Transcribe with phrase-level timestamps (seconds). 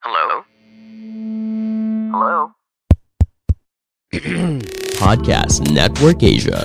[0.00, 0.40] Hello?
[2.08, 2.56] Hello?
[4.96, 6.64] Podcast Network Asia.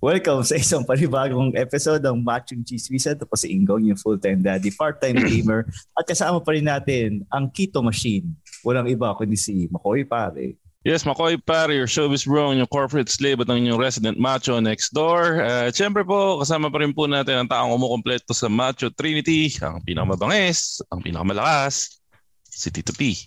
[0.00, 3.20] Welcome sa isang panibagong episode ng Matching Chismisan.
[3.20, 5.68] Tapos si Ingong, yung full-time daddy, part-time gamer.
[5.92, 8.32] At kasama pa rin natin ang Keto Machine.
[8.64, 10.56] Walang iba kundi si Makoy Pare.
[10.86, 14.94] Yes, Makoy Pare, your showbiz bro, yung corporate slave at ang inyong resident macho next
[14.94, 15.42] door.
[15.42, 19.82] Uh, Siyempre po, kasama pa rin po natin ang taong umukompleto sa Macho Trinity, ang
[19.82, 21.98] pinakamabangis, ang pinakamalakas,
[22.46, 23.18] si Tito P.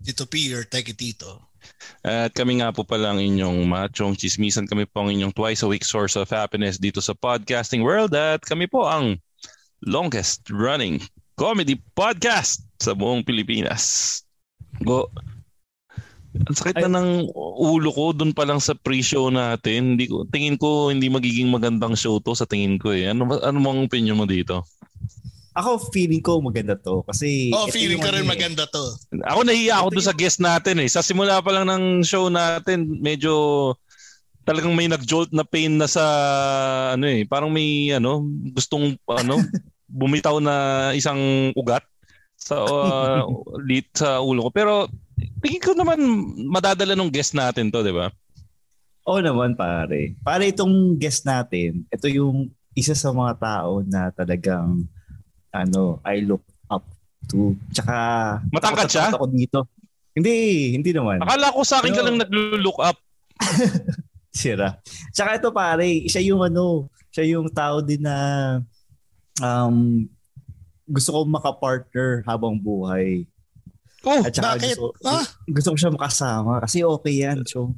[0.00, 1.44] Tito P, your teki tito.
[2.08, 4.64] At kami nga po pala ang inyong machong chismisan.
[4.64, 8.16] Kami po ang inyong twice a week source of happiness dito sa podcasting world.
[8.16, 9.20] At kami po ang
[9.84, 11.04] longest running
[11.36, 14.24] comedy podcast sa buong Pilipinas.
[14.80, 15.12] Go.
[16.34, 17.30] Ang sakit na ng
[17.62, 19.94] ulo ko doon pa lang sa pre-show natin.
[19.94, 23.06] Hindi ko tingin ko hindi magiging magandang show to sa tingin ko eh.
[23.06, 24.66] Ano ano mong opinion mo dito?
[25.54, 28.32] Ako feeling ko maganda to kasi Oh, feeling ko rin ano eh.
[28.34, 28.82] maganda to.
[29.22, 30.90] Ako nahiya ako doon sa guest natin eh.
[30.90, 33.70] Sa simula pa lang ng show natin, medyo
[34.42, 36.04] talagang may nag-jolt na pain na sa
[36.98, 39.38] ano eh, parang may ano, gustong ano,
[39.86, 40.54] bumitaw na
[40.98, 41.86] isang ugat
[42.34, 43.22] sa uh,
[43.70, 44.50] lit sa ulo ko.
[44.50, 44.72] Pero
[45.42, 45.98] tingin ko naman
[46.48, 48.10] madadala nung guest natin to, 'di ba?
[49.04, 50.16] Oo naman pare.
[50.24, 54.88] Pare itong guest natin, ito yung isa sa mga tao na talagang
[55.54, 56.82] ano, I look up
[57.30, 57.54] to.
[57.70, 57.94] Tsaka
[58.50, 59.12] Matangkad siya?
[59.14, 59.68] Ako dito.
[60.14, 60.34] Hindi,
[60.74, 61.22] hindi naman.
[61.22, 62.98] Akala ko sa akin ka Pero- lang naglo-look up.
[64.34, 64.78] Sira.
[65.14, 68.16] Tsaka ito pare, siya yung ano, siya yung tao din na
[69.38, 70.06] um,
[70.86, 73.26] gusto ko makapartner habang buhay.
[74.04, 74.76] Oh, At saka Bakit?
[74.76, 75.24] gusto, Ah?
[75.48, 77.40] gusto ko siya makasama kasi okay yan.
[77.48, 77.72] So,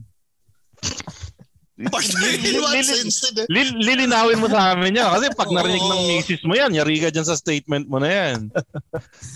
[1.77, 3.46] din eh?
[3.52, 5.12] Lil- lilinawin mo sa amin yan.
[5.12, 8.48] Kasi pag narinig ng misis mo yan, yari ka dyan sa statement mo na yan.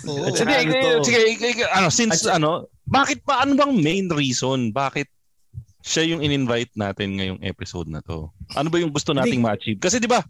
[0.08, 0.24] Oo.
[0.32, 0.72] Sige, ano
[1.04, 4.72] sige, sige, sige, ano, since ano, bakit pa, ano bang main reason?
[4.72, 5.06] Bakit
[5.84, 8.32] siya yung in-invite natin ngayong episode na to?
[8.56, 9.76] Ano ba yung gusto nating ma-achieve?
[9.76, 10.24] Kasi di ba,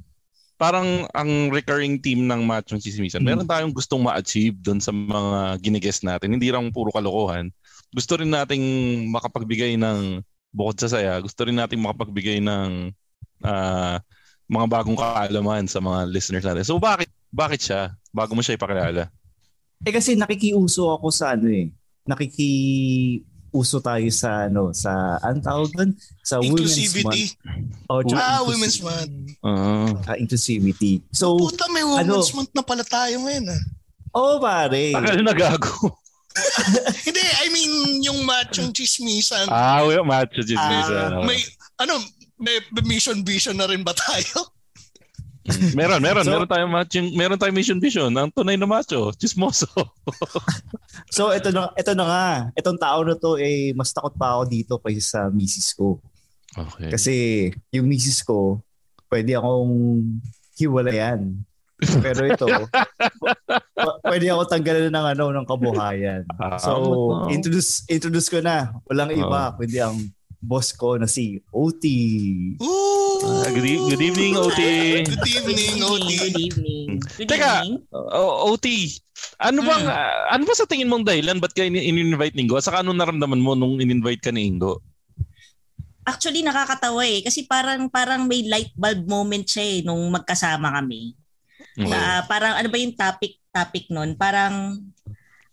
[0.61, 3.33] parang ang recurring team ng Machong Chismisan, Hmm.
[3.33, 6.37] meron tayong gustong ma-achieve doon sa mga ginigest natin.
[6.37, 7.49] Hindi lang puro kalokohan.
[7.89, 8.61] Gusto rin nating
[9.09, 10.21] makapagbigay ng,
[10.53, 12.93] bukod sa saya, gusto rin nating makapagbigay ng
[13.41, 13.97] ah,
[14.51, 16.67] mga bagong kaalaman sa mga listeners natin.
[16.67, 17.95] So bakit bakit siya?
[18.13, 19.09] Bago mo siya ipakilala.
[19.81, 21.73] eh kasi nakikiuso ako sa ano eh.
[23.51, 25.91] Nakikiuso tayo sa ano, sa anong tawag doon?
[26.23, 27.23] Sa Women's Inclusivity.
[27.43, 27.91] Month.
[27.91, 29.13] Oh, Ah, Women's Month.
[29.43, 29.91] Ah.
[30.07, 31.03] ah, inclusivity.
[31.11, 32.37] So, Puta, may Women's ano?
[32.39, 33.63] Month na pala tayo ngayon ah.
[34.15, 34.95] oh pare.
[34.95, 35.99] Tagal na gago.
[37.07, 37.73] Hindi, I mean,
[38.07, 39.51] yung machong chismisan.
[39.51, 41.19] ah, well, macho chismisan.
[41.19, 41.43] Ah, may,
[41.83, 41.99] ano,
[42.39, 44.47] may mission vision na rin ba tayo?
[45.79, 49.67] meron, meron, So- meron tayong macho, meron tayong mission vision ng tunay na macho, chismoso.
[51.15, 52.27] So ito na ito na nga.
[52.55, 55.99] Itong tao na to eh mas takot pa ako dito kaysa sa misis ko.
[56.55, 56.91] okay.
[56.93, 57.15] Kasi
[57.73, 58.63] yung misis ko
[59.11, 60.05] pwede akong
[60.55, 61.41] hiwalayan.
[61.81, 62.47] Pero ito
[64.07, 66.23] pwede ako tanggalan ng ano ng kabuhayan.
[66.37, 66.71] Ah, So
[67.33, 68.77] introduce introduce ko na.
[68.87, 69.97] Walang iba kundi ang
[70.41, 71.85] boss ko na si OT.
[72.61, 72.90] Ooh.
[73.21, 74.61] Ah, good, e- good evening, OT.
[75.05, 76.09] Good evening, OT.
[76.09, 76.89] Good evening.
[77.17, 77.53] Good Teka.
[77.61, 77.75] evening.
[77.93, 78.67] O- OT,
[79.39, 79.93] ano bang, Hmm.
[79.93, 81.37] ah, ano ba sa tingin mong dahilan?
[81.37, 82.57] Ba't ka in- in-invite ni Ingo?
[82.57, 84.81] At saka anong naramdaman mo nung in-invite ka ni Ingo?
[86.01, 91.13] Actually nakakatawa eh kasi parang parang may light bulb moment siya eh nung magkasama kami.
[91.77, 91.87] Okay.
[91.87, 94.17] Na parang ano ba yung topic topic noon?
[94.17, 94.81] Parang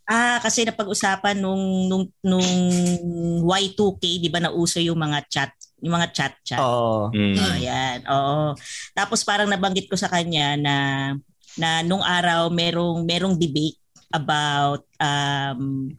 [0.07, 1.61] ah kasi napag-usapan nung
[1.91, 2.47] nung nung
[3.43, 6.57] Y2K, 'di ba nauso yung mga chat, yung mga chat chat.
[6.57, 7.13] Oo.
[7.13, 7.35] Mm.
[7.35, 7.97] Oh, yan.
[8.07, 8.39] Oo.
[8.91, 10.75] Tapos parang nabanggit ko sa kanya na
[11.57, 13.77] na nung araw merong merong debate
[14.09, 15.89] about um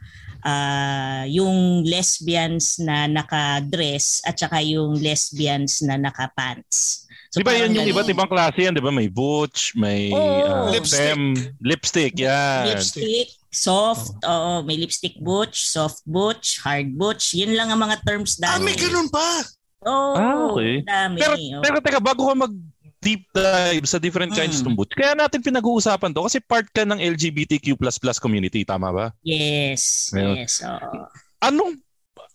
[0.41, 7.05] ah yung lesbians na naka-dress at saka yung lesbians na naka-pants.
[7.28, 7.93] di ba yan yung ganun.
[7.93, 8.72] iba't ibang klase yan?
[8.72, 10.47] Di ba may butch, may Oo.
[10.47, 10.95] ah, Lipstick.
[10.97, 12.71] femme, lipstick, yan.
[12.72, 13.28] Lipstick.
[13.50, 17.34] soft, oo, may lipstick butch, soft butch, hard butch.
[17.34, 18.65] Yun lang ang mga terms Ah, dati.
[18.65, 19.42] may ganun pa.
[19.86, 20.83] Oo, Ah, okay.
[20.83, 21.16] dami.
[21.19, 21.63] Pero, oo.
[21.63, 22.54] pero teka, bago ka mag
[22.98, 24.66] deep dive sa different kinds Mm.
[24.66, 27.78] ng butch, kaya natin pinag-uusapan to kasi part ka ng LGBTQ++
[28.19, 29.07] community, tama ba?
[29.22, 30.34] yes, Meron.
[30.34, 31.07] yes, oo.
[31.39, 31.78] Anong,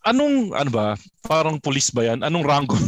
[0.08, 0.86] anong, ano ba,
[1.22, 2.24] parang police ba yan?
[2.24, 2.80] Anong rango?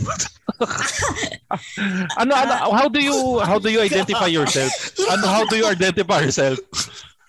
[2.16, 4.72] ano, ano, how do you, how do you identify yourself?
[5.12, 6.56] Ano, how do you identify yourself?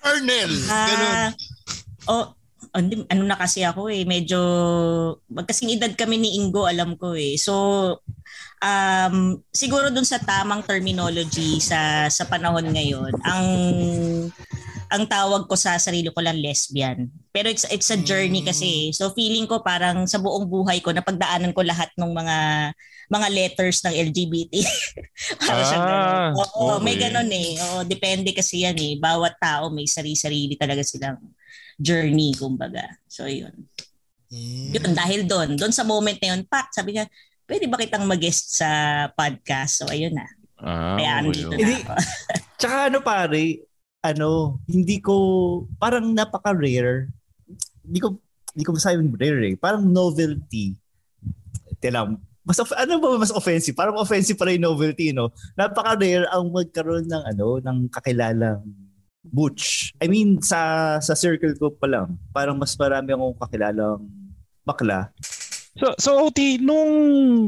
[0.07, 0.53] Arnel.
[0.63, 1.11] Ganun.
[1.11, 1.31] Ah,
[2.07, 2.36] oh,
[2.77, 4.37] ano na kasi ako eh, medyo
[5.33, 7.41] magkasing edad kami ni Ingo, alam ko eh.
[7.41, 7.55] So,
[8.61, 13.47] um, siguro dun sa tamang terminology sa sa panahon ngayon, ang
[14.87, 17.11] ang tawag ko sa sarili ko lang lesbian.
[17.35, 18.49] Pero it's it's a journey Mm.
[18.49, 18.71] kasi.
[18.95, 22.37] So feeling ko parang sa buong buhay ko napagdaanan ko lahat ng mga
[23.07, 24.55] mga letters ng LGBT.
[25.47, 26.31] Para Ah, ganun.
[26.43, 27.11] Oo, may okay.
[27.11, 27.55] ganun eh.
[27.59, 28.95] Oo, depende kasi yan eh.
[28.99, 31.19] Bawat tao may sarili-sarili talaga silang
[31.77, 32.97] journey, kumbaga.
[33.07, 33.69] So yun.
[34.33, 34.75] Mm.
[34.75, 37.07] Yun, dahil doon, doon sa moment na yun, pak, sabi niya,
[37.47, 38.69] pwede ba kitang mag-guest sa
[39.15, 39.85] podcast?
[39.85, 40.27] So ayun na.
[40.57, 41.57] Ah, Kaya andito okay.
[41.57, 41.77] na Hindi.
[41.85, 41.93] ako.
[42.59, 43.45] Tsaka ano pare,
[44.03, 44.29] ano,
[44.67, 45.15] hindi ko,
[45.79, 47.13] parang napaka-rare.
[47.87, 48.19] Hindi ko,
[48.57, 49.55] hindi ko masabing rare eh.
[49.55, 50.75] Parang novelty.
[51.79, 52.09] Tila,
[52.47, 53.77] mas off- ano ba mas offensive?
[53.77, 55.35] Parang offensive pala yung novelty, no?
[55.59, 58.86] Napaka-rare ang magkaroon ng ano, ng kakilalang
[59.31, 59.93] butch.
[60.01, 64.03] I mean, sa sa circle ko pa lang, parang mas marami akong kakilalang
[64.63, 65.11] bakla.
[65.77, 66.91] So, so OT, nung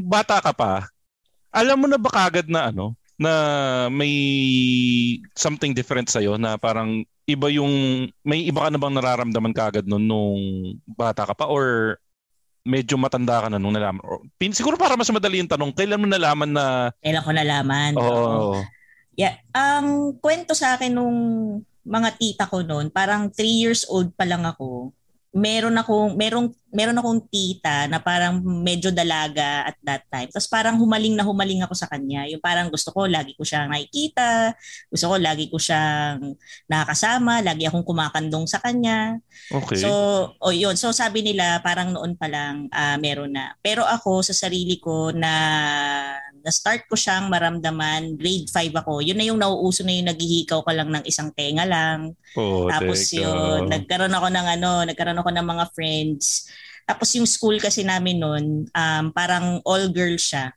[0.05, 0.87] bata ka pa,
[1.49, 3.33] alam mo na ba kagad na ano, na
[3.91, 4.15] may
[5.35, 10.05] something different sa'yo na parang iba yung, may iba ka na bang nararamdaman kagad nun
[10.07, 10.41] nung
[10.87, 11.97] bata ka pa or
[12.69, 14.05] medyo matanda ka na nung nalaman?
[14.05, 17.93] Or, pin, siguro para mas madali yung tanong, kailan mo nalaman na, Kailan ko nalaman.
[17.97, 18.61] oo, Oo.
[19.19, 19.35] Yeah.
[19.51, 21.19] Ang kwento sa akin nung
[21.83, 24.95] mga tita ko noon, parang 3 years old pa lang ako.
[25.35, 30.29] Meron akong merong meron akong tita na parang medyo dalaga at that time.
[30.33, 32.25] Tapos parang humaling na humaling ako sa kanya.
[32.31, 34.57] Yung parang gusto ko lagi ko siyang nakikita,
[34.89, 36.33] gusto ko lagi ko siyang
[36.65, 39.21] nakakasama, lagi akong kumakandong sa kanya.
[39.53, 39.81] okay.
[39.81, 39.91] So,
[40.41, 40.77] o yun.
[40.81, 43.57] So sabi nila parang noon pa lang ah, meron na.
[43.61, 45.33] Pero ako sa sarili ko na
[46.45, 49.01] na-start ko siyang maramdaman, grade 5 ako.
[49.03, 52.15] Yun na yung nauuso na yung naghihikaw ka lang ng isang tenga lang.
[52.39, 53.25] oh, Tapos teka.
[53.25, 56.47] yun, nagkaroon ako ng ano, nagkaroon ako ng mga friends.
[56.89, 60.55] Tapos yung school kasi namin noon, um, parang all girls siya.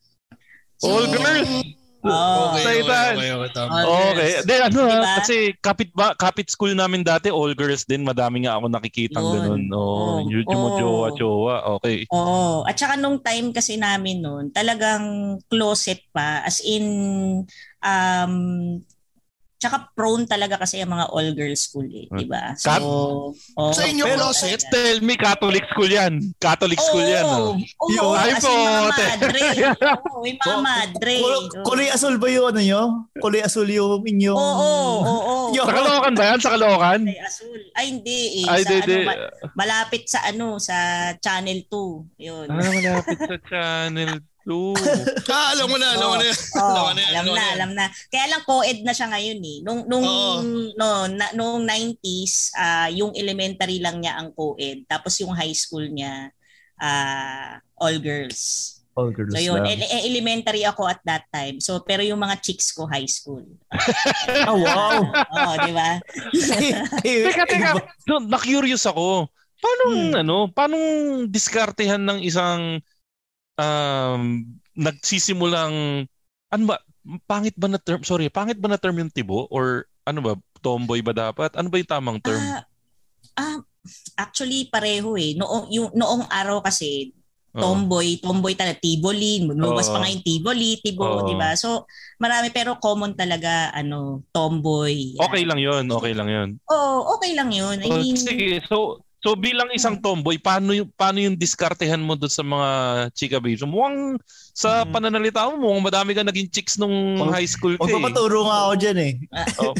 [0.85, 1.80] All girls?
[2.01, 2.57] Oo.
[2.57, 3.13] Okay, okay, Saitan.
[3.13, 4.13] okay, okay, Okay.
[4.17, 4.45] girls.
[4.49, 5.13] Then ano Diba?
[5.21, 9.33] kasi kapit ba kapit school namin dati all girls din, madami nga ako nakikitang Yun.
[9.37, 9.63] ganun.
[9.69, 10.25] Oh, Oo.
[10.25, 10.77] yung yung Oo.
[10.81, 11.55] jowa jowa.
[11.77, 12.09] Okay.
[12.09, 12.65] Oo.
[12.65, 16.41] At saka nung time kasi namin noon, talagang closet pa.
[16.41, 16.85] As in,
[17.81, 18.33] um,
[19.61, 22.09] tsaka prone talaga kasi ang mga all-girls school eh.
[22.09, 22.57] Diba?
[22.57, 23.29] So, Kat- oo.
[23.69, 24.57] Sa inyo Pero- closet?
[24.67, 26.33] Tell me Catholic school 'yan.
[26.35, 27.21] Catholic school 'yan.
[27.23, 27.53] Oh.
[27.53, 29.05] Oo, Yung- oo, Ay po, in mga te.
[29.05, 29.41] madre.
[30.01, 31.13] Oo, may mga madre.
[31.15, 32.81] Kul- kulay asul ba yung ano nyo?
[33.15, 34.33] Kulay asul yung inyong...
[34.33, 35.35] Oo, oo, oo.
[35.53, 36.39] Yung- Sa Caloocan ba 'yan?
[36.41, 37.01] Sa Caloocan?
[37.05, 37.59] Kulay asul.
[37.71, 38.49] Ay, hindi eh.
[38.49, 38.97] Ay, sa, di, ano, di.
[39.05, 39.21] ma-
[39.55, 40.75] malapit sa ano, sa
[41.15, 42.17] Channel 2.
[42.17, 42.47] Yun.
[42.49, 44.73] Ah, malapit sa channel 2.
[45.31, 46.25] Ah, alam mo na, alam mo na.
[46.27, 47.85] Oo, Alam ko na alam na, alam na.
[48.07, 49.57] Kaya lang co-ed na siya ngayon eh.
[49.61, 50.39] Nung nung Oo.
[50.75, 54.83] no, na, noong 90s, ah, yung elementary lang niya ang co-ed.
[54.85, 56.29] Tapos yung high school niya
[56.77, 58.75] ah, all girls.
[58.91, 59.79] All girls So yun, lang.
[59.79, 61.63] eh, elementary ako at that time.
[61.63, 63.45] So pero yung mga chicks ko high school.
[64.43, 64.99] Ah, wow!
[65.05, 65.95] Oo, di ba?
[67.03, 67.71] Teka, teka.
[68.03, 69.29] So, na-curious ako.
[69.61, 70.13] Paano, Hmm.
[70.17, 70.75] ano, paano
[71.29, 72.81] diskartehan ng isang
[73.57, 74.45] um,
[74.77, 76.05] nagsisimulang,
[76.51, 76.77] ano ba,
[77.25, 79.47] pangit ba na term, sorry, pangit ba na term yung tibo?
[79.49, 81.55] Or ano ba, tomboy ba dapat?
[81.57, 82.39] Ano ba yung tamang term?
[82.41, 82.61] Ah,
[83.39, 83.57] ah,
[84.19, 85.33] actually pareho eh.
[85.37, 87.13] Noong yung noong araw kasi
[87.51, 89.93] tomboy, tomboy talaga, tiboli, lumabas Oo.
[89.93, 91.25] pa nga yung tiboli, tibo, Oo.
[91.27, 91.53] di ba?
[91.57, 91.85] So,
[92.17, 95.17] marami pero common talaga ano, tomboy.
[95.19, 95.25] yan.
[95.27, 96.49] Okay lang yun, okay lang yun.
[96.71, 97.77] Oo, okay lang 'yun.
[97.83, 102.17] I Oh, mean, sige, so so bilang isang tomboy, paano yung paano yung diskartehan mo
[102.17, 102.69] doon sa mga
[103.13, 103.61] chika babes?
[103.61, 104.17] Mukhang
[104.51, 104.89] sa Mm.
[104.91, 107.93] pananalita mo, mukhang madami ka naging chicks nung Mag- high school ka eh.
[107.93, 109.13] Magpapaturo nga ako dyan eh.
[109.61, 109.73] Oh.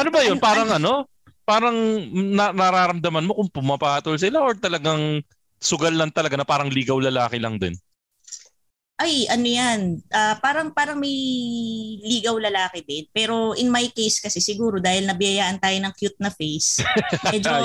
[0.00, 0.38] ano ba yun?
[0.40, 1.04] Parang ano?
[1.44, 1.76] Parang
[2.10, 5.20] na- nararamdaman mo kung pumapatol sila or talagang
[5.60, 7.76] sugal lang talaga na parang ligaw lalaki lang din?
[9.00, 9.80] Ay ano 'yan,
[10.12, 11.16] ah, parang parang may
[12.04, 13.04] ligaw lalaki din.
[13.08, 16.84] Pero in my case kasi siguro dahil nabiyayaan tayo ng cute na face,
[17.32, 17.56] medyo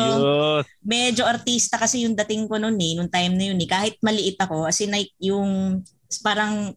[0.80, 3.68] medyo artista kasi yung dating ko noon eh, nung time na yun eh.
[3.68, 5.84] Kahit maliit ako, as in like yung
[6.24, 6.72] parang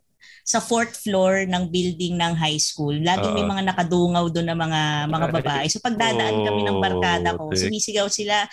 [0.48, 3.52] sa fourth floor ng building ng high school, laging may Oo.
[3.52, 4.80] mga nakadungaw doon na mga
[5.12, 5.66] mga babae.
[5.68, 8.48] So pagdadaan kami ng barkada ko, Oh, sumisigaw sila,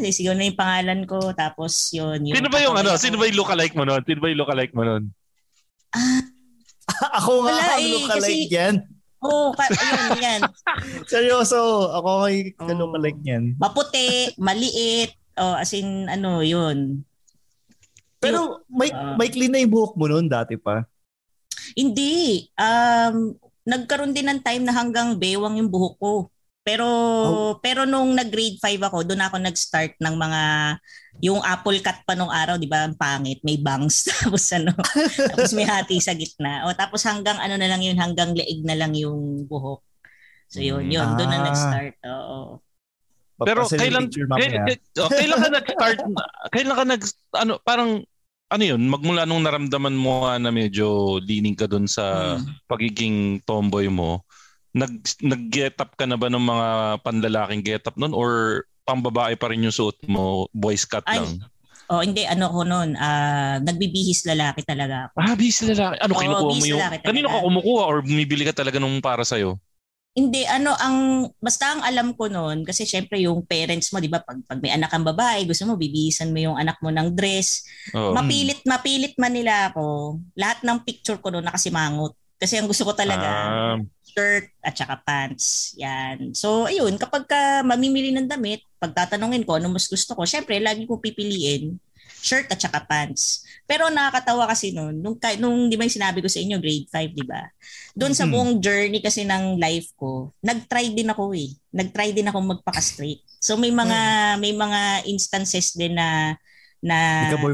[0.00, 2.30] sisigaw na yung pangalan ko, tapos yun.
[2.30, 2.94] yung Sino ba yung ano?
[2.94, 4.02] kakaway Sino ba yung lookalike mo nun?
[4.06, 5.02] Sino ba yung lookalike mo nun?
[5.96, 6.20] Ah,
[7.18, 8.74] ako nga Wala ang eh, lookalike kasi- yan.
[9.16, 10.40] Oo, oh, ayun, yan.
[11.10, 12.68] Seryoso, ako ay Oh.
[12.68, 13.56] lookalike yan.
[13.56, 17.02] Maputi, maliit, oh, as in, ano, yun.
[18.16, 19.16] Pero may, Ah.
[19.16, 20.84] may clean na yung buhok mo noon dati pa.
[21.74, 22.46] Hindi.
[22.54, 23.34] Um,
[23.64, 26.12] nagkaroon din ng time na hanggang bewang yung buhok ko.
[26.66, 26.86] Pero
[27.62, 30.42] pero nung nag-grade 5 ako, doon ako nag-start ng mga
[31.22, 32.90] yung apple cut pa nung araw, 'di ba?
[32.90, 34.74] Ang pangit, may bangs tapos ano,
[35.30, 36.66] tapos may hati sa gitna.
[36.66, 39.78] O tapos hanggang ano na lang yun, hanggang leeg na lang yung buhok.
[40.50, 41.46] So yun, yun, doon na Ah.
[41.46, 41.94] nag-start.
[42.02, 42.58] Oo.
[43.38, 44.66] Pero kailan kailan,
[44.98, 45.98] oh, kailan ka nag-start
[46.50, 47.02] kailan ka nag
[47.36, 47.90] ano parang
[48.46, 52.58] ano yun magmula nung naramdaman mo na medyo leaning ka dun sa Hmm.
[52.66, 54.25] pagiging tomboy mo
[54.76, 54.92] nag
[55.24, 56.68] nag-get up ka na ba ng mga
[57.00, 61.40] panlalaking get up nun or pambabae pa rin yung suot mo boys cut Ay, lang?
[61.86, 62.26] Oh, hindi.
[62.26, 65.16] Ano ko noon, ah nagbibihis lalaki talaga ako.
[65.22, 65.96] ah bis lalaki.
[66.02, 69.56] Ano kinukuha mo yung kanino ka kumukuha or bumibili ka talaga nung para sa'yo?
[70.16, 74.24] Hindi ano ang basta ang alam ko noon kasi syempre yung parents mo 'di ba
[74.24, 77.68] pag, pag may anak kang babae gusto mo bibihisan mo yung anak mo ng dress.
[77.92, 78.16] Oh.
[78.16, 80.16] mapilit mapilit man nila ako.
[80.34, 82.16] Lahat ng picture ko noon nakasimangot.
[82.36, 83.76] Kasi ang gusto ko talaga Ah,
[84.16, 85.76] shirt at saka pants.
[85.76, 86.32] Yan.
[86.32, 90.88] So, ayun, kapag ka mamimili ng damit, pagtatanungin ko ano mas gusto ko, syempre, lagi
[90.88, 91.76] ko pipiliin
[92.16, 93.44] shirt at saka pants.
[93.68, 97.12] Pero nakakatawa kasi noon, nung, nung di ba yung sinabi ko sa inyo, grade 5,
[97.12, 97.44] di ba?
[97.94, 98.32] Doon sa Mhm.
[98.32, 101.52] buong journey kasi ng life ko, nag-try din ako eh.
[101.70, 103.20] Nag-try din ako magpaka-straight.
[103.38, 103.98] So may mga
[104.42, 106.34] may mga instances din na
[106.82, 106.98] na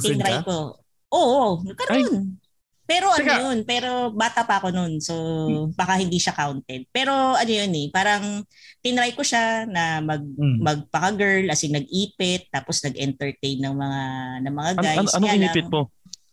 [0.00, 0.78] tinry ko.
[1.12, 2.40] Oo, nagkaroon.
[2.82, 3.40] Pero ano Teka.
[3.40, 4.98] yun, pero bata pa ako noon.
[4.98, 5.14] So
[5.72, 6.84] baka hindi siya counted.
[6.90, 8.42] Pero ano yun eh, parang
[8.78, 10.58] tinry ko siya na mag Mm.
[10.60, 14.00] magpaka-girl as in nag-ipit tapos nag-entertain ng mga
[14.42, 14.98] ng mga Ano, guys.
[14.98, 15.82] ano, anong Kaya inipit lang- mo?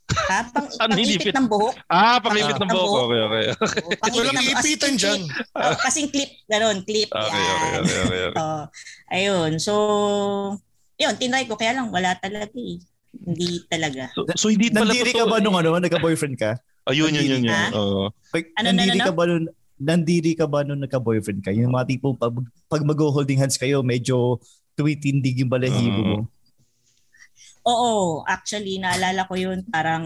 [0.09, 0.39] Ha?
[0.43, 1.75] Pang, Ano pang-ipit ng buhok.
[1.85, 2.59] Ah, pangipit Ah.
[2.59, 2.97] ng buhok.
[2.99, 3.43] Okay, okay.
[3.45, 5.21] Oo, pang-ipit Walang dyan.
[5.53, 7.09] Oh, kasing clip, ganun, clip.
[7.09, 7.53] Okay, yan.
[7.53, 8.41] okay, okay, okay, okay.
[8.41, 8.63] Oh,
[9.07, 9.51] ayun.
[9.61, 9.73] So,
[10.97, 11.53] yun, tinry ko.
[11.53, 12.81] Kaya lang, wala talaga eh.
[13.13, 14.13] Hindi talaga.
[14.13, 16.61] So, so hindi pala Nandiri ka ba nung ano, nagka-boyfriend ka?
[16.89, 17.53] Ayun, yun, yun, yun.
[17.53, 17.73] Ha?
[17.73, 18.13] Oo.
[18.29, 19.45] Pag, Ano, nandiri ano, ka ba nung
[19.79, 21.51] nandiri ka ba nung nagka-boyfriend ka?
[21.55, 22.35] Yung mga tipong pag,
[22.67, 24.37] pag mag-holding hands kayo, medyo
[24.75, 26.19] tumitindig yung balahibo mo.
[27.67, 29.63] Oo, actually, naalala ko yun.
[29.67, 30.03] Parang,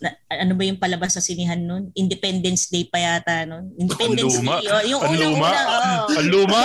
[0.00, 1.90] na, ano ba yung palabas sa sinihan nun?
[1.94, 3.70] Independence Day pa yata nun.
[3.76, 4.58] Independence luma.
[4.62, 4.70] Day.
[4.70, 5.48] Oh, yung Ang unang luma.
[5.50, 5.60] una.
[5.60, 6.62] Oh, Ang luma.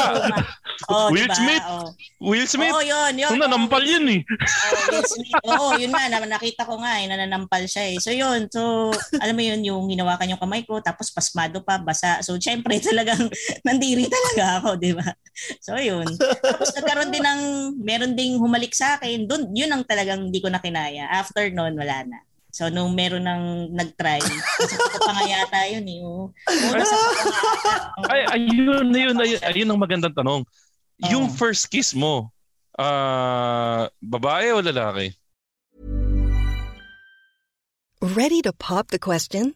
[0.88, 1.36] Oh, Will diba?
[1.36, 1.66] Smith.
[1.68, 1.88] Oh.
[2.24, 2.72] Will Smith.
[2.72, 3.30] Oo, yun, yun.
[3.36, 4.22] Kung nanampal yun eh.
[4.24, 5.34] Oh, Will Smith.
[5.44, 7.98] Oo, yun nga, na, nakita ko nga, eh, nananampal siya eh.
[8.00, 12.24] So yun, so alam mo yun, yung hinawakan yung kamay ko, tapos pasmado pa, basa.
[12.24, 13.28] So syempre talagang
[13.68, 15.08] nandiri talaga ako, di ba?
[15.60, 16.08] So yun.
[16.40, 17.42] Tapos nagkaroon din ng,
[17.84, 19.28] meron ding humalik sa akin.
[19.28, 21.12] Dun, yun ang talagang hindi ko na kinaya.
[21.12, 22.20] After nun, wala na.
[22.60, 26.04] So nung meron ng nag-try, sa ko pa nga yata yun eh.
[26.04, 26.28] Oo,
[26.76, 27.40] nasa nga yata.
[28.12, 30.44] Ay, ayun, ayun, ayun, ayun ang magandang tanong.
[31.08, 31.36] Yung Oo.
[31.40, 32.36] first kiss mo,
[32.76, 35.16] ah babae o lalaki?
[38.04, 39.56] Ready to pop the question?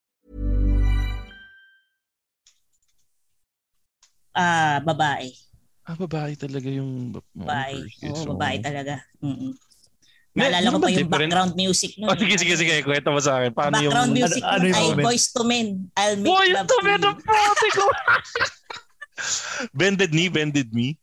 [4.31, 5.29] Ah, babae.
[5.83, 7.83] Ah, babae talaga yung Babae.
[8.07, 8.37] Oo, mo.
[8.37, 9.01] babae talaga.
[9.19, 9.51] Mm-mm.
[10.31, 11.11] Naalala ko pa ba yung different?
[11.27, 12.07] background music nun.
[12.07, 12.73] Oh, sige, sige, sige.
[12.81, 13.51] Kwento mo sa akin.
[13.51, 13.91] Paano yung...
[13.91, 15.05] background music Ano- ano yung ay moment?
[15.05, 15.67] Boys to Men.
[15.99, 16.99] I'll make Boy, love to ba you.
[17.03, 17.85] ng puti ko?
[19.75, 20.95] Bended knee, bended knee.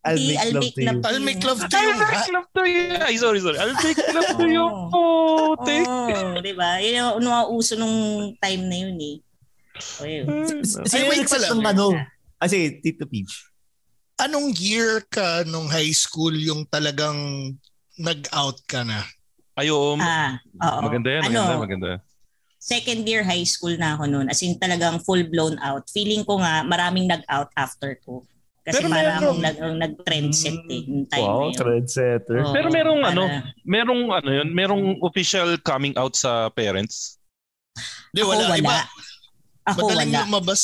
[0.00, 0.86] I'll make I'll love make to you.
[0.88, 1.98] love I'll make love to I'll you.
[1.98, 2.84] make love to you.
[3.04, 3.58] Ay, sorry, sorry.
[3.60, 4.64] I'll make love to you.
[4.96, 5.52] Oh.
[5.58, 5.78] Puti.
[5.84, 6.80] Oo, di ba?
[6.80, 7.96] Yun yung mga uso nung
[8.38, 9.16] time na yun eh.
[10.00, 10.24] O yun.
[10.64, 11.46] Sino Ay, yung pala.
[11.50, 11.86] ng ano?
[12.38, 13.50] Ah, sige, Tito Peach.
[14.16, 17.50] Anong year ka nung high school yung talagang
[17.94, 19.02] nag-out ka na?
[19.54, 19.98] Ay, oo.
[19.98, 20.78] Ah, oo.
[20.82, 21.90] Maganda yan, Ano, maganda, maganda.
[22.58, 24.26] second year high school na ako noon.
[24.26, 25.86] As in talagang full blown out.
[25.90, 28.22] Feeling ko nga maraming nag-out after ko.
[28.62, 30.82] Kasi Pero parang meron- nag, nag-trend set eh.
[30.84, 31.56] Yung time Wow, na yun.
[31.56, 32.38] trendsetter.
[32.44, 33.22] Oo, Pero merong para- ano,
[33.64, 37.16] merong ano yun, merong official coming out sa parents.
[38.12, 38.44] Di, Ako wala.
[38.44, 38.58] wala.
[38.60, 38.76] Iba,
[39.64, 40.22] Ako madaling wala.
[40.22, 40.62] lumabas.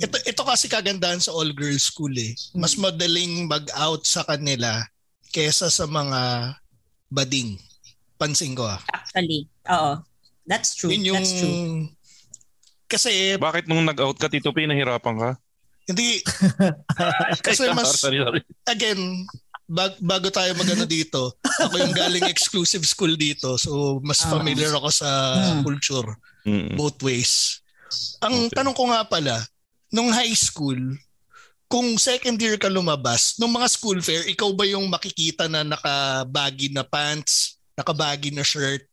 [0.00, 2.32] Ito, ito kasi kagandahan sa all-girls school eh.
[2.52, 2.88] Mas Hmm.
[2.88, 4.80] madaling mag-out sa kanila
[5.28, 6.52] kesa sa mga
[7.08, 7.60] bading.
[8.16, 8.80] Pansin ko ah.
[8.90, 9.44] Actually.
[9.66, 10.00] Oo.
[10.44, 10.88] That's true.
[10.88, 11.16] Yun yung...
[11.16, 11.92] That's true.
[12.86, 15.30] Kasi, Bakit nung nag-out ka, Tito P, nahirapan ka?
[15.86, 16.22] hindi,
[17.42, 18.40] Kasi mas- sorry, sorry.
[18.64, 19.26] again,
[19.66, 23.54] bag, bago tayo magano dito, ako yung galing exclusive school dito.
[23.56, 24.30] So, mas Ah.
[24.30, 25.62] familiar ako sa Hmm.
[25.62, 26.06] culture
[26.42, 26.74] Mm-mm.
[26.74, 27.58] both ways.
[28.20, 28.54] Ang Okay.
[28.56, 29.42] tanong ko nga pala,
[29.90, 30.78] nung high school,
[31.66, 36.70] kung second year ka lumabas, nung mga school fair, ikaw ba yung makikita na nakabagi
[36.70, 38.86] na pants, nakabagi na shirt?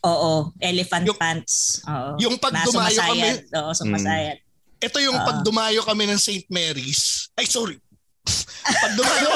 [0.00, 0.52] Oo.
[0.58, 1.80] Elephant Yung- pants.
[1.84, 2.10] Oo.
[2.18, 3.28] Yung pag Na dumayo kami.
[3.50, 4.36] Oo, sumasayad.
[4.78, 5.26] ito yung Ah.
[5.26, 6.46] pag dumayo kami ng St.
[6.48, 7.32] Mary's.
[7.34, 7.80] Ay, sorry.
[8.78, 9.28] pag dumayo,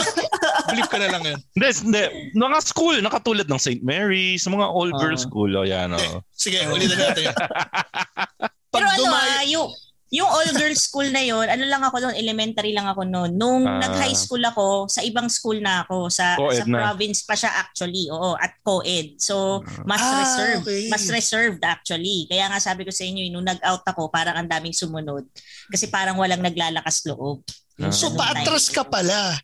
[0.68, 1.38] Flip ka na lang yan.
[1.52, 2.02] Hindi, hindi.
[2.32, 3.82] Mga school, nakatulad ng St.
[3.82, 5.50] Mary's, mga all-girls school.
[5.50, 6.22] O yan, Eh, o.
[6.30, 7.36] sige, ulitin natin yan.
[8.72, 9.68] Pero ano dumay- ah, yung,
[10.12, 13.32] yung all-girls school na yon ano lang ako noon, elementary lang ako noon.
[13.32, 13.80] Nung Ah.
[13.80, 16.06] nag-high school ako, sa ibang school na ako.
[16.06, 16.76] Sa, Co-ed sa na.
[16.84, 18.06] province pa siya actually.
[18.06, 19.16] Oo, at co-ed.
[19.16, 20.62] So, mas Ah, reserved.
[20.62, 20.82] okay.
[20.86, 22.28] Mas reserved actually.
[22.28, 25.24] Kaya nga sabi ko sa inyo, nung nag-out ako, parang ang daming sumunod.
[25.66, 27.40] Kasi parang walang naglalakas loob.
[27.78, 27.88] Ah.
[27.88, 29.40] So, paatras ka pala.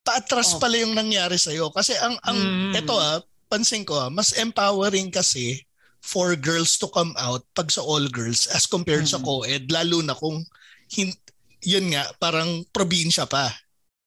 [0.00, 0.58] Paatras Oh.
[0.58, 1.68] pala yung nangyari sa'yo.
[1.68, 2.38] Kasi ang, ang
[2.72, 2.74] Mm.
[2.74, 5.60] ito ah, pansin ko ah, mas empowering kasi
[6.02, 9.24] for girls to come out pag sa all girls as compared sa Mm.
[9.24, 9.64] co-ed.
[9.70, 10.42] Lalo na kung
[10.90, 11.14] hin-
[11.62, 13.54] yun nga, parang probinsya pa.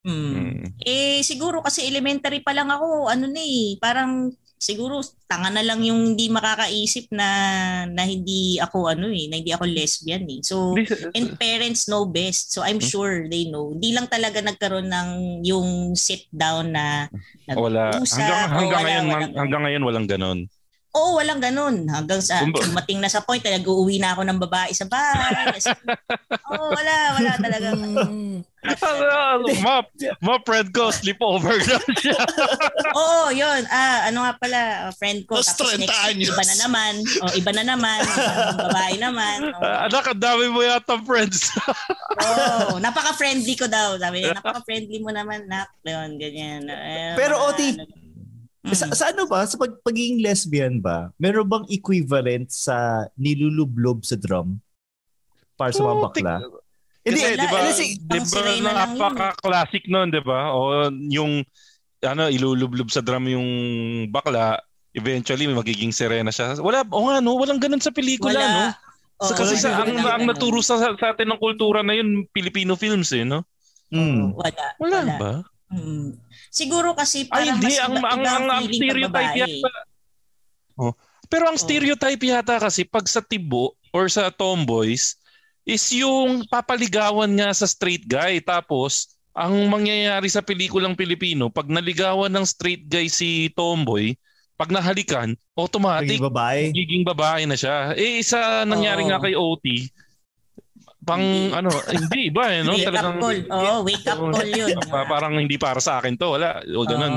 [0.04, 0.60] Hmm.
[0.62, 0.76] Mm.
[0.84, 5.84] Eh, siguro kasi elementary pa lang ako, ano na eh, parang siguro tanga na lang
[5.84, 7.28] yung hindi makakaisip na
[7.86, 10.40] na hindi ako ano eh, na hindi ako lesbian eh.
[10.42, 10.76] So,
[11.12, 12.52] and parents know best.
[12.52, 13.72] So, I'm sure they know.
[13.72, 15.10] Hindi lang talaga nagkaroon ng
[15.44, 17.08] yung sit down na
[17.52, 17.94] Wala.
[17.94, 18.20] nag-usap.
[18.20, 20.40] Hanggang, o hanggang, wala, ngayon, walang- hanggang ngayon, walang ganon.
[20.96, 21.92] Oo, walang ganun.
[21.92, 25.60] Hanggang sa Kumba- dumating na sa point na nag-uuwi na ako ng babae sa bahay.
[26.56, 27.68] Oo, wala, wala talaga.
[29.60, 29.84] ma,
[30.24, 32.16] ma friend ko, sleepover na siya.
[32.98, 33.62] Oo, yun.
[33.68, 35.36] Ah, ano nga pala, uh, friend ko.
[35.36, 36.32] Mas Tapos 30 next week, anyos.
[36.32, 36.94] iba na naman.
[37.22, 38.00] O, iba na naman.
[38.02, 39.38] Ibang babae naman.
[39.56, 41.52] Ah, Anak, ang dami mo yata friends.
[42.22, 43.98] Oo, napaka-friendly ko daw.
[43.98, 45.72] Sabi niya, napaka-friendly mo naman, nak.
[45.84, 46.64] Yun, ganyan.
[46.66, 47.74] Eh, Pero, Oti,
[48.66, 48.94] ano- Sa, Mm.
[48.94, 49.46] sa ano ba?
[49.46, 51.14] Sa pag, pagiging lesbian ba?
[51.16, 52.76] Meron bang equivalent sa
[53.16, 54.58] nilulublob sa drum?
[55.54, 56.36] Para sa mga Oh, bakla?
[57.06, 58.20] Kasi, Hindi, di ba, di
[58.66, 60.50] ba, napaka-classic nun, di ba?
[60.52, 61.46] O yung,
[62.02, 63.50] ano, ilulublob sa drum yung
[64.10, 64.58] bakla,
[64.92, 66.58] eventually may magiging sirena siya.
[66.58, 67.38] Wala, o nga, no?
[67.38, 68.50] Walang ganun sa pelikula, Wala.
[68.50, 68.66] no?
[69.22, 73.14] So, kasi sa, ang, ang naturo sa, sa atin ng kultura na yun, Filipino films,
[73.14, 73.46] eh, no?
[73.88, 74.66] mm, Wala.
[74.76, 75.16] Wala, Wala.
[75.16, 75.34] ba?
[75.72, 76.10] Mm.
[76.56, 77.68] Siguro kasi Ay, parang hindi.
[77.68, 79.40] mas Ang, iba, ang, iba ang, ang stereotype babae.
[79.44, 79.70] yata.
[80.80, 80.94] Oh.
[81.28, 81.62] Pero ang Oh.
[81.62, 85.20] stereotype yata kasi pag sa tibo or sa tomboys
[85.68, 88.40] is yung papaligawan nga sa straight guy.
[88.40, 94.16] Tapos, ang mangyayari sa pelikulang Pilipino, pag naligawan ng straight guy si tomboy,
[94.56, 96.62] pag nahalikan, automatic, pagiging babae.
[96.72, 97.92] giging babae na siya.
[97.92, 99.12] Eh, isa nangyari Oo.
[99.12, 99.92] nga kay OT,
[101.06, 101.54] pang Hindi.
[101.54, 102.74] ano, hindi ba eh, no?
[102.74, 103.40] wake Talagang, up call.
[103.48, 104.76] Oo, wake up call yun.
[104.84, 106.60] Pa- parang hindi para sa akin to, wala.
[106.66, 107.14] O ganun.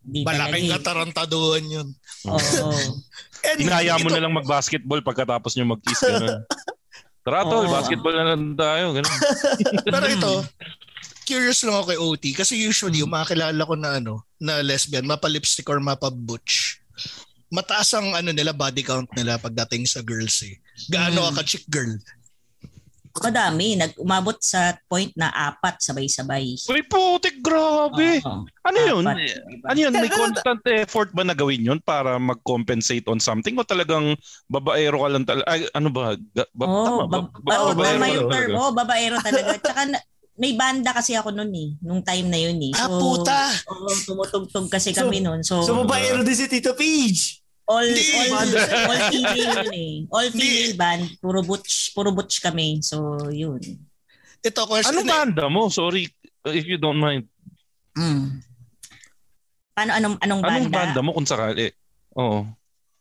[0.00, 1.88] Di Malaking katarantaduhan yun.
[2.24, 2.70] Oo.
[3.44, 6.00] And Hinaya mo ito- na lang mag-basketball pagkatapos nyo mag-kiss.
[6.00, 6.46] Ganun.
[7.24, 7.72] Tara tol, Oo.
[7.72, 8.94] basketball na lang tayo.
[8.94, 9.18] Ganun.
[9.92, 10.32] Pero ito,
[11.24, 15.04] curious lang ako kay OT kasi usually yung mga kilala ko na ano, na lesbian,
[15.04, 16.78] mapa-lipstick or mapa-butch.
[17.48, 20.56] Mataas ang ano nila body count nila pagdating sa girls eh.
[20.86, 21.34] Gaano Hmm.
[21.34, 21.96] ka chick girl?
[23.14, 23.78] Madami.
[23.78, 26.58] Nag umabot sa point na apat sabay-sabay.
[26.66, 28.18] Uy, putik, grabe.
[28.20, 28.42] Oo.
[28.64, 29.04] Ano yun?
[29.04, 29.70] Apat.
[29.70, 29.92] Ano yun?
[29.92, 33.54] May constant effort ba na gawin yun para mag-compensate on something?
[33.54, 35.46] O talagang babaero ka lang talaga?
[35.46, 36.18] Ay, ano ba?
[36.32, 37.18] Ga- ba- Oo, tama ba?
[37.38, 38.32] Ba- tama ka yung term.
[38.32, 38.54] talaga?
[38.56, 39.50] Oo, babaero talaga.
[39.62, 42.74] Tsaka na- may banda kasi ako noon eh, nung time na yun eh.
[42.74, 43.54] Ah, puta!
[43.70, 45.46] Oo, tumutugtog kasi So- kami noon.
[45.46, 47.43] So, So, babaero din si Tito Peach.
[47.64, 48.28] All, Hindi.
[48.30, 48.50] all,
[48.88, 49.94] all female yun eh.
[50.12, 51.04] All female band.
[51.20, 52.80] Puro butch, puro butch kami.
[52.84, 53.60] So, yun.
[54.44, 54.92] Ito question.
[54.92, 55.72] Anong banda mo?
[55.72, 56.04] Sorry,
[56.52, 57.24] if you don't mind.
[57.96, 58.44] Mm.
[59.72, 60.60] Paano, anong, anong banda?
[60.60, 61.72] Anong banda mo kung sakali?
[62.20, 62.44] Oo.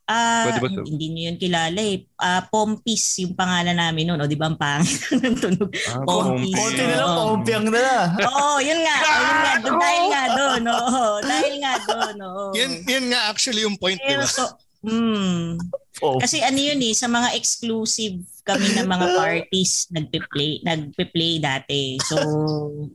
[0.04, 0.84] Ah, ba ito?
[0.84, 2.04] hindi niyo yun kilala eh.
[2.16, 4.20] Ah, Pompis yung pangalan namin noon.
[4.20, 5.72] O, di ba ang pangit ng tunog?
[5.88, 6.52] Ah, Pompi.
[6.52, 6.52] Pompi.
[6.52, 7.88] Konti na lang, pompiang na.
[8.20, 8.96] Oo, yun nga.
[9.00, 9.54] Oh, yun nga.
[9.62, 10.62] Doon, dahil nga doon.
[10.68, 12.16] Oo, dahil nga doon.
[12.20, 12.46] Oo.
[12.52, 14.28] Yun, yun nga actually yung point, di ba?
[14.28, 14.44] so,
[14.84, 15.56] mm,
[16.02, 16.18] Oh.
[16.18, 21.98] kasi ano yun eh, sa mga exclusive kami ng mga parties nagpe-play, nagpe-play dati.
[22.04, 22.18] So,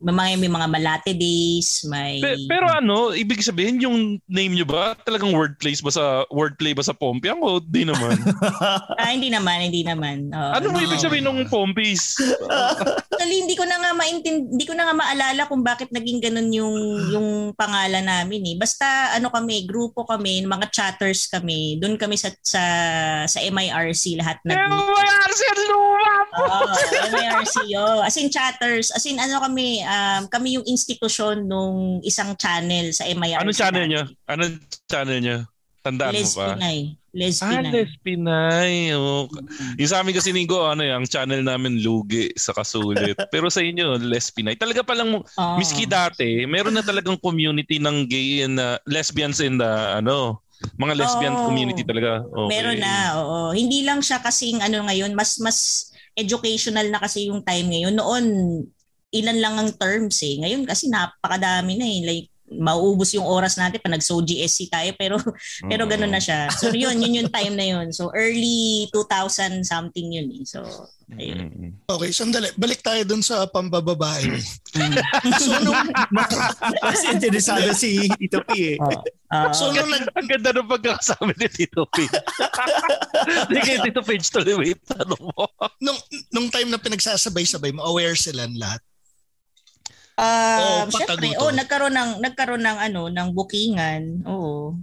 [0.04, 2.20] may mga, may mga Malate days, may...
[2.20, 6.84] Pe- pero ano, ibig sabihin yung name nyo ba talagang wordplay ba sa wordplay ba
[6.84, 8.16] sa Pompiang o di naman?
[9.00, 10.28] ah, hindi naman, hindi naman.
[10.32, 10.52] Oo.
[10.54, 12.20] ano mo ibig sabihin ng Pompis?
[13.18, 16.50] Actually, hindi ko na nga maintindi, hindi ko na nga maalala kung bakit naging ganun
[16.52, 16.76] yung
[17.10, 18.56] yung pangalan namin eh.
[18.60, 21.80] Basta ano kami, grupo kami, mga chatters kami.
[21.80, 22.62] Doon kami sa sa
[23.26, 26.42] sa MIRC lahat nag MYRC ang luma po!
[26.44, 26.64] Oo,
[27.78, 28.06] oh.
[28.06, 33.06] As in chatters, as in ano kami, um, kami yung institusyon nung isang channel sa
[33.06, 33.42] MIRC.
[33.42, 33.92] Anong channel dati.
[33.94, 34.02] nyo?
[34.26, 34.54] Anong
[34.88, 35.38] channel nyo?
[35.88, 36.46] Tandaan mo ba?
[36.52, 36.78] Lesbinay.
[36.92, 37.72] Ah, Lesbinay.
[37.72, 38.72] Lespinay.
[38.92, 39.24] Oh.
[39.80, 43.16] Yung sa amin kasi Nigo, ano yung channel namin Lugi sa Kasulit.
[43.32, 44.58] Pero sa inyo, Lespinay.
[44.60, 45.56] Talaga palang, Oo.
[45.56, 50.44] miski dati, meron na talagang community ng gay and uh, lesbians in the, ano,
[50.78, 51.44] mga lesbian Oo.
[51.46, 52.26] community talaga.
[52.26, 52.48] Okay.
[52.50, 53.40] Meron na, oo.
[53.54, 57.94] Hindi lang siya kasing ano ngayon, mas mas educational na kasi yung time ngayon.
[57.94, 58.26] Noon,
[59.14, 60.38] ilan lang ang terms eh.
[60.42, 62.00] Ngayon kasi napakadami na eh.
[62.02, 65.16] Like, mauubos yung oras natin pa nag-so GSC tayo pero
[65.70, 66.48] pero ganun na siya.
[66.52, 67.92] So yun, yun yung time na yun.
[67.92, 70.44] So early 2000 something yun eh.
[70.48, 70.64] So
[71.16, 71.48] ayun.
[71.48, 71.72] Mm.
[71.88, 72.52] Okay, sandali.
[72.56, 74.28] Balik tayo dun sa pambababae.
[75.40, 75.88] so, nung,
[76.92, 78.78] Kasi interesado si Tito P eh.
[78.80, 79.00] Oo.
[79.32, 82.12] Ah, so, nung nag, Ang ganda ng pagkakasama ni Tito Page.
[83.48, 84.80] Sige, Tito Page, tuloy wait.
[84.84, 85.48] Tanong mo.
[85.80, 85.96] nung,
[86.32, 88.80] nung time na pinagsasabay-sabay mo, aware sila lahat.
[90.18, 91.38] Ah, Oo, syempre, to.
[91.38, 94.26] oh, nagkaroon ng nagkaroon ng ano, ng bookingan.
[94.26, 94.74] Oo.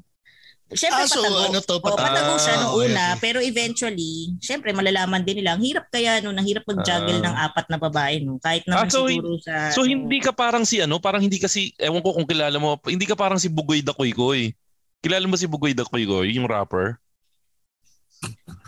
[0.71, 1.37] Syempre Ah, so patago.
[1.45, 2.01] ano to, Oo, patago.
[2.01, 3.19] patago siya Ah, nung okay, una, okay.
[3.21, 5.53] pero eventually, syempre malalaman din nila.
[5.53, 7.25] Ang hirap kaya no, ang hirap mag-juggle Ah.
[7.27, 8.39] ng apat na babae no.
[8.39, 11.37] Kahit naman Ah, so siguro sa So ano, hindi ka parang si ano, parang hindi
[11.37, 14.55] kasi, ewan ko kung kilala mo, hindi ka parang si Bugoy da Koy Koy.
[15.03, 16.97] Kilala mo si Bugoy da Koy Koy, yung rapper?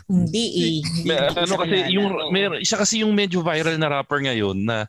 [0.08, 0.74] hindi eh.
[0.80, 4.56] Hindi May, ano siya kasi, yung, may, siya kasi yung medyo viral na rapper ngayon
[4.56, 4.86] na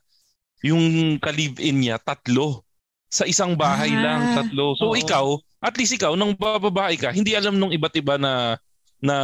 [0.64, 2.64] yung ka-live-in niya, tatlo.
[3.10, 4.78] Sa isang bahay Ah, lang, tatlo.
[4.78, 4.98] So oo.
[4.98, 5.26] ikaw,
[5.64, 8.56] at least ikaw, nang bababae ka, hindi alam nung iba't iba na
[9.00, 9.16] na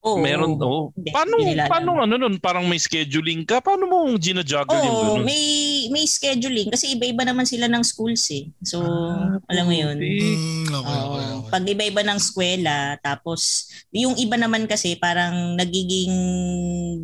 [0.00, 0.16] Oo.
[0.16, 0.88] meron, oh.
[0.96, 1.34] Hindi, Paano,
[1.68, 3.60] paano ano nun, parang may scheduling ka?
[3.60, 5.24] Paano mo gina-juggle yung Oo, ganun?
[5.28, 5.44] may
[5.92, 8.48] may scheduling kasi iba-iba naman sila ng schools eh.
[8.64, 10.00] So, Ah, alam mo 'yun.
[10.00, 11.04] Mm, okay, Oo.
[11.12, 11.50] okay, okay.
[11.52, 16.14] Pag iba-iba ng eskwela, tapos yung iba naman kasi parang nagiging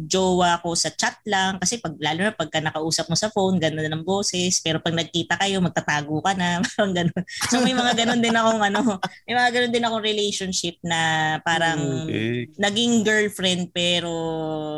[0.08, 3.84] jowa ko sa chat lang kasi pag lalo na pagka nakausap mo sa phone, gano'n
[3.84, 7.22] na ng boses, pero pag nagkita kayo, magtatago ka na, parang gano'n.
[7.52, 8.80] So may mga gano'n din akong ano,
[9.28, 11.00] may mga gano'n din akong relationship na
[11.42, 12.54] parang Putik.
[12.56, 14.10] naging girlfriend pero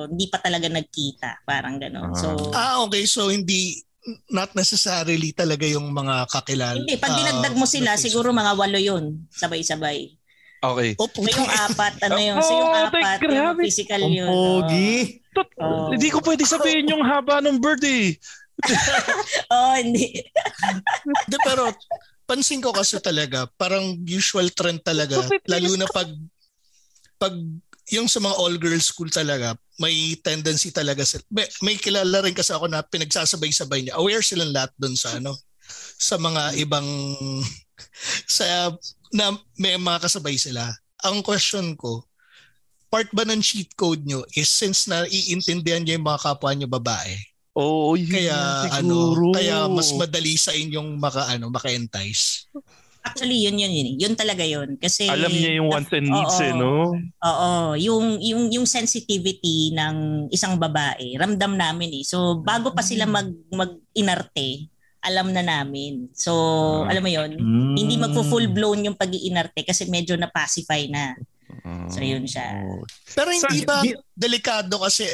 [0.07, 2.13] hindi pa talaga nagkita, parang gano'n.
[2.13, 3.05] So Ah, okay.
[3.05, 3.81] So, hindi,
[4.29, 6.77] not necessarily talaga yung mga kakilala.
[6.77, 10.17] hindi, pag Ah, dinagdag mo sila, na- siguro mga walo yun, sabay-sabay.
[10.59, 10.91] Okay.
[10.99, 12.37] Oh, So yung apat, ano yun?
[12.41, 13.63] So yung Oh, apat, yung grabe.
[13.63, 14.27] physical Ang yun.
[14.29, 15.23] pogi.
[15.31, 15.95] Tot- Oo.
[15.95, 18.19] Hindi ko pwede sabihin yung haba ng bird eh.
[19.55, 20.19] Oh, hindi.
[21.31, 21.71] De, pero
[22.27, 26.11] pansin ko kasi talaga, parang usual trend talaga, lalo na pag
[27.17, 27.35] pag
[27.95, 31.25] yung sa mga all-girls school talaga, may tendency talaga sila.
[31.33, 33.97] May, may kilala rin kasi ako na pinagsasabay-sabay niya.
[33.97, 35.33] Aware silang lahat doon sa ano,
[35.97, 36.89] sa mga ibang
[38.29, 38.75] sa
[39.15, 40.69] na may mga kasabay sila.
[41.07, 42.05] Ang question ko,
[42.93, 46.69] part ba ng cheat code nyo is since na iintindihan niyo yung mga kapwa niyo
[46.69, 47.17] babae,
[47.59, 48.39] Oo, yun kaya
[48.71, 49.35] ano, siguro.
[49.35, 52.47] kaya mas madali sa inyong maka ano, maka-entice.
[53.03, 53.89] Actually, yun yun yun.
[53.97, 54.77] Yun talaga yun.
[54.77, 56.45] Kasi Alam niya yung wants and needs Oo.
[56.45, 56.93] eh, no?
[57.21, 62.05] Oo, yung yung yung sensitivity ng isang babae, ramdam namin eh.
[62.05, 66.11] So bago pa sila mag mag-inarte, alam na namin.
[66.11, 66.35] So,
[66.83, 66.91] Ah.
[66.91, 67.75] alam mo yun, Mm.
[67.79, 71.15] hindi magfo-full blown yung pag-iinarte kasi medyo na-pacify na.
[71.63, 71.87] Ah.
[71.89, 72.67] So, yun siya.
[73.15, 73.79] Pero hindi Sa- ba
[74.13, 75.07] delikado kasi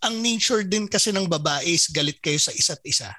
[0.00, 3.12] ang nature din kasi ng babae is galit kayo sa isa't isa.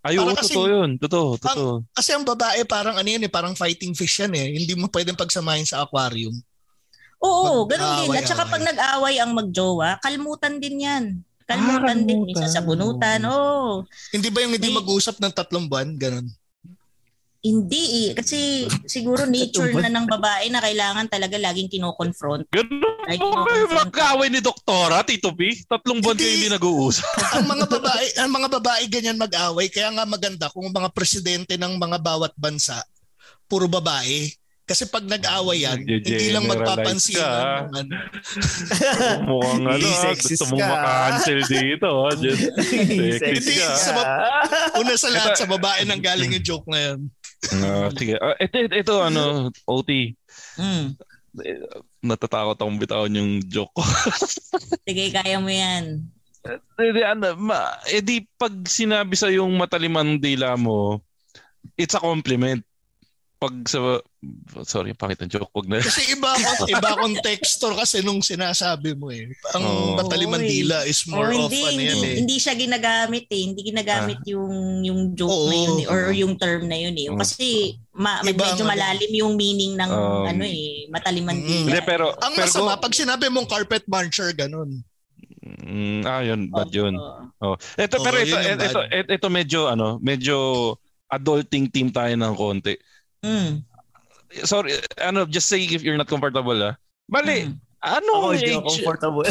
[0.00, 0.90] Ay, oo, totoo yun.
[0.96, 1.84] Totoo, totoo.
[1.92, 4.56] Kasi ang babae parang ano yan eh, parang fighting fish yan eh.
[4.56, 6.32] Hindi mo pwedeng pagsamahin sa aquarium.
[7.20, 8.16] Oo, Mag- ganun din.
[8.16, 11.04] At saka pag nag-away ang magjowa, kalmutan din yan.
[11.44, 12.24] Kalmutan Ah, din.
[12.24, 13.20] Minsan sa bunutan.
[13.28, 13.84] Oo.
[14.08, 15.92] Hindi ba yung hindi May- mag-uusap ng tatlong buwan?
[15.98, 16.26] Ganon.
[17.40, 18.10] Hindi eh.
[18.12, 22.44] Kasi siguro nature na ng babae na kailangan talaga laging kino-confront.
[22.52, 25.56] Ganun Like, ba no, yung magkaaway ni Doktora, Tito P?
[25.64, 27.02] Tatlong buwan kayo hindi nag-uusap.
[27.40, 29.66] ang mga babae, ang mga babae ganyan mag-away.
[29.72, 32.78] Kaya nga maganda kung mga presidente ng mga bawat bansa,
[33.48, 34.28] puro babae.
[34.62, 37.18] Kasi pag nag-away yan, hindi lang magpapansin.
[37.18, 37.66] ka.
[37.66, 37.94] ng ano.
[39.34, 40.70] Mukhang ano, gusto mong ka.
[40.70, 41.88] maka-cancel dito.
[42.06, 42.14] ah.
[42.14, 42.42] Just,
[43.18, 43.68] sexist Hindi, ka.
[43.74, 43.90] sa
[44.78, 47.10] Una sa lahat, sa babae nang galing yung joke na yan.
[47.48, 48.20] Ah, sige.
[48.20, 50.12] Ah, ito, ito, ito, ano, OT.
[50.60, 50.92] Mm.
[52.04, 53.84] Natatakot akong bitawan yung joke ko.
[54.88, 56.04] Sige, kaya mo yan.
[56.74, 60.98] Hindi, ano, ma, eh di pag sinabi sa yung mataliman dila mo,
[61.76, 62.64] it's a compliment.
[63.40, 63.96] Pag sa,
[64.68, 65.80] sorry, pakita joke, wag na.
[65.80, 69.32] Kasi iba akong, iba akong textor kasi nung sinasabi mo eh.
[69.56, 69.96] Ang Oo.
[69.96, 70.60] mataliman Oy.
[70.60, 72.16] dila is more Oh, of hindi, ano yan hindi, eh.
[72.20, 73.42] hindi siya ginagamit eh.
[73.48, 74.52] Hindi ginagamit yung
[74.84, 75.48] yung joke Oo.
[75.48, 77.08] na yun eh, or yung term na yun eh.
[77.08, 77.16] Oo.
[77.16, 78.72] Kasi ma, Iba medyo ang ano.
[78.76, 81.46] malalim yung meaning ng Um, ano eh, mataliman Mm.
[81.48, 81.62] din.
[81.64, 84.84] Hindi, pero, Ang pero, masama, pag sinabi mong carpet muncher, ganun.
[85.40, 86.92] Mm, ah, yun, bad yun.
[87.40, 87.56] Oh.
[87.74, 88.92] Ito, Oo, pero ito, ito, bad.
[88.92, 90.36] ito, ito, medyo, ano, medyo
[91.08, 92.76] adulting team tayo ng konti.
[93.20, 93.64] Mm.
[94.46, 96.78] Sorry, ano, just say if you're not comfortable, ah.
[97.10, 97.58] Bali, Mm.
[97.82, 98.70] ano Ako hindi ako age?
[98.80, 99.26] comfortable.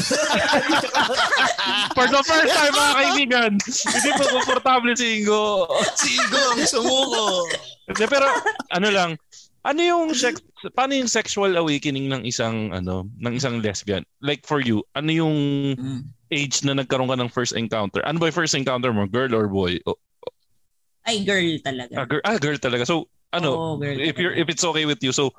[1.95, 5.65] For the first time, mga kaibigan, hindi po komportable si Ingo.
[5.95, 7.23] Sigo ang sumuko.
[7.95, 8.27] Pero,
[8.71, 9.09] ano lang,
[9.63, 10.39] ano yung sex,
[10.73, 14.03] paano yung sexual awakening ng isang, ano, ng isang lesbian?
[14.21, 15.35] Like for you, ano yung
[15.75, 15.99] Mm.
[16.29, 18.03] age na nagkaroon ka ng first encounter?
[18.05, 19.07] Ano ba yung first encounter mo?
[19.07, 19.79] Girl or boy?
[19.87, 19.97] O-
[21.07, 21.95] Ay, girl talaga.
[21.95, 22.85] Ah, girl, ah, girl talaga.
[22.85, 25.29] So, ano, Oo, girl if you're if it's okay with you, so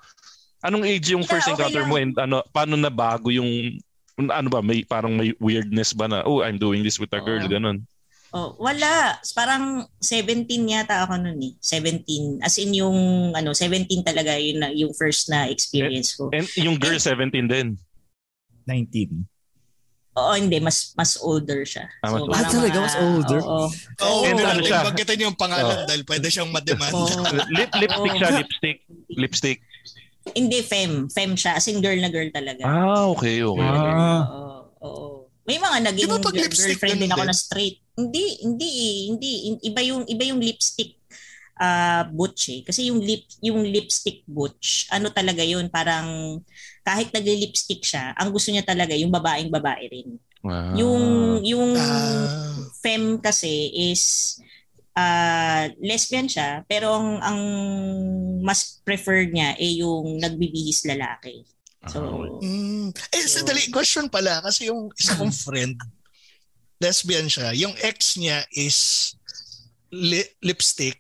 [0.62, 1.90] anong age yung Yeah, first okay encounter lang.
[1.90, 3.79] mo and ano paano na bago yung
[4.20, 7.40] ano ba may parang may weirdness ba na oh I'm doing this with a girl
[7.40, 7.50] Oo.
[7.50, 7.83] ganun.
[8.31, 9.18] Oh, wala.
[9.35, 11.53] Parang 17 yata ako noon eh.
[11.59, 12.38] 17.
[12.38, 12.94] As in yung
[13.35, 16.31] ano, 17 talaga yun na yung first na experience ko.
[16.31, 17.74] And yung girl 17 din.
[18.70, 19.26] 19.
[20.12, 21.87] Oo, hindi mas mas older siya.
[22.01, 22.33] Ah, mas So, older.
[22.33, 22.75] parang Ah, talaga?
[22.75, 23.40] mga- Mas older?
[23.40, 23.66] Oo.
[24.01, 24.81] Oo, And oh, ano siya?
[24.83, 26.92] banggitin yung pangalan dahil pwede siyang mademand.
[26.92, 27.07] Oo.
[27.49, 28.79] Lip lipstick siya, lipstick.
[29.09, 29.59] Lipstick.
[30.33, 31.55] Hindi fem, fem siya.
[31.55, 32.62] As in girl na girl talaga.
[32.62, 33.64] Ah, okay, okay.
[33.64, 34.23] Ah.
[34.29, 34.61] Oo.
[34.83, 35.07] Oo.
[35.42, 37.77] May mga naging Di ba pag girl- lipstick girlfriend din ako na straight.
[37.92, 38.96] Hindi, hindi eh.
[39.09, 39.31] Hindi
[39.62, 41.00] iba yung iba yung lipstick
[41.61, 42.61] ah butch eh.
[42.64, 46.40] Kasi yung lip yung lipstick butch, ano talaga yun, parang
[46.81, 50.16] kahit nagli-lipstick siya, ang gusto niya talaga yung babaeng babae rin.
[50.40, 50.73] Ah.
[50.73, 51.05] Yung
[51.44, 52.57] yung Ah.
[52.81, 53.53] fem kasi
[53.92, 54.37] is
[54.96, 57.40] ah lesbian siya, pero ang, ang
[58.40, 61.44] mas preferred niya ay yung nagbibihis lalaki.
[61.88, 62.01] So,
[62.40, 62.92] Mm.
[62.92, 64.40] Eh, sadali, question pala.
[64.40, 65.77] Kasi yung isa kong friend,
[66.77, 67.53] lesbian siya.
[67.57, 69.12] Yung ex niya is
[69.88, 71.00] li- lipstick.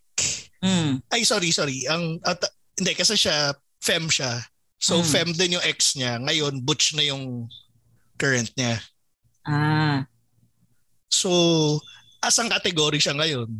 [0.62, 1.84] Mm, Ay, sorry, sorry.
[1.86, 2.40] Ang, at,
[2.78, 4.40] hindi, kasi siya, fem siya.
[4.80, 5.06] So, Mm.
[5.06, 6.16] fem din yung ex niya.
[6.16, 7.48] Ngayon, butch na yung
[8.16, 8.80] current niya.
[9.44, 10.04] ah,
[11.10, 11.28] So,
[12.22, 13.50] asang category siya ngayon?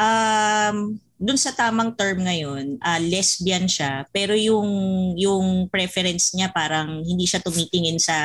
[0.00, 4.68] Um, dun sa tamang term ngayon, ah, lesbian siya, pero yung
[5.20, 8.16] yung preference niya parang hindi siya tumitingin sa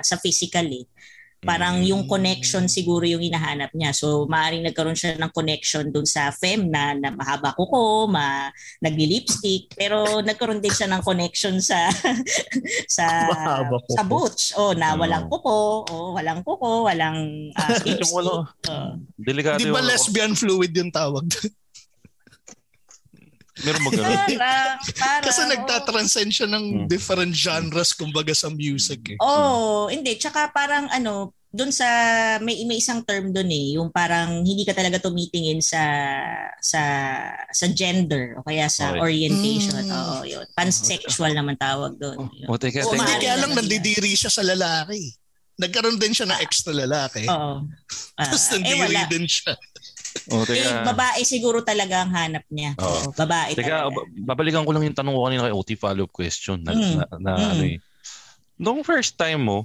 [0.00, 0.88] sa physical eh.
[1.42, 3.90] Parang yung connection siguro yung hinahanap niya.
[3.90, 8.46] So, maaaring nagkaroon siya ng connection dun sa fem na, na mahaba kuko, ma,
[8.78, 11.90] nagli-lipstick, pero nagkaroon din siya ng connection sa
[12.96, 13.06] sa
[13.90, 14.54] sa butch.
[14.54, 18.22] Oh, na walang kuko, oh, walang kuko, walang ah, Yung lipstick.
[18.22, 18.34] ano,
[18.70, 18.94] Oh.
[19.18, 21.26] delikado Di ba lesbian fluid yung tawag?
[21.26, 21.50] doon?
[23.54, 24.16] Meron mo ganun.
[24.32, 26.86] Parang, parang, Kasi nagtatranscend siya ng Hmm.
[26.86, 29.18] different genres kumbaga sa music eh.
[29.18, 30.16] Oo, hindi.
[30.16, 31.84] Tsaka parang ano, doon sa
[32.40, 35.84] may may isang term doon eh, yung parang hindi ka talaga tumitingin sa
[36.58, 36.80] sa
[37.44, 39.00] sa gender o kaya sa Okay.
[39.04, 39.76] orientation.
[39.78, 39.92] Mm.
[39.92, 40.46] Oo, yun.
[40.56, 42.24] Pansexual naman tawag doon.
[42.32, 42.48] Yun.
[42.48, 42.88] O, teka, teka.
[42.88, 45.12] hindi kaya lang nandidiri siya sa lalaki.
[45.54, 47.28] Nagkaroon din siya ng ex na lalaki.
[47.28, 47.60] Oo.
[48.12, 49.08] Ah, Tapos eh nandiri wala.
[49.08, 49.56] din siya.
[50.28, 50.86] O, Eh, teka.
[50.86, 52.76] babae siguro talaga ang hanap niya.
[52.78, 53.92] Oo, babae Teka, talaga.
[53.92, 56.94] ba- babalikan ko lang yung tanong ko kanina kay OT follow-up question na, Mm.
[56.94, 57.50] na, na Mm.
[57.50, 57.78] ano eh.
[58.56, 59.58] Nung first time mo,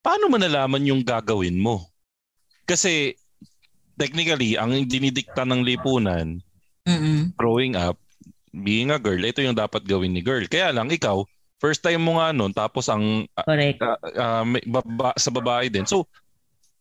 [0.00, 1.86] paano mo nalaman yung gagawin mo?
[2.64, 3.14] Kasi
[3.94, 6.38] technically, ang dinidikta ng lipunan
[6.84, 7.34] Mm-mm.
[7.34, 7.98] growing up,
[8.50, 10.44] being a girl, ito yung dapat gawin ni girl.
[10.46, 11.22] Kaya lang ikaw,
[11.58, 13.82] first time mo nga nun, tapos ang Correct.
[13.82, 15.84] ah, ah, may baba, sa babae din.
[15.84, 16.06] So,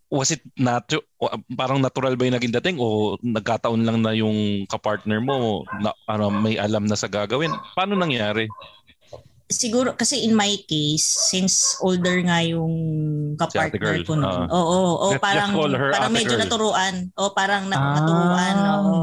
[0.09, 1.03] was it natu-
[1.51, 6.29] parang natural ba yung naging dating o nagkataon lang na yung kapartner mo na, ano,
[6.29, 7.51] may alam na sa gagawin?
[7.73, 8.47] Paano nangyari?
[9.47, 12.67] siguro kasi in my case since older nga yung
[13.31, 14.27] Si kapartner girl, ko noon.
[14.43, 14.51] ah.
[14.51, 14.59] Oo,
[14.93, 16.43] oo, Let's parang just call her parang medyo girl.
[16.43, 16.95] naturuan.
[17.15, 17.95] O parang nat- Ah.
[17.95, 18.99] naturuan, oo.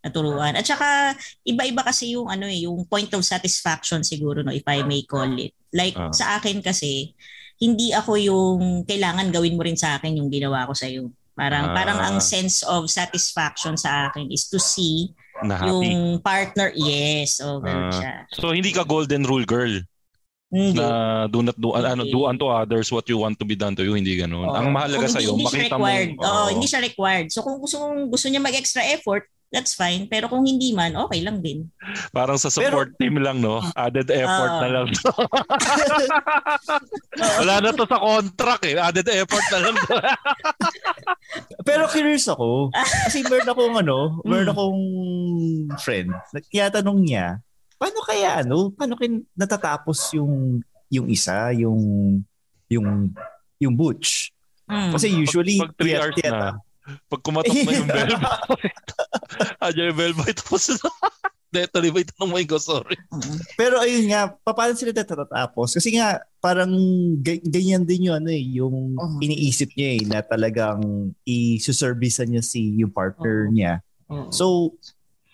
[0.00, 0.52] Naturuan.
[0.54, 4.80] At saka iba-iba kasi yung ano eh, yung point of satisfaction siguro no if I
[4.80, 5.52] may call it.
[5.70, 6.08] Like Ah.
[6.08, 7.12] sa akin kasi
[7.56, 11.08] hindi ako yung kailangan gawin mo rin sa akin yung ginawa ko sa iyo.
[11.32, 11.74] Parang Ah.
[11.74, 15.12] parang ang sense of satisfaction sa akin is to see
[15.44, 15.68] Na happy?
[15.68, 16.72] yung partner.
[16.72, 17.96] Yes, oh, ganun Ah.
[17.96, 18.12] siya.
[18.32, 19.84] So, hindi ka golden rule girl
[20.48, 20.80] Hindi.
[20.80, 20.88] na
[21.26, 22.12] do not do, ano, Hindi.
[22.12, 23.92] do unto others what you want to be done to you.
[23.92, 24.48] Hindi ganun.
[24.48, 24.56] Oo.
[24.56, 25.84] Ang mahalaga sa iyo, makita mo.
[25.84, 26.10] required.
[26.16, 26.48] Oo, Oo.
[26.48, 27.28] hindi siya required.
[27.28, 30.04] So kung gusto mong gusto niya mag-extra effort, that's fine.
[30.04, 31.72] Pero kung hindi man, okay lang din.
[32.12, 33.64] Parang sa support team lang, no?
[33.72, 34.60] Added effort Oo.
[34.60, 34.86] na lang.
[37.40, 38.76] Wala na to sa contract eh.
[38.76, 39.76] Added effort na lang.
[41.64, 42.68] Pero curious ako.
[43.08, 44.52] Kasi meron akong ano, meron Hmm.
[44.52, 44.82] akong
[45.80, 46.12] friend.
[46.36, 47.40] Nagtiyatanong niya,
[47.80, 51.80] paano kaya ano, paano kin natatapos yung yung isa, yung
[52.68, 53.10] yung
[53.56, 54.30] yung butch?
[54.66, 54.92] Mm.
[54.92, 56.58] Kasi usually pag 3 hours na,
[57.06, 58.30] pag kumatok mo yung velvet,
[59.60, 60.90] adyo yung velvet, tapos na.
[61.72, 63.00] Tuloy ba itanong mo yung sorry.
[63.56, 65.72] Pero ayun nga, pa- paano sila natatapos?
[65.72, 66.68] Kasi nga, parang
[67.24, 69.16] ga- ganyan din yung ano eh, yung Oo.
[69.24, 70.82] iniisip niya eh, na talagang
[71.24, 73.52] i-servicean niya si yung partner Oo.
[73.56, 73.80] niya.
[74.12, 74.28] Oo.
[74.28, 74.44] So,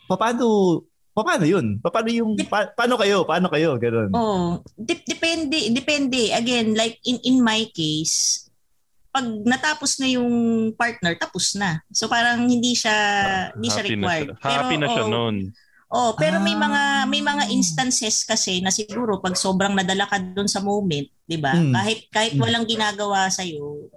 [0.07, 0.45] paano,
[1.11, 1.83] paano yun?
[1.83, 3.27] Paano yung, pa- paano kayo?
[3.27, 3.75] Paano kayo?
[3.77, 4.15] Ganun.
[4.15, 6.31] Oh, dep- depende, depende.
[6.31, 8.47] Again, like in in my case,
[9.13, 10.33] pag natapos na yung
[10.73, 11.85] partner, tapos na.
[11.93, 12.97] So parang hindi siya
[13.53, 14.29] hindi siya Happy na required.
[14.33, 14.49] siya.
[14.49, 15.37] Happy na siya oo, noon.
[15.93, 16.63] Oh, pero may Ah.
[16.65, 21.37] mga may mga instances kasi na siguro pag sobrang nadala ka doon sa moment, 'di
[21.37, 21.53] ba?
[21.53, 21.71] Mm.
[21.71, 22.41] Kahit kahit Mm.
[22.41, 23.93] walang ginagawa sa iyo,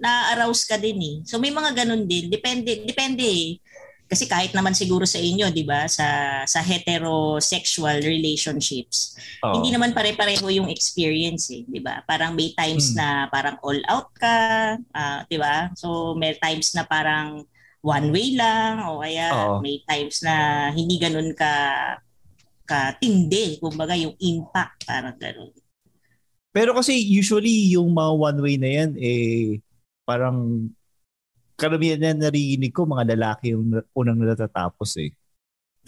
[0.00, 1.16] na-arouse ka din eh.
[1.22, 2.26] So may mga ganun din.
[2.26, 3.62] Depende depende eh.
[4.08, 9.52] Kasi kahit naman siguro sa inyo, 'di ba, sa sa heterosexual relationships, Oo.
[9.60, 12.00] hindi naman pare-pareho yung experience eh, 'di ba?
[12.08, 12.98] Parang may times Hmm.
[13.00, 14.36] na parang all out ka,
[14.96, 15.70] ah, 'di ba?
[15.76, 17.44] So may times na parang
[17.84, 19.54] one way lang o kaya Oo.
[19.62, 21.52] may times na hindi ganun ka
[22.68, 25.52] katindi, kumbaga yung impact parang ganun.
[26.52, 29.60] Pero kasi usually yung mga one way na yan eh
[30.04, 30.68] parang
[31.58, 35.10] karamihan na narinig ko mga lalaki yung na- unang natatapos eh.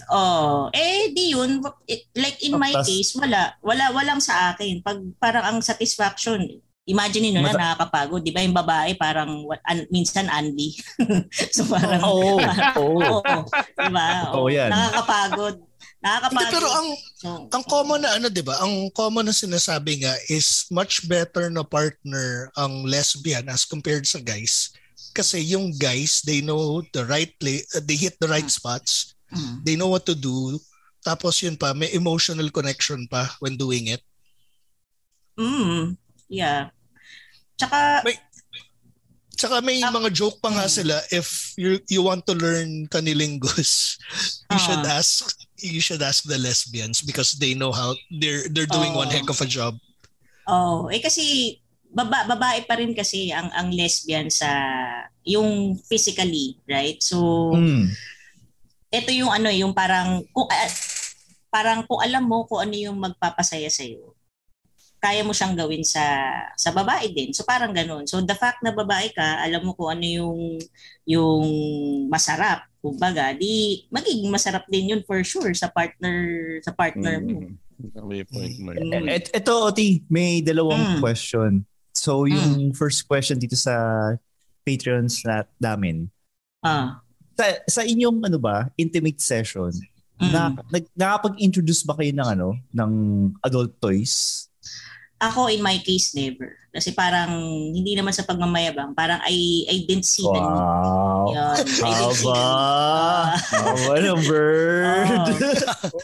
[0.08, 4.82] Oh, eh di yun it- like in my Tas- case wala wala walang sa akin.
[4.82, 6.42] Pag parang ang satisfaction
[6.90, 8.42] Imagine niyo na Mata- nakakapagod, 'di ba?
[8.42, 10.74] Yung babae parang wa- an, minsan Andy.
[11.54, 12.40] so parang Oo.
[12.80, 13.20] Oo.
[13.20, 13.44] Oo,
[13.78, 14.26] 'di ba?
[14.26, 14.70] Totoo yan.
[14.74, 15.56] Nakakapagod.
[16.02, 16.40] Nakakapagod.
[16.40, 18.58] Hindi, pero ang so, ang common na ano 'di ba?
[18.64, 24.18] Ang common na sinasabi nga is much better na partner ang lesbian as compared sa
[24.18, 24.74] guys.
[25.10, 29.14] Kasi yung guys, they know the right play, uh, they hit the right spots.
[29.28, 30.58] mm, They know what to do.
[31.00, 34.02] Tapos yun pa, may emotional connection pa when doing it.
[35.34, 35.96] mm,
[36.28, 36.68] yeah.
[37.56, 38.20] Tsaka May-
[39.32, 40.74] Tsaka may Ah, mga joke pa nga mm.
[40.76, 43.96] sila if you you want to learn kanilingus,
[44.52, 44.60] you Ah.
[44.60, 45.32] should ask
[45.64, 49.14] you should ask the lesbians because they know how they're they're doing one Oh.
[49.16, 49.80] heck of a job.
[50.44, 51.56] Oh, eh kasi
[51.90, 54.48] baba, babae pa rin kasi ang ang lesbian sa
[55.26, 56.96] yung physically, right?
[57.02, 57.90] So Mm.
[58.90, 60.70] ito yung ano, yung parang kung ah,
[61.50, 64.14] parang kung alam mo kung ano yung magpapasaya sa iyo,
[65.00, 66.02] kaya mo siyang gawin sa
[66.54, 67.34] sa babae din.
[67.34, 68.06] So parang ganun.
[68.06, 70.38] So the fact na babae ka, alam mo kung ano yung
[71.06, 71.44] yung
[72.06, 76.16] masarap, kumbaga, di magiging masarap din yun for sure sa partner
[76.62, 77.50] sa partner mo.
[77.50, 77.54] Mm.
[78.04, 78.76] May point mo.
[78.76, 79.08] Mm.
[79.08, 81.00] Eto, Oti, may dalawang Mm.
[81.00, 81.64] question.
[82.00, 83.76] So, yung first question dito sa
[84.64, 86.08] Patreons na namin.
[86.64, 87.04] Ah.
[87.36, 89.68] Sa, sa inyong ano ba, intimate session,
[90.16, 90.32] mm.
[90.32, 92.92] na, nag, nakapag-introduce ba kayo ng ano, ng
[93.44, 94.48] adult toys?
[95.20, 96.56] Ako, in my case, never.
[96.70, 97.34] Kasi parang,
[97.70, 100.62] hindi naman sa pagmamayabang, parang I, I didn't see the need.
[100.62, 101.26] Wow.
[101.28, 101.56] Yun.
[101.66, 102.42] See Haba.
[103.34, 103.58] the need.
[103.66, 105.24] Haba ng bird.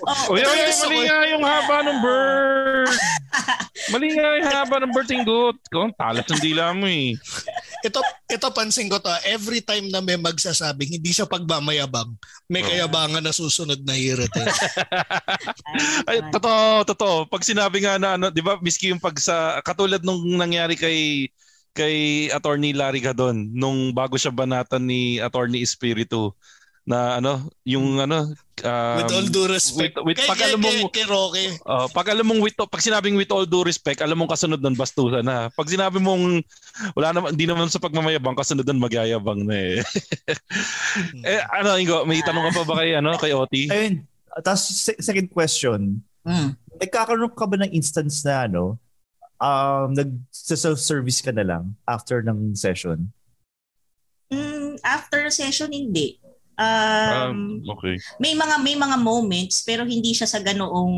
[0.07, 2.91] Oh, Uy, uy, mali nga yung haba ng bird.
[3.89, 5.57] mali nga yung haba ng bird, tinggot.
[5.69, 7.15] Kung talas ng dila mo eh.
[7.85, 12.11] Ito ito pansin ko to, every time na may magsasabing hindi siya pagmamayabang,
[12.49, 12.67] may Oh.
[12.67, 14.49] kayabangan na susunod na hirit eh.
[16.09, 17.17] Ay, totoo, totoo.
[17.29, 21.29] Pag sinabi nga na ano, 'di ba, miski yung pag sa katulad nung nangyari kay
[21.77, 21.97] kay
[22.33, 26.33] Attorney Larry Gadon nung bago siya banatan ni Attorney Espiritu
[26.87, 28.31] na ano, yung ano
[28.63, 29.99] um, with all due respect.
[29.99, 32.55] with- with- kay, pag kay, alam mong- kay, kay Rocky, Oh, pag alam mong with
[32.55, 35.51] pag sinabing with all due respect, alam mong kasunod nun bastusan na.
[35.51, 36.47] Pag sinabi mong
[36.95, 39.83] wala naman hindi naman sa pagmamayabang kasunod nun magyayabang na eh.
[41.27, 43.67] eh ano Ingo, may tanong ka pa ba kay ano kay Oti?
[43.67, 44.07] Ayun.
[44.39, 46.55] Tapos se- second question, Mm.
[46.79, 48.79] nagkakaroon ka ba ng instance na ano,
[49.41, 53.13] um, nag-self-service ka na lang after ng session?
[54.33, 56.19] Mm, after session, hindi.
[56.57, 57.41] Um, Um,
[57.77, 58.01] okay.
[58.17, 60.97] may mga may mga moments pero hindi siya sa ganoong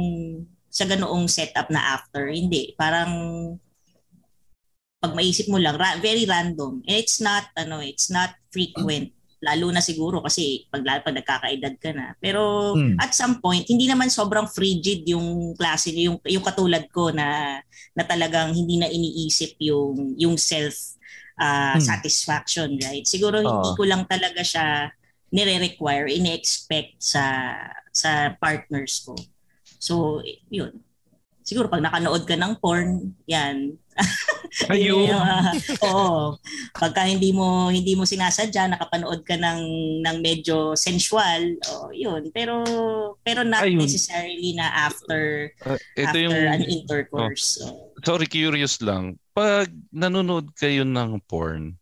[0.70, 3.11] sa ganoong setup na after hindi parang
[5.03, 9.70] pag maisip mo lang ra- very random And it's not ano it's not frequent lalo
[9.70, 12.98] na siguro kasi pag lalo pag nagkakaedad ka na pero Hmm.
[12.98, 17.59] at some point hindi naman sobrang frigid yung klase yung yung katulad ko na
[17.94, 20.98] na talagang hindi na iniisip yung yung self
[21.38, 21.83] ah, Hmm.
[21.83, 23.79] satisfaction right siguro hindi Oo.
[23.79, 24.90] ko lang talaga siya
[25.29, 27.53] nire-require, ini-expect sa
[27.92, 29.12] sa partners ko.
[29.77, 30.81] So, yun.
[31.48, 33.72] Siguro pag nakanood ka ng porn, yan.
[34.68, 35.08] Ayun.
[35.16, 35.56] Ah,
[35.88, 36.37] oo.
[36.76, 39.61] Pagka hindi mo hindi mo sinasadya, nakapanood ka ng
[40.04, 42.28] ng medyo sensual, oh, yun.
[42.37, 42.61] Pero
[43.24, 43.80] pero not Ayun.
[43.80, 47.64] necessarily na after Uh, ito after yung an intercourse.
[47.64, 49.16] So, sorry curious lang.
[49.32, 51.80] Pag nanonood kayo ng porn,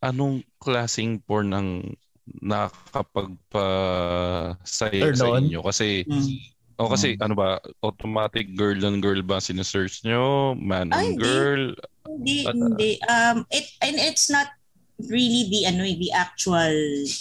[0.00, 5.44] anong klaseng porn ang nakakapagpa-saya Turn sa on?
[5.44, 5.60] inyo?
[5.60, 6.53] Kasi mm.
[6.78, 10.54] O kasi ano ba automatic girl on girl ba sinesearch nyo?
[10.58, 11.22] Man Ay, on hindi.
[11.22, 11.64] girl?
[12.04, 12.90] Hindi, At, hindi.
[13.06, 14.50] Um, it, and it's not
[14.96, 16.70] really the ano eh, the actual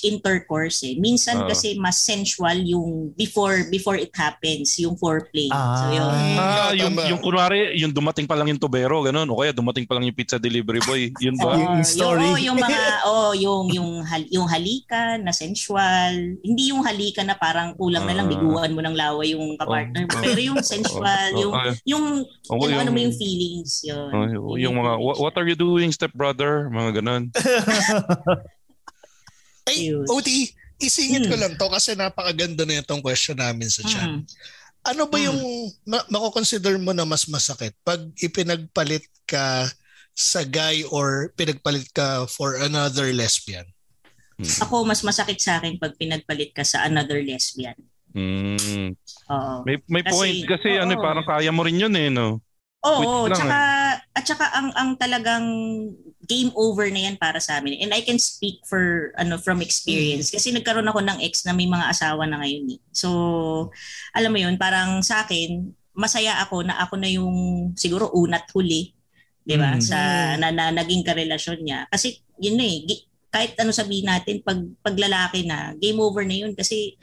[0.04, 0.94] intercourse eh.
[0.96, 1.48] Minsan Ah.
[1.48, 5.50] kasi mas sensual yung before before it happens, yung foreplay.
[5.50, 6.06] so yun.
[6.06, 7.10] Ah, Yeah, yung tama.
[7.10, 9.26] yung kunwari, yung dumating pa lang yung tubero, ganun.
[9.28, 11.10] O kaya dumating pa lang yung pizza delivery boy.
[11.18, 11.54] Yun ba?
[11.64, 12.22] Yung story.
[12.24, 16.14] Yung, oh, yung mga oh, yung yung hal, yung halikan na sensual.
[16.40, 18.32] Hindi yung halikan na parang kulang na lang Ah.
[18.32, 20.14] biguan mo ng laway yung kapartner mo.
[20.14, 20.22] Oh.
[20.22, 21.54] Pero yung sensual, Oh, yung
[21.86, 22.06] yung
[22.50, 24.10] Oh, yung, ano yung- mo yung feelings yun.
[24.10, 26.70] Oh, yung, yung mga what, what are you doing step brother?
[26.70, 27.24] Mga ganun.
[29.64, 30.04] Ay, Yun.
[30.06, 30.28] OT,
[30.78, 31.42] isingit ko Hmm.
[31.42, 34.04] lang to kasi napakaganda na itong question namin sa chat.
[34.04, 34.22] Mm.
[34.84, 35.28] Ano ba Hmm.
[35.32, 35.40] yung
[35.86, 39.72] ma- mako-consider mo na mas masakit pag ipinagpalit ka
[40.12, 43.64] sa guy or pinagpalit ka for another lesbian?
[44.60, 47.80] Ako, mas masakit sa akin pag pinagpalit ka sa another lesbian.
[48.12, 48.92] Mm.
[49.32, 49.54] Oo.
[49.64, 51.02] May, may Kasi- point kasi ano, oo.
[51.02, 52.44] parang kaya mo rin yun eh, no?
[52.84, 53.60] Oo, lang tsaka,
[54.12, 55.46] at tsaka ang, ang talagang
[56.28, 57.80] game over na yan para sa amin.
[57.80, 61.68] And I can speak for ano from experience kasi nagkaroon ako ng ex na may
[61.68, 62.76] mga asawa na ngayon.
[62.76, 62.80] Eh.
[62.92, 63.10] So,
[64.12, 67.32] alam mo yun, parang sa akin, masaya ako na ako na yung
[67.80, 68.92] siguro unat huli,
[69.48, 69.80] 'di ba?
[69.80, 69.84] Mm.
[69.84, 70.00] Sa
[70.36, 71.88] na, na naging karelasyon niya.
[71.88, 76.52] Kasi yun na eh, kahit ano sabihin natin pag paglalaki na, game over na yun
[76.52, 77.00] kasi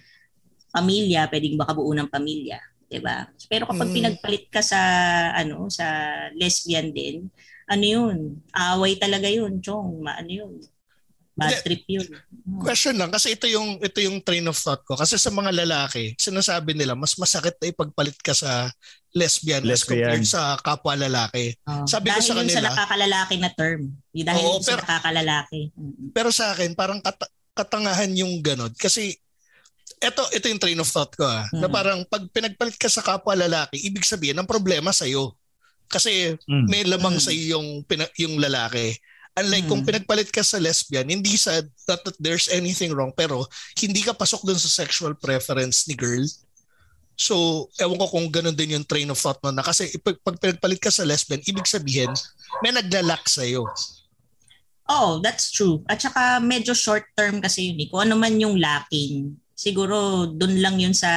[0.71, 2.61] pamilya, pwedeng makabuo ng pamilya,
[2.91, 3.25] 'di ba?
[3.47, 3.97] Pero kapag Mm.
[3.97, 4.81] pinagpalit ka sa
[5.33, 5.87] ano, sa
[6.35, 7.31] lesbian din,
[7.65, 8.19] ano 'yun?
[8.51, 10.53] Away talaga 'yun, chong, ma- ano 'yun?
[11.33, 12.05] Bad trip 'yun.
[12.05, 12.61] Hmm.
[12.61, 16.13] Question lang kasi ito yung ito yung train of thought ko kasi sa mga lalaki
[16.15, 18.69] sinasabi nila mas masakit na ipagpalit ka sa
[19.11, 20.05] lesbian, as Lesbian.
[20.05, 21.55] compared sa kapwa lalaki.
[21.65, 21.83] Oh.
[21.83, 23.81] Sabi ko dahil sa yun sa kanila- nakakalalaki na term.
[24.13, 25.61] Dahil Oo, yun sa pero- nakakalalaki.
[25.73, 26.07] Mm.
[26.13, 29.17] Pero sa akin parang kata- katangahan yung ganod kasi
[30.01, 31.73] ito ito yung train of thought ko ah, na Mm.
[31.73, 35.37] parang pag pinagpalit ka sa kapwa lalaki, ibig sabihin ang problema sa iyo.
[35.87, 36.67] Kasi Mm.
[36.67, 37.23] may lamang Mm.
[37.23, 38.97] sa iyo yung pina- yung lalaki.
[39.31, 39.89] Unlike kung Mm.
[39.89, 43.45] pinagpalit ka sa lesbian, hindi sa not that there's anything wrong pero
[43.77, 46.25] hindi ka pasok dun sa sexual preference ni girl.
[47.15, 50.41] So, ewan ko kung ganun din yung train of thought mo na kasi pag, pag
[50.41, 52.09] pinagpalit ka sa lesbian, ibig sabihin
[52.65, 53.69] may naglalak sa iyo.
[54.89, 55.85] Oh, that's true.
[55.87, 57.87] At saka medyo short term kasi yun eh.
[57.87, 61.13] Kung ano man yung lacking, siguro dun lang yun sa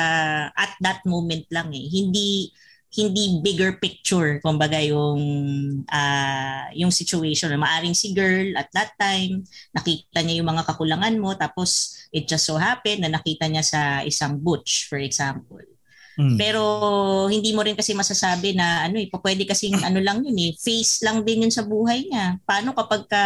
[0.52, 1.88] at that moment lang eh.
[1.88, 2.52] Hindi
[2.94, 5.18] hindi bigger picture kumbaga yung
[5.90, 9.42] ah, yung situation na maaring si girl at that time
[9.74, 13.82] nakita niya yung mga kakulangan mo tapos it just so happened na nakita niya sa
[14.06, 15.58] isang butch for example
[16.14, 16.38] Mm.
[16.38, 16.62] pero
[17.26, 21.02] hindi mo rin kasi masasabi na ano eh, pwede kasing ano lang yun eh, face
[21.02, 22.38] lang din yun sa buhay niya.
[22.46, 23.24] Paano kapag ka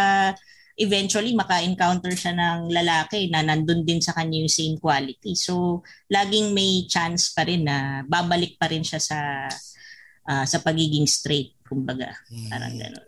[0.78, 5.34] eventually maka-encounter siya ng lalaki na nandun din sa kanya yung same quality.
[5.34, 9.18] So, laging may chance pa rin na babalik pa rin siya sa
[10.28, 12.14] ah, sa pagiging straight, kumbaga.
[12.46, 13.04] Parang gano'n.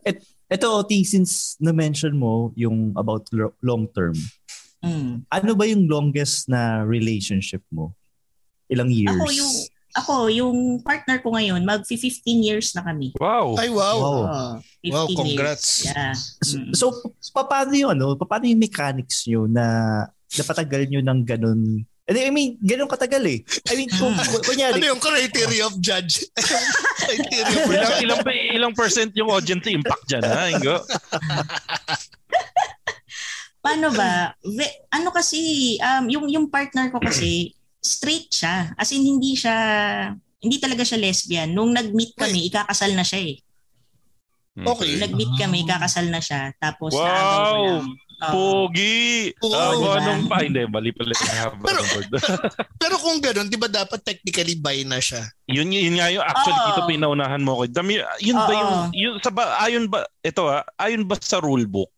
[0.50, 4.18] Ito, Oti, since na-mention mo yung about lo- long term,
[4.80, 5.28] Mm.
[5.28, 7.92] ano ba yung longest na relationship mo?
[8.72, 9.12] Ilang years?
[9.12, 9.54] Ako yung
[9.92, 11.98] ako yung partner ko ngayon, mag 15
[12.40, 13.10] years na kami.
[13.18, 13.58] Wow!
[13.58, 13.96] Ay wow.
[13.96, 14.20] Wow.
[14.22, 15.66] Oh, 15 Wow, congrats.
[15.82, 15.90] Years.
[15.90, 16.14] Yeah.
[16.40, 16.72] So, Mm.
[16.72, 16.84] so,
[17.32, 17.92] pa- paano yun?
[17.92, 18.14] Ano?
[18.14, 19.64] Pa- Paano yung mechanics nyo na
[20.30, 21.60] napatagal nyo ng ganun?
[22.10, 23.38] I mean, ganun katagal eh.
[23.70, 24.26] I mean, kung, Mm.
[24.26, 26.26] kung- kunyari, Ano yung criteria of judge?
[27.06, 28.02] criteria ilang, judge.
[28.02, 28.20] ilang,
[28.50, 30.74] ilang percent yung audience impact dyan, ha, Ingo?
[33.60, 34.32] Paano ba?
[34.88, 35.38] Ano kasi,
[35.78, 38.76] um, yung, yung partner ko kasi, straight siya.
[38.76, 39.56] As in, hindi siya,
[40.38, 41.50] hindi talaga siya lesbian.
[41.50, 43.36] Nung nag-meet kami, ikakasal na siya eh.
[44.60, 45.00] Okay.
[45.00, 46.52] Nag-meet kami, ikakasal na siya.
[46.60, 47.00] Tapos, Wow!
[47.00, 47.88] naagaw ko lang.
[48.20, 48.32] Oo.
[48.36, 49.32] Pogi!
[49.40, 49.96] Oo, Ah, kung diba?
[49.96, 50.36] anong pa?
[50.44, 51.84] Hindi, mali pala yung Pero-.
[52.84, 55.24] Pero kung ganun, di ba dapat technically bi na siya?
[55.48, 56.66] yun, yun nga yung actually Oo.
[56.68, 57.62] dito pinaunahan mo ko.
[57.64, 58.60] Dami, yun ba Oo.
[58.60, 61.88] yung, yun, sa ba, ayon ba, ito ha, ayon ba sa rule book,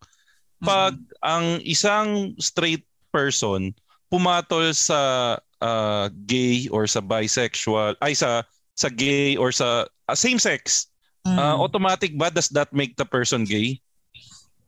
[0.62, 0.94] pag
[1.26, 3.74] ang isang straight person
[4.06, 8.42] pumatol sa ah, gay or sa bisexual, ay sa
[8.74, 10.90] sa gay or sa ah, same sex,
[11.22, 11.38] Mm.
[11.38, 13.78] ah, automatic ba does that make the person gay?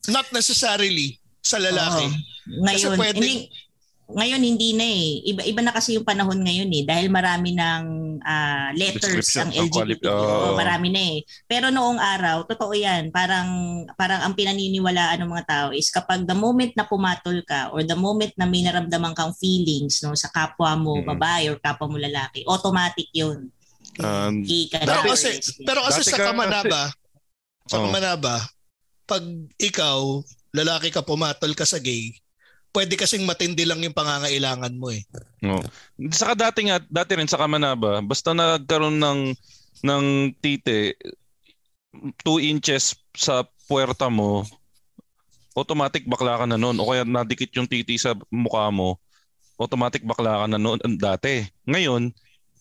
[0.06, 2.06] Not necessarily sa lalaki.
[2.06, 2.62] Oo.
[2.62, 3.34] Ngayon, Kasi pwede- hindi,
[4.04, 5.08] ngayon hindi na eh.
[5.24, 6.84] Iba, iba na kasi yung panahon ngayon eh.
[6.84, 7.82] Dahil marami ng
[8.20, 10.04] ah, letters ang LGBT.
[10.12, 11.18] Oo, marami na eh.
[11.48, 13.08] Pero noong araw, totoo yan.
[13.08, 13.48] Parang,
[13.96, 17.96] parang ang pinaniniwalaan ng mga tao is kapag the moment na pumatol ka or the
[17.96, 21.08] moment na may naramdaman kang feelings no, sa kapwa mo, Mm.
[21.16, 23.48] babae or kapwa mo lalaki, automatic yun.
[23.98, 26.92] Um, Gay ka Pero kasi, pero kasi sa ka- Kamanaba,
[27.64, 27.88] sa Oo.
[27.88, 28.36] Kamanaba,
[29.08, 29.24] pag
[29.56, 30.20] ikaw,
[30.52, 32.12] lalaki ka, pumatol ka sa gay,
[32.74, 35.06] pwede kasing matindi lang yung pangangailangan mo eh.
[35.38, 35.62] No.
[36.10, 39.20] Saka dati nga, dati rin sa Kamanaba, basta nagkaroon ng
[39.86, 40.04] ng
[40.42, 40.98] tite
[41.94, 44.42] 2 inches sa puwerta mo,
[45.54, 46.82] automatic bakla ka na noon.
[46.82, 48.98] O kaya nadikit yung titi sa mukha mo,
[49.56, 51.46] automatic bakla ka na noon ang dati.
[51.70, 52.10] Ngayon,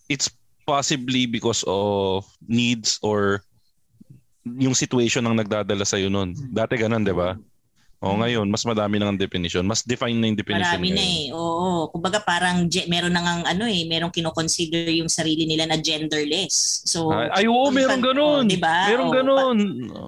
[0.07, 0.29] it's
[0.63, 3.41] possibly because of needs or
[4.45, 6.37] yung situation ang nagdadala sa'yo noon.
[6.53, 7.33] Dati ganun, di ba?
[8.03, 9.63] O ngayon, mas madami na ang definition.
[9.63, 10.67] Mas define na yung definition.
[10.75, 11.23] Marami na ngayon.
[11.23, 11.23] eh.
[11.31, 11.87] Oo.
[11.87, 16.83] Kumbaga parang ge- meron na ngang ano eh, merong kinoconsider yung sarili nila na genderless.
[16.83, 18.43] So, Ay, ay, oo, meron pag- ganun.
[18.43, 18.75] oh, diba?
[18.91, 19.57] Meron Oh, ganun.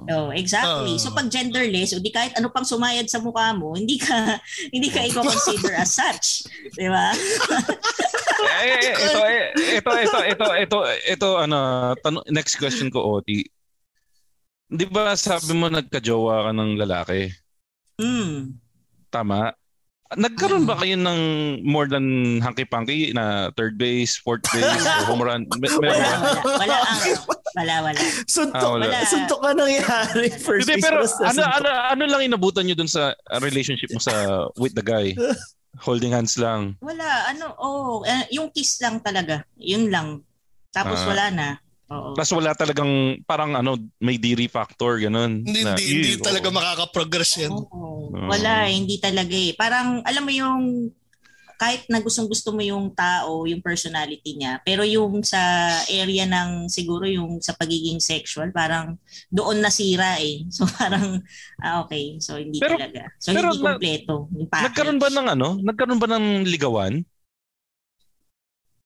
[0.05, 0.91] Oh, exactly.
[0.91, 0.99] Ah.
[0.99, 4.43] so pag genderless, o di kahit ano pang sumayad sa mukha mo, hindi ka
[4.75, 6.43] hindi ka i-consider as such,
[6.75, 7.15] 'di ba?
[8.59, 9.43] eh, eh, ito, eh,
[9.79, 10.77] ito, ito, ito, ito,
[11.07, 11.59] ito, ano,
[11.99, 13.47] tanong, next question ko, Oti.
[14.65, 17.44] Di ba sabi mo nagka-jowa ka ng lalaki?
[17.95, 18.59] Hmm.
[19.09, 19.55] Tama?
[20.15, 21.19] Nagkaroon ba kayo ng
[21.65, 25.41] more than hanky-panky na third base, fourth base, o home run?
[25.57, 26.53] May, meron Wala, wala.
[26.61, 26.77] Wala
[27.55, 27.99] wala, wala.
[28.29, 29.01] Suntok, Ah, wala.
[29.07, 30.27] suntok ka nangyari.
[30.37, 33.99] First Hindi, base pero ano, ano, ano lang inabutan nyo dun sa uh, relationship mo
[33.99, 34.13] sa
[34.59, 35.15] with the guy?
[35.81, 36.77] Holding hands lang.
[36.79, 39.43] Wala, ano, oh, eh, yung kiss lang talaga.
[39.57, 40.21] Yun lang.
[40.69, 41.07] Tapos Ah.
[41.07, 41.47] wala na.
[41.85, 42.13] Oo.
[42.13, 42.89] Plus wala talagang
[43.23, 45.45] parang ano, may diri factor, ganun.
[45.45, 47.53] Hindi, Na, hindi, hindi "Ew, talaga oo." makaka-progress yan.
[47.53, 48.09] Oo.
[48.11, 48.27] Ah.
[48.27, 49.53] Wala, hindi talaga eh.
[49.53, 50.89] Parang, alam mo yung,
[51.55, 55.39] kahit na gustong gusto mo yung tao, yung personality niya, pero yung sa
[55.87, 58.99] area ng siguro yung sa pagiging sexual, parang
[59.31, 60.43] doon nasira eh.
[60.51, 61.23] So parang,
[61.57, 63.07] ah okay, so hindi Pero- talaga.
[63.17, 64.15] So pero hindi na- kompleto.
[64.33, 64.65] yung package.
[64.67, 65.47] Nagkaroon ba ng ano?
[65.63, 66.93] Nagkaroon ba ng ligawan?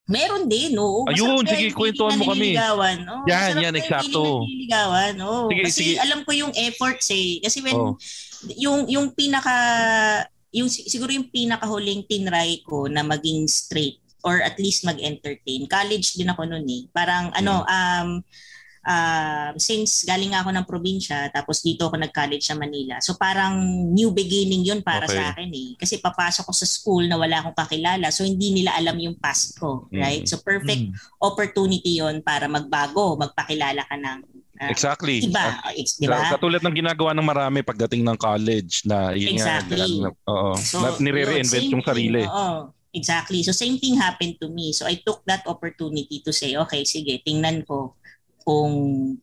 [0.09, 1.05] Meron din, oo.
[1.05, 2.49] Ayun, Masarap sige, yan, kwentuhan mo kami.
[2.49, 2.97] nililigawan.
[3.05, 4.09] Oo, Yan, masarap yan, eksakto.
[4.09, 5.13] feeling na nililigawan.
[5.21, 5.41] Oo.
[5.47, 5.93] Sige, Kasi sige.
[6.01, 7.29] alam ko yung efforts eh.
[7.39, 7.93] Kasi when, Oh.
[8.57, 9.55] yung, yung pinaka,
[10.49, 15.69] yung si- siguro yung pinakahuling tinry ko na maging straight or at least mag-entertain.
[15.69, 16.83] College din ako noon eh.
[16.89, 18.09] Parang ano, um,
[18.85, 22.99] um, since galing ako ng probinsya, tapos dito ako nag-college sa Manila.
[23.03, 23.59] So parang
[23.91, 25.17] new beginning yun para Okay.
[25.19, 25.69] sa akin eh.
[25.75, 28.07] Kasi papasok ko sa school na wala akong kakilala.
[28.13, 29.87] So hindi nila alam yung past ko.
[29.91, 29.99] Mm.
[29.99, 30.23] Right?
[30.27, 30.95] So perfect Mm.
[31.19, 34.19] opportunity yon para magbago, magpakilala ka ng
[34.59, 35.23] ah, Exactly.
[35.23, 35.55] iba.
[35.71, 36.35] It's, di ba?
[36.35, 40.03] Katulad ng ginagawa ng marami pagdating ng college na yun Exactly.
[40.03, 42.27] nga, oo, So, na nire-reinvent yun, yung sarili.
[42.27, 42.75] Oo.
[42.89, 43.45] Exactly.
[43.45, 44.73] So same thing happened to me.
[44.73, 47.93] So I took that opportunity to say, okay, sige, tingnan ko
[48.49, 48.73] kung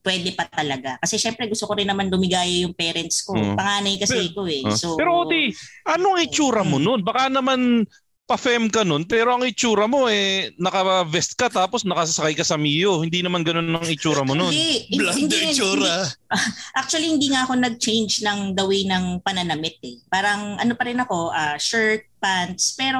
[0.06, 1.02] pwede pa talaga.
[1.02, 3.34] Kasi syempre gusto ko rin naman lumigaya yung parents ko.
[3.34, 3.58] Mm.
[3.58, 4.62] Panganay kasi Pero- ko eh.
[4.62, 4.78] Ah.
[4.78, 5.50] So, pero Oti,
[5.82, 6.84] anong itsura mo Mm.
[6.86, 7.00] nun?
[7.02, 7.82] Baka naman
[8.26, 12.98] pa-fem ka nun, pero ang itsura mo eh, naka-vest ka tapos nakasasakay ka sa Mio.
[13.02, 14.50] Hindi naman ganun ang itsura mo nun.
[14.50, 15.94] hindi, Blonde hindi, yung tsura.
[16.82, 20.02] Actually, hindi nga ako nag-change ng the way ng pananamit eh.
[20.10, 22.98] Parang ano pa rin ako, ah, shirt, pants, pero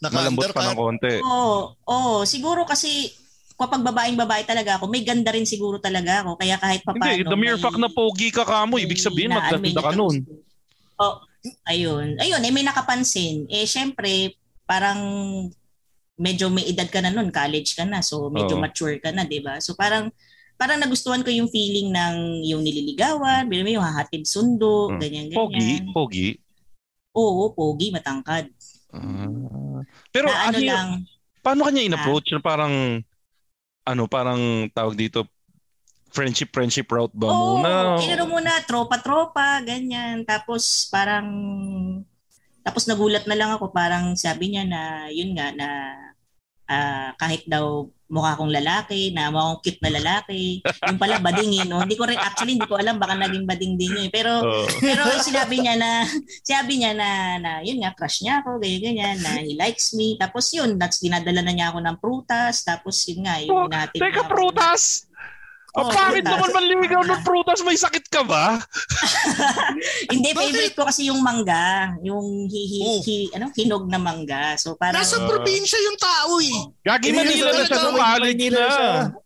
[0.00, 1.18] Malambot pa ng konti.
[1.20, 3.10] Oo, oh, siguro kasi
[3.58, 6.38] kapag babaeng babae talaga ako, may ganda rin siguro talaga ako.
[6.38, 9.92] Kaya kahit pa Hindi, the mere fact na pogi ka kamo, ibig sabihin maganda ka
[9.98, 10.22] nun.
[10.98, 11.18] Oh,
[11.66, 12.14] ayun.
[12.22, 13.50] Ayun, eh may nakapansin.
[13.50, 15.00] Eh syempre, parang
[16.18, 17.98] medyo may edad ka na nun, college ka na.
[18.02, 18.62] So medyo Oo.
[18.62, 19.62] mature ka na, 'di ba?
[19.62, 20.10] So parang
[20.58, 24.98] parang nagustuhan ko yung feeling ng yung nililigawan, bilang mo yung hahatid sundo, Hmm.
[24.98, 25.38] ganyan ganyan.
[25.38, 26.28] Pogi, pogi.
[27.14, 28.50] Oo, pogi, matangkad.
[28.90, 29.82] Ah.
[30.10, 30.88] Pero na ano ano, lang,
[31.42, 32.34] paano kanya in-approach?
[32.34, 33.02] Na parang,
[33.88, 35.24] ano, parang tawag dito,
[36.12, 37.96] friendship, friendship route ba Oo, muna?
[38.00, 40.24] inano muna, tropa-tropa, ganyan.
[40.28, 41.28] Tapos parang,
[42.60, 45.68] tapos nagulat na lang ako, parang sabi niya na, yun nga, na
[46.68, 50.64] ah, kahit daw mukha akong lalaki, na mukha akong cute na lalaki.
[50.64, 51.68] Yung pala, badingin.
[51.68, 51.84] No?
[51.84, 54.04] Hindi ko rin, actually, hindi ko alam, baka naging bading din yun.
[54.08, 54.12] eh.
[54.12, 54.64] Pero, Oo.
[54.80, 56.08] pero sinabi niya na,
[56.40, 60.16] sabi niya na, na yun nga, crush niya ako, ganyan-ganyan, na he likes me.
[60.16, 62.64] Tapos yun, that's, dinadala na niya ako ng prutas.
[62.64, 64.00] Tapos yun nga, Oh, yung natin.
[64.00, 65.07] Teka, prutas!
[65.78, 67.62] Oh, Oo, bakit naman manligaw ng prutas?
[67.62, 68.58] May sakit ka ba?
[70.12, 71.94] Hindi, favorite ko kasi yung mangga.
[72.02, 72.98] Yung hi, hi, Oh.
[72.98, 74.58] hi- ano, hinog na mangga.
[74.58, 74.98] So parang...
[74.98, 75.30] Nasa Ah.
[75.30, 76.58] probinsya yung tao eh.
[76.82, 78.66] Gagi Hindi Manila na siya college Manila na.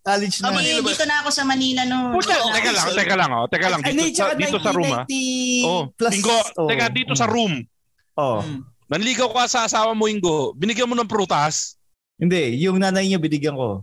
[0.04, 0.44] College na.
[0.44, 0.60] Ah, ba?
[0.60, 1.98] dito na ako sa Manila no.
[2.12, 3.80] Pucha, Oo, teka lang, teka lang, oh, teka lang.
[3.80, 5.04] Dito, sa, dito sa room, ah.
[5.08, 6.12] 1990 Oh, plus.
[6.12, 6.68] Ingo, oh.
[6.68, 7.64] teka, dito sa room.
[8.12, 8.44] Oh.
[8.44, 8.60] Mm.
[8.92, 10.52] Nanligaw ka sa asawa mo, Ingo.
[10.52, 11.80] Binigyan mo ng prutas.
[12.20, 13.80] Hindi, yung nanay niya binigyan ko.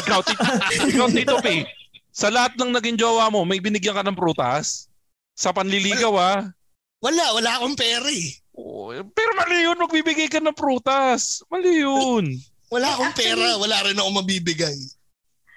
[0.00, 0.44] Ikaw, tito,
[0.90, 1.66] ikaw, tito P.
[2.14, 4.86] Sa lahat ng naging jowa mo, may binigyan ka ng prutas?
[5.34, 6.46] Sa panliligaw, ah.
[7.02, 8.32] Wala, wala akong pera eh.
[8.54, 11.42] Oh, pero mali yun, magbibigay ka ng prutas.
[11.50, 12.38] Mali yun.
[12.70, 14.78] Wala akong pera, wala rin ako mabibigay.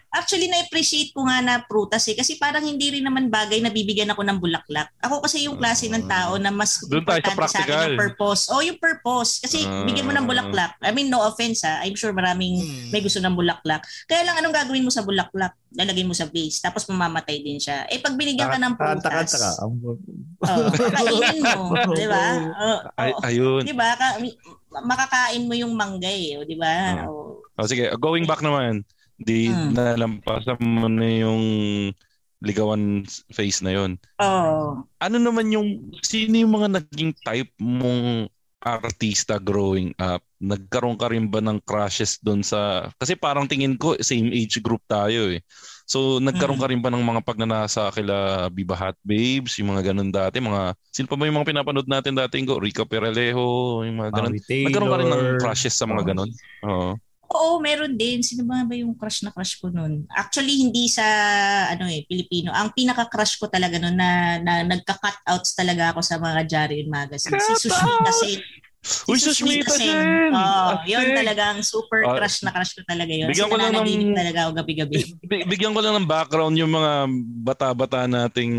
[0.09, 2.15] Actually, na-appreciate ko nga na prutas eh.
[2.15, 4.87] Kasi parang hindi rin naman bagay na bibigyan ako ng bulaklak.
[4.97, 7.83] Ako kasi yung klase ng tao na mas Doon tayo sa importante sa akin practical.
[7.85, 8.41] yung purpose.
[8.47, 9.31] Oh, yung purpose.
[9.39, 9.83] Kasi Ah.
[9.83, 10.73] bigyan mo ng bulaklak.
[10.79, 11.81] I mean, no offense ha.
[11.81, 12.89] I'm sure maraming Hmm.
[12.89, 13.79] may gusto ng bulaklak.
[14.05, 15.51] Kaya lang anong gagawin mo sa bulaklak?
[15.69, 16.57] Lalagay mo sa vase.
[16.57, 17.83] Tapos mamamatay din siya.
[17.85, 19.51] Eh, pag binigyan ka ng prutas, Kanta-kanta ka.
[19.59, 21.75] oh, kakainin mo.
[21.93, 22.25] Di ba?
[22.55, 23.19] Oh, Ay, oh.
[23.21, 23.61] ayun.
[23.61, 23.91] Di ba?
[23.93, 24.17] Ka-
[24.79, 26.39] makakain mo yung mangga eh.
[26.39, 27.03] o, Di ba?
[27.05, 27.43] Oh.
[27.53, 27.59] Oh.
[27.59, 28.85] O sige, going back naman.
[29.18, 29.74] Di Hmm.
[29.74, 31.43] nalampasan mo na yung
[32.45, 33.01] ligawan
[33.34, 33.97] face na yon.
[34.22, 34.86] Oo.
[35.01, 38.30] Ano naman yung, sino yung mga naging type mong
[38.61, 40.22] artista growing up?
[40.38, 44.86] Nagkaroon ka rin ba ng crushes doon sa, kasi parang tingin ko same age group
[44.86, 45.41] tayo eh.
[45.89, 50.13] So nagkaroon ka rin ba ng mga pagnanasa kila Biba Hot Babes, yung mga ganun
[50.13, 52.61] dati, mga, sino pa ba yung mga pinapanood natin dati ko?
[52.61, 54.38] Rica Peralejo, yung mga ganun.
[54.38, 56.30] Nagkaroon ka rin ng crushes sa mga ganun?
[56.70, 57.01] Oo.
[57.28, 58.19] Oo, meron din.
[58.19, 60.07] Sino ba ba yung crush na crush ko noon?
[60.09, 61.03] Actually, hindi sa
[61.67, 62.49] ano eh, Pilipino.
[62.49, 67.36] Ang pinaka-crush ko talaga noon na, na nagka-cutouts talaga ako sa mga Jarion magazine.
[67.36, 68.39] Si Sushmita Sen.
[68.88, 70.32] Si Uy, Sushmita Sen!
[70.32, 71.17] Oo, yun Astig!
[71.19, 73.28] talagang super Ah, crush na crush ko talaga yun.
[73.28, 74.95] bigyan Kasi ko lang ng- talaga ako gabi-gabi.
[75.28, 76.91] Bi- Bigyan ko lang ng background yung mga
[77.43, 78.53] bata-bata nating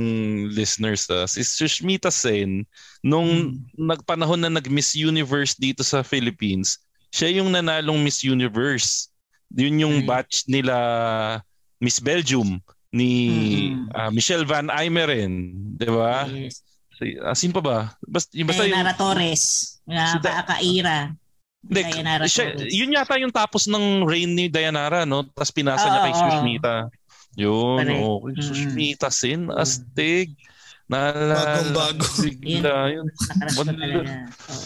[0.52, 1.08] listeners.
[1.08, 1.24] ah.
[1.24, 2.68] Si Sushmita Sen,
[3.00, 6.76] nung nagpanahon na nag-Miss Universe dito sa Philippines,
[7.08, 9.08] siya yung nanalong Miss Universe.
[9.50, 10.06] Yun yung Ay.
[10.06, 10.76] batch nila
[11.78, 13.10] Miss Belgium ni
[13.72, 13.92] Mhm.
[13.92, 16.24] ah, Michelle Van Eimeren, 'di ba?
[16.26, 16.60] Yes.
[16.98, 17.78] Si, ah, pa ba?
[18.02, 19.44] Basta, yung basta yung, Dayanara Torres.
[19.86, 20.98] Nga, Si Da- ka- Kaira.
[21.62, 21.80] Hindi,
[22.26, 22.72] siya, Torres.
[22.74, 25.22] yun yata yung tapos ng reign ni Dayanara, no?
[25.22, 26.14] Tapos pinasa niya kay.
[26.16, 26.74] Sushmita.
[27.38, 28.02] Yun, Correct.
[28.02, 28.32] okay.
[28.34, 28.42] Mm.
[28.42, 30.34] Sushmita sin, astig.
[30.90, 31.36] Naalala.
[31.38, 32.04] Bagong-bago.
[32.42, 33.06] Bigla yun.
[33.54, 33.70] Ko Wala.
[33.76, 34.00] talaga.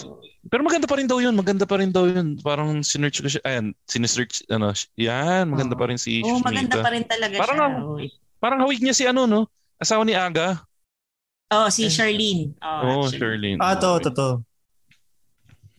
[0.08, 0.21] Oo.
[0.42, 1.34] Pero maganda pa rin daw yun.
[1.34, 2.34] Maganda pa rin daw yun.
[2.38, 3.42] Parang sinearch ko siya.
[3.42, 5.80] Ayan, sinesearch, ano, yan, maganda Oo.
[5.80, 6.82] pa rin si Oo, maganda Sushmita.
[6.82, 7.66] pa rin talaga Parang siya.
[7.68, 7.80] ang-.
[8.42, 9.46] Parang hawig niya si ano, no?
[9.78, 10.66] Asawa ni Aga.
[11.52, 12.56] Oh, si Charlene.
[12.58, 13.06] Oh, Oh.
[13.06, 13.60] Sherlyn.
[13.60, 14.28] Ah, to, to, to.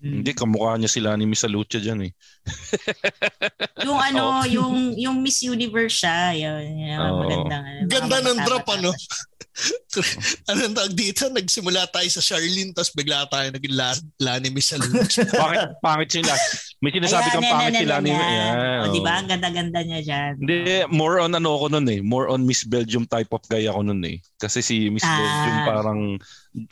[0.03, 2.11] Hindi, kamukha niya sila ni Miss Lucha dyan eh.
[3.87, 7.23] Yung ano, yung yung Miss Universe siya, yun, yun Oo.
[7.23, 7.63] magandang.
[7.63, 8.91] ano, Ganda ng drop, ano?
[10.49, 11.29] Anong tawag dito?
[11.29, 15.07] Nagsimula tayo sa Charlene, tapos bigla tayo naging la, Lani Miss Salute.
[15.29, 16.33] Pangit, pangit sila.
[16.84, 18.09] May sinasabi Ayan, kang yan, pangit yan, sila ni...
[18.11, 18.19] yan.
[18.27, 19.11] Yan, Oh, di ba?
[19.15, 20.31] Ang ganda-ganda niya dyan.
[20.36, 20.55] Hindi,
[20.91, 22.03] more on ano ako nun eh.
[22.03, 24.19] More on Miss Belgium type of guy ako nun eh.
[24.36, 25.15] Kasi si Miss Ah.
[25.15, 25.99] Belgium parang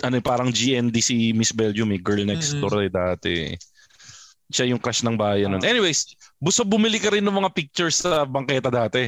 [0.04, 2.00] ano eh, parang GND si Miss Belgium eh.
[2.04, 2.62] Girl next Mm-mm.
[2.62, 3.56] door eh dati.
[4.52, 5.64] Siya yung crush ng bayan nun.
[5.64, 9.08] Anyways, buso bumili ka rin ng mga pictures sa bangketa dati.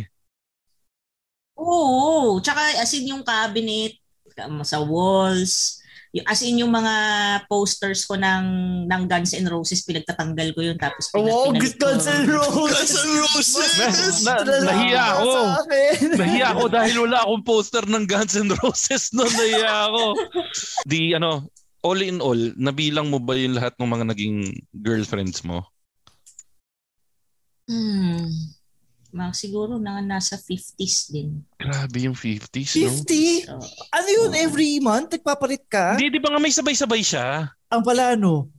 [1.60, 2.40] Oo.
[2.40, 4.00] Tsaka as in yung cabinet,
[4.64, 5.83] sa walls,
[6.22, 6.94] as in yung mga
[7.50, 8.46] posters ko ng
[8.86, 10.78] ng Guns N' Roses, pinagtatanggal ko yun.
[10.78, 11.50] Tapos pinag- Oh.
[11.50, 12.94] Guns N' Roses!
[12.94, 14.22] Guns N' Roses!
[14.22, 15.32] Na- na- nahiya ako.
[16.14, 19.34] Nahiya ako dahil wala akong poster ng Guns N' Roses noon.
[19.34, 20.04] Nahiya ako.
[20.86, 21.50] Di ano,
[21.82, 24.38] all in all, nabilang mo ba yung lahat ng mga naging
[24.72, 25.66] girlfriends mo?
[27.66, 28.30] Hmm.
[29.14, 31.46] Mga siguro na nasa 50s din.
[31.62, 32.90] Grabe yung 50s, no?
[32.90, 33.46] 50?
[33.46, 33.62] So,
[33.94, 34.32] Ano yun?
[34.34, 35.14] Every month?
[35.14, 35.94] Nagpapalit ka?
[35.94, 37.46] Hindi, di ba nga may sabay-sabay siya?
[37.70, 38.50] Ang pala, no?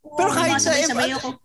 [0.00, 1.36] Pero Oo, kahit sa M- ako.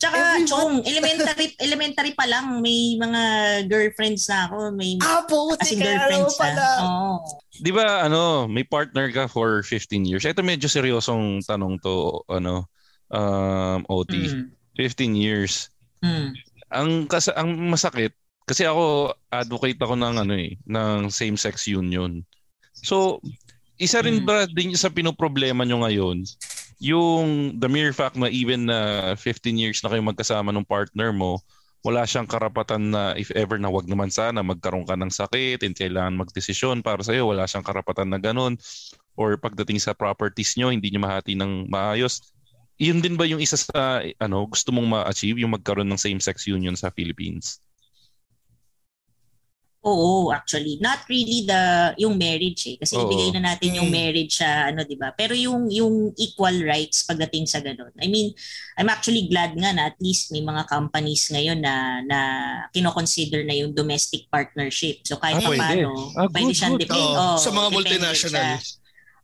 [0.00, 3.22] Tsaka, every Chong, elementary, elementary pa lang, may mga
[3.68, 4.72] girlfriends na ako.
[4.72, 6.66] May, Ah, puti as in kaya girlfriends naman pala.
[6.80, 7.12] Oo.
[7.60, 10.24] Di ba, ano, may partner ka for 15 years?
[10.24, 12.64] Ito medyo seryosong tanong to, ano,
[13.12, 14.16] um, OT.
[14.16, 14.56] Mm.
[14.72, 15.68] 15 years.
[16.00, 16.32] Mm.
[16.70, 18.14] Ang, kas- ang masakit,
[18.46, 22.22] kasi ako, advocate ako ng, ano eh, ng same-sex union.
[22.74, 23.22] So,
[23.78, 24.26] isa rin Mm.
[24.26, 26.26] ba din sa pinoproblema nyo ngayon,
[26.80, 31.38] yung the mere fact na even na 15 years na kayo magkasama ng partner mo,
[31.80, 35.72] wala siyang karapatan na if ever na wag naman sana magkaroon ka ng sakit and
[35.72, 38.60] kailangan magdesisyon para sa'yo, wala siyang karapatan na ganun.
[39.16, 42.20] Or pagdating sa properties nyo, hindi nyo mahati ng maayos.
[42.80, 46.72] Yun din ba yung isa sa ano gusto mong ma-achieve, yung magkaroon ng same-sex union
[46.72, 47.60] sa Philippines?
[49.80, 50.76] Oo, actually.
[50.76, 52.76] Not really the yung marriage eh.
[52.76, 53.08] Kasi Oo.
[53.08, 53.96] ibigay na natin yung Mm.
[53.96, 55.08] marriage sa ano, 'di ba?
[55.16, 57.88] Pero yung yung equal rights pagdating sa ganun.
[57.96, 58.28] I mean,
[58.76, 62.18] I'm actually glad nga na at least may mga companies ngayon na na
[62.76, 65.00] kino-consider na yung domestic partnership.
[65.08, 65.60] So kahit Ah, pa pwede.
[65.64, 66.84] paano, Ah, pwede good, siyang good.
[66.84, 68.48] depend- oo, sa mga multinational.
[68.60, 68.79] siya.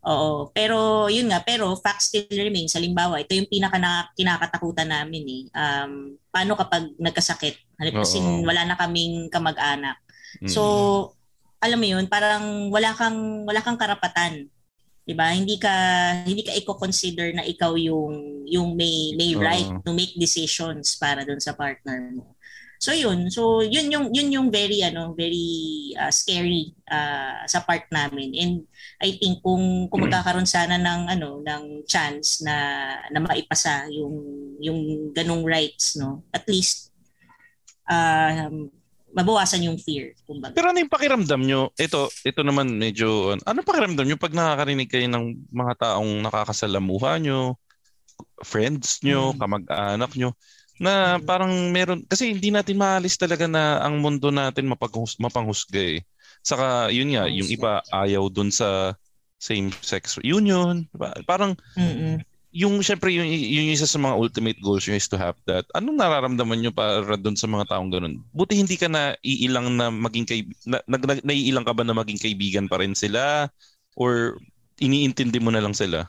[0.06, 2.78] Oo, pero yun nga, pero fact still remains.
[2.78, 5.42] Halimbawa, ito yung pinaka na, kinakatakutan namin eh.
[5.50, 7.58] Um, paano kapag nagkasakit?
[7.74, 9.98] Halimbawa, kasi wala na kaming kamag-anak.
[10.38, 10.46] Mm.
[10.46, 10.62] So,
[11.58, 14.46] alam mo 'yun, parang wala kang wala kang karapatan.
[15.02, 15.34] 'Di ba?
[15.34, 15.74] Hindi ka
[16.22, 21.42] hindi ka i-consider na ikaw yung yung may may right to make decisions para doon
[21.42, 22.35] sa partner mo.
[22.76, 27.88] So yun, so yun yung yun yung very ano, very uh, scary uh, sa part
[27.88, 28.36] namin.
[28.36, 28.54] And
[29.00, 32.56] I think kung kung magkakaroon sana ng ano ng chance na
[33.08, 34.16] na maipasa yung
[34.60, 36.22] yung ganung rights, no.
[36.32, 36.92] At least
[37.88, 38.68] um
[39.16, 40.52] mabawasan yung fear, kumbaga.
[40.52, 41.72] Pero ano yung pakiramdam nyo?
[41.80, 47.56] Ito, ito naman medyo, ano pakiramdam nyo pag nakakarinig kayo ng mga taong nakakasalamuha nyo,
[48.44, 49.40] friends nyo, Mm.
[49.40, 50.36] kamag-anak nyo,
[50.76, 56.00] na parang meron, kasi hindi natin maalis talaga na ang mundo natin mapaghus, mapanghusga eh.
[56.44, 58.94] Saka yun nga, yung iba ayaw dun sa
[59.40, 60.84] same-sex union.
[60.92, 61.12] Diba?
[61.28, 62.22] Parang Mm-mm.
[62.56, 65.68] yung syempre yung, yung isa sa mga ultimate goals nyo is to have that.
[65.76, 68.24] Anong nararamdaman nyo para dun sa mga taong ganun?
[68.32, 71.92] Buti hindi ka na iilang na maging kay na, na, na, naiilang ka ba na
[71.92, 73.52] maging kaibigan pa rin sila
[73.96, 74.40] or
[74.80, 76.08] iniintindi mo na lang sila?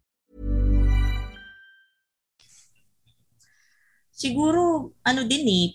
[4.21, 5.67] Siguro ano din eh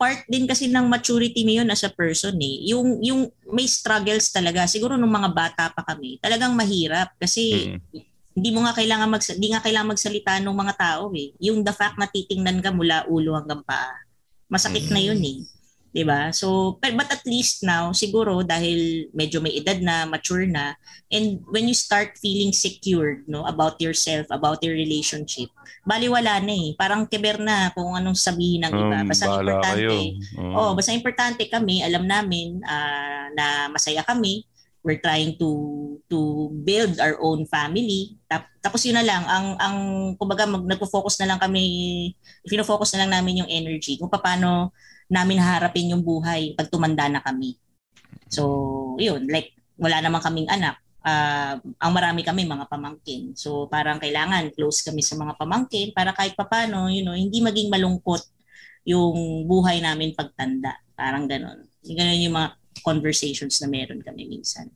[0.00, 2.72] part din kasi ng maturity mo yun as a person eh.
[2.72, 4.64] Yung yung may struggles talaga.
[4.64, 7.76] Siguro nung mga bata pa kami, talagang mahirap kasi
[8.32, 11.36] hindi mo nga kailangan mag hindi nga kailangan magsalita ng mga tao eh.
[11.44, 13.92] Yung the fact na titingnan ka mula ulo hanggang paa.
[14.48, 15.44] Masakit na yun eh.
[15.90, 16.30] 'Di ba?
[16.30, 20.78] So but, at least now siguro dahil medyo may edad na, mature na
[21.10, 25.50] and when you start feeling secured no about yourself, about your relationship,
[25.82, 26.68] baliwala na eh.
[26.78, 28.96] Parang keber na kung anong sabihin ng iba.
[29.02, 29.98] Um, Basta bahala importante.
[30.38, 30.54] Oo.
[30.54, 34.46] Oh, basta importante kami, alam namin ah, na masaya kami.
[34.80, 35.50] We're trying to
[36.08, 38.16] to build our own family.
[38.24, 39.76] Tap, tapos yun na lang ang ang
[40.16, 41.64] kumbaga mag nagfo-focus na lang kami,
[42.48, 44.72] fino-focus na lang namin yung energy kung paano
[45.10, 47.58] namin haharapin yung buhay pag tumanda na kami.
[48.30, 50.78] So, yun, like wala naman kaming anak.
[51.00, 53.34] Ah, ang marami kami mga pamangkin.
[53.34, 57.72] So, parang kailangan close kami sa mga pamangkin para kahit papano, you know, hindi maging
[57.72, 58.22] malungkot
[58.86, 60.76] yung buhay namin pagtanda.
[60.94, 61.66] Parang ganon.
[61.82, 62.48] Ganon yung mga
[62.84, 64.68] conversations na meron kami minsan.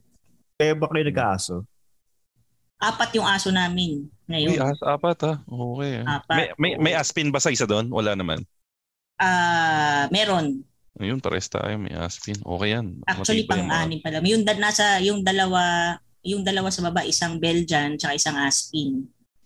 [0.56, 1.56] Kaya ba kayo nag-aaso?
[2.80, 4.60] Apat yung aso namin Uy, ngayon.
[4.64, 5.36] as, apat ah.
[5.44, 6.00] Okay.
[6.04, 6.36] Apat.
[6.36, 7.92] May, may, may aspin ba sa isa doon?
[7.92, 8.40] Wala naman.
[9.18, 10.62] Ah, meron.
[10.98, 11.74] Ayun, pares tayo.
[11.78, 12.38] May aspin.
[12.38, 13.02] Okay yan.
[13.06, 14.22] Actually pang-anim pala.
[14.22, 19.04] Yung da- nasa yung dalawa yung dalawa sa baba isang Belgian tsaka isang Aspin.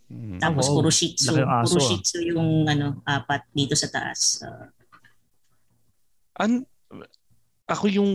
[0.09, 0.39] Hmm.
[0.41, 0.81] Tapos wow.
[0.81, 1.37] puro Shih Tzu.
[1.43, 1.87] Aso, Puro ah.
[1.91, 4.41] Shih Tzu yung ano apat dito sa taas.
[4.47, 4.71] Ah,
[6.39, 6.63] An
[7.69, 8.13] ako yung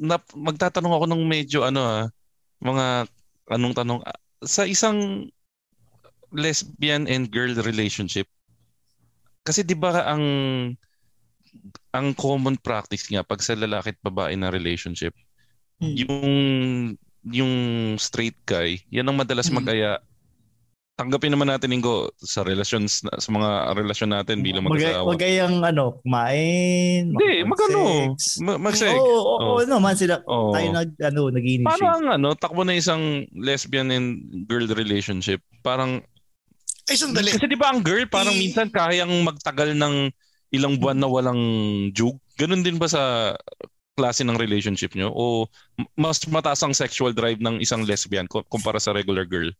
[0.00, 2.04] nap, magtatanong ako ng medyo ano ah,
[2.62, 3.10] mga
[3.50, 4.00] anong tanong
[4.40, 5.28] sa isang
[6.32, 8.26] lesbian and girl relationship
[9.44, 10.24] kasi 'di ba ang
[11.94, 15.14] ang common practice nga pag sa lalaki at babae na relationship
[15.74, 15.94] Hmm.
[15.96, 16.24] yung
[17.24, 17.52] yung
[17.96, 19.58] straight guy yan ang madalas Hmm.
[19.58, 19.98] mag-aya
[20.94, 25.58] tanggapin naman natin Ingo sa relations sa mga relasyon natin bilang Mag- mag-asawa Wag kayang
[25.58, 28.14] ano, kumain, Hindi, magano.
[28.62, 28.94] mag-sex.
[28.94, 29.46] Oo, oo, Oo.
[29.58, 30.22] oo naman sila.
[30.24, 30.54] Oo.
[30.54, 31.82] Tayo nag, ano, Paano nag-initiate.
[31.82, 33.02] ang ano, takbo na isang
[33.34, 34.06] lesbian and
[34.46, 35.42] girl relationship?
[35.66, 35.98] Parang,
[36.86, 37.34] Ay, sandali.
[37.34, 38.46] kasi di ba ang girl parang Eh.
[38.46, 40.14] minsan kayang magtagal ng
[40.54, 41.42] ilang buwan na walang
[41.96, 42.16] jug?
[42.40, 43.34] Ganun din ba sa
[43.98, 45.10] klase ng relationship nyo?
[45.14, 45.46] O
[45.94, 49.50] mas mataas ang sexual drive ng isang lesbian kumpara sa regular girl?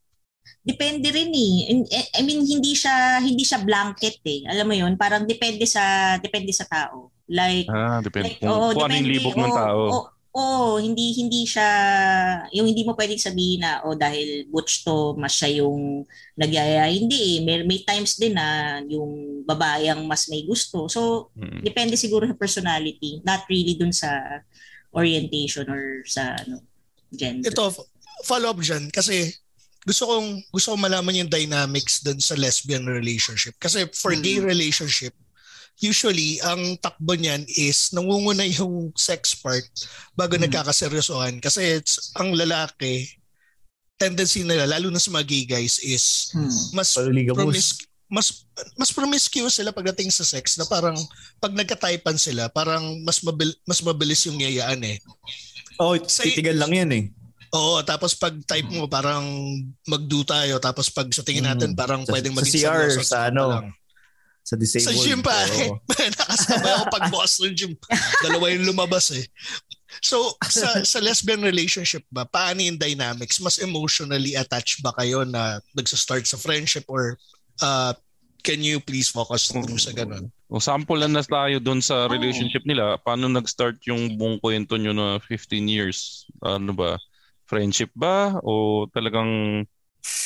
[0.65, 1.53] Depende rin eh.
[1.89, 4.45] Eh, I mean hindi siya hindi siya blanket eh.
[4.49, 7.13] Alam mo 'yun, parang depende sa depende sa tao.
[7.29, 8.29] Like Ah, depende.
[8.29, 9.09] Like, Kung, oo, kung ano yung depende.
[9.09, 9.83] libog ng Oo, tao.
[9.93, 11.69] oo, oo, hindi hindi siya
[12.51, 16.03] yung hindi mo pwedeng sabihin na oh dahil butch to mas siya yung
[16.35, 17.47] nagyaya hindi eh.
[17.47, 21.63] may, may times din na yung babae ang mas may gusto so Mm.
[21.63, 24.43] depende siguro sa personality not really dun sa
[24.95, 26.63] orientation or sa ano
[27.15, 27.71] gender Ito,
[28.27, 28.91] follow up dyan.
[28.91, 29.31] Kasi
[29.85, 33.55] gusto kong, gusto kong malaman yung dynamics dun sa lesbian relationship.
[33.61, 35.13] Kasi for gay relationship,
[35.77, 39.65] usually, ang takbo niyan is nangunguna yung sex part
[40.13, 41.39] bago nagkakaseryosohan.
[41.39, 43.11] Kasi it's, ang lalaki,
[43.95, 46.51] tendency nila, lalo na sa mga gay guys, is Hmm.
[46.73, 47.39] mas Paliligamus.
[47.39, 48.27] promis- mas
[48.77, 50.95] mas promiscuous sila pagdating sa sex na parang
[51.41, 54.99] pag nagka-typean sila parang mas mabil, mas mabilis yung yayaan eh.
[55.77, 57.05] Oh, Say- titigan lang yan eh.
[57.51, 59.25] Oo, tapos pag type mo parang
[59.85, 61.79] magdo tayo tapos pag sa tingin natin Mm.
[61.79, 63.45] parang Sa- pwedeng sa maging CR, seryoso, sa ano.
[63.49, 63.67] lang.
[64.45, 64.93] Sa disabled.
[64.93, 65.73] Sa gym pa eh.
[65.73, 65.81] Oo.
[66.21, 67.73] Nakasabay ako pagbukas ng gym.
[68.21, 69.25] Dalawa yung lumabas eh.
[70.05, 73.41] So, sa, sa lesbian relationship ba, paano yung dynamics?
[73.41, 77.17] Mas emotionally attached ba kayo na nagsa-start sa friendship or
[77.65, 77.97] uh,
[78.45, 80.29] can you please focus through sa ganun?
[80.53, 83.01] O sample lang na tayo doon sa relationship nila.
[83.01, 86.29] Paano nag-start yung buong kwento nyo na 15 years?
[86.45, 87.01] Ano ba?
[87.49, 88.37] Friendship ba?
[88.45, 89.65] O talagang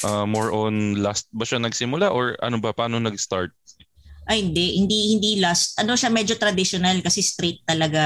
[0.02, 2.10] ah, more on last ba siya nagsimula?
[2.10, 2.74] Or ano ba?
[2.74, 3.54] Paano nag-start?
[4.28, 4.76] Ay, hindi.
[4.76, 5.80] Hindi, hindi last.
[5.80, 8.04] Ano siya, medyo traditional kasi straight talaga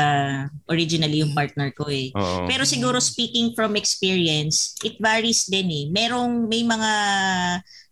[0.70, 2.14] originally yung partner ko eh.
[2.14, 2.46] Oo.
[2.46, 5.84] Pero siguro speaking from experience, it varies din eh.
[5.90, 6.90] Merong, may mga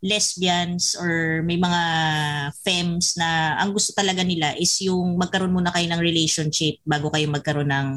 [0.00, 1.82] lesbians or may mga
[2.64, 7.28] femmes na ang gusto talaga nila is yung magkaroon muna kayo ng relationship bago kayo
[7.28, 7.88] magkaroon ng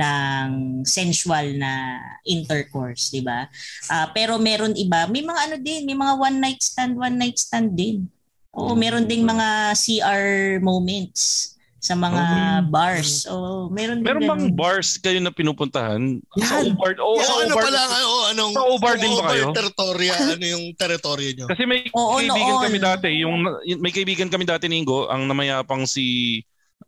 [0.00, 0.48] ng
[0.88, 3.44] sensual na intercourse, di ba?
[3.92, 7.36] Ah, pero meron iba, may mga ano din, may mga one night stand, one night
[7.36, 8.08] stand din.
[8.52, 10.24] Oo, meron ding mga CR
[10.60, 11.48] moments
[11.82, 12.22] sa mga
[12.68, 13.26] bars.
[13.26, 14.54] Oo, meron din Meron bang ganun.
[14.54, 16.20] bars kayo na pinupuntahan?
[16.38, 16.70] Sa Yan.
[16.70, 16.94] Ubard?
[17.00, 17.64] Oo, Yeah, sa ano Ubard.
[17.66, 19.44] pala, ano, anong, Sa Obar din ba kayo?
[19.44, 21.46] Obar territoria, ano yung territory nyo?
[21.48, 22.62] Kasi may Oo, kaibigan noon.
[22.62, 23.34] kami dati, yung
[23.80, 26.38] may kaibigan kami dati ni Ingo, ang namayapang si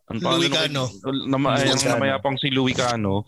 [0.04, 0.84] ang Louis Cano.
[1.02, 3.24] Nama, ang namayapang si Louis Cano.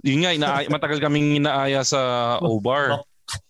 [0.00, 2.00] Yun nga, ina- matagal kaming inaaya sa
[2.40, 3.04] O-Bar.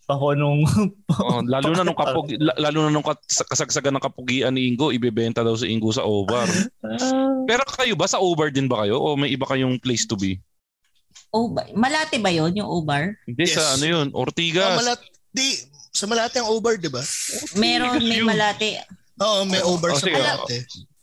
[0.05, 0.61] Ako nung...
[1.15, 3.05] Oh, lalo na nung kapug la- lalo na nung
[3.47, 6.45] kasagsagan ng kapugian ni Ingo, ibebenta daw si Ingo sa O-Bar.
[7.49, 10.37] Pero kayo ba sa O-Bar din ba kayo o may iba kayong place to be?
[11.29, 13.15] Oh, ba- Malate ba yon yung O-Bar?
[13.23, 13.55] Hindi Yes.
[13.55, 14.75] sa ano yun, Oh, Ortigas.
[14.75, 14.99] malat,
[15.29, 15.55] di,
[15.89, 17.03] sa Malate ang over, di ba?
[17.55, 18.19] Meron, may.
[18.21, 18.83] Malate.
[19.17, 20.15] Oo, may over Oh, sa sige.
[20.15, 20.57] Malate.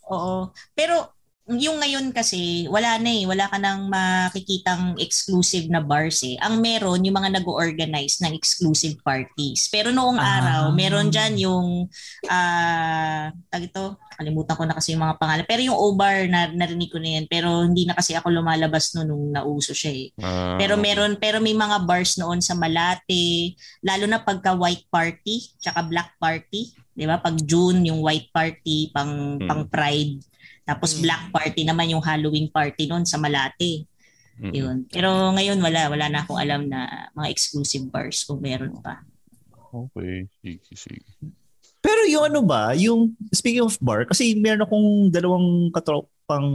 [0.07, 0.53] Oo.
[0.73, 1.12] Pero
[1.51, 3.27] yung ngayon kasi, wala na eh.
[3.27, 6.39] Wala ka nang makikitang exclusive na bars eh.
[6.39, 9.67] Ang meron, yung mga nag-organize ng exclusive parties.
[9.67, 10.39] Pero noong Ah.
[10.39, 11.91] araw, meron dyan yung,
[12.31, 15.45] ah, tag ito, kalimutan ko na kasi yung mga pangalan.
[15.45, 17.27] Pero yung O-Bar, na, narinig ko na yan.
[17.27, 20.07] Pero hindi na kasi ako lumalabas no nung nauso siya eh.
[20.23, 25.43] Ah, Pero meron pero may mga bars noon sa Malate, lalo na pagka white party,
[25.59, 27.19] tsaka black party, 'di ba?
[27.19, 29.49] Pag June yung white party pang Hmm.
[29.49, 30.23] pang Pride.
[30.63, 31.03] Tapos Hmm.
[31.03, 33.87] black party naman yung Halloween party noon sa Malate.
[34.39, 34.53] mm.
[34.55, 34.77] Yun.
[34.89, 39.03] Pero ngayon wala, wala na akong alam na mga exclusive bars kung meron pa.
[39.73, 41.01] Okay, sige, sige.
[41.83, 46.49] Pero yung ano ba, yung speaking of bar, kasi meron akong dalawang katropang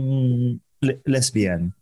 [0.79, 1.73] le- lesbian.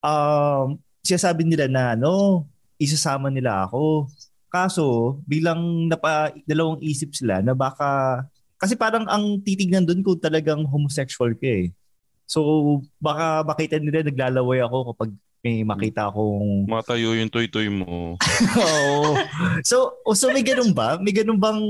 [0.00, 2.44] Um, siya sabi nila na ano,
[2.80, 4.08] isasama nila ako.
[4.48, 8.22] Kaso, bilang napa, dalawang isip sila na baka,
[8.56, 11.68] kasi parang ang titignan doon kung talagang homosexual ka eh.
[12.24, 12.40] So,
[12.98, 15.10] baka makita nila naglalaway ako kapag
[15.44, 18.16] may makita akong Matayo yung toy-toy mo.
[18.64, 19.12] Oo.
[19.60, 20.96] So, oh, so may ganun ba?
[20.96, 21.60] May ganun bang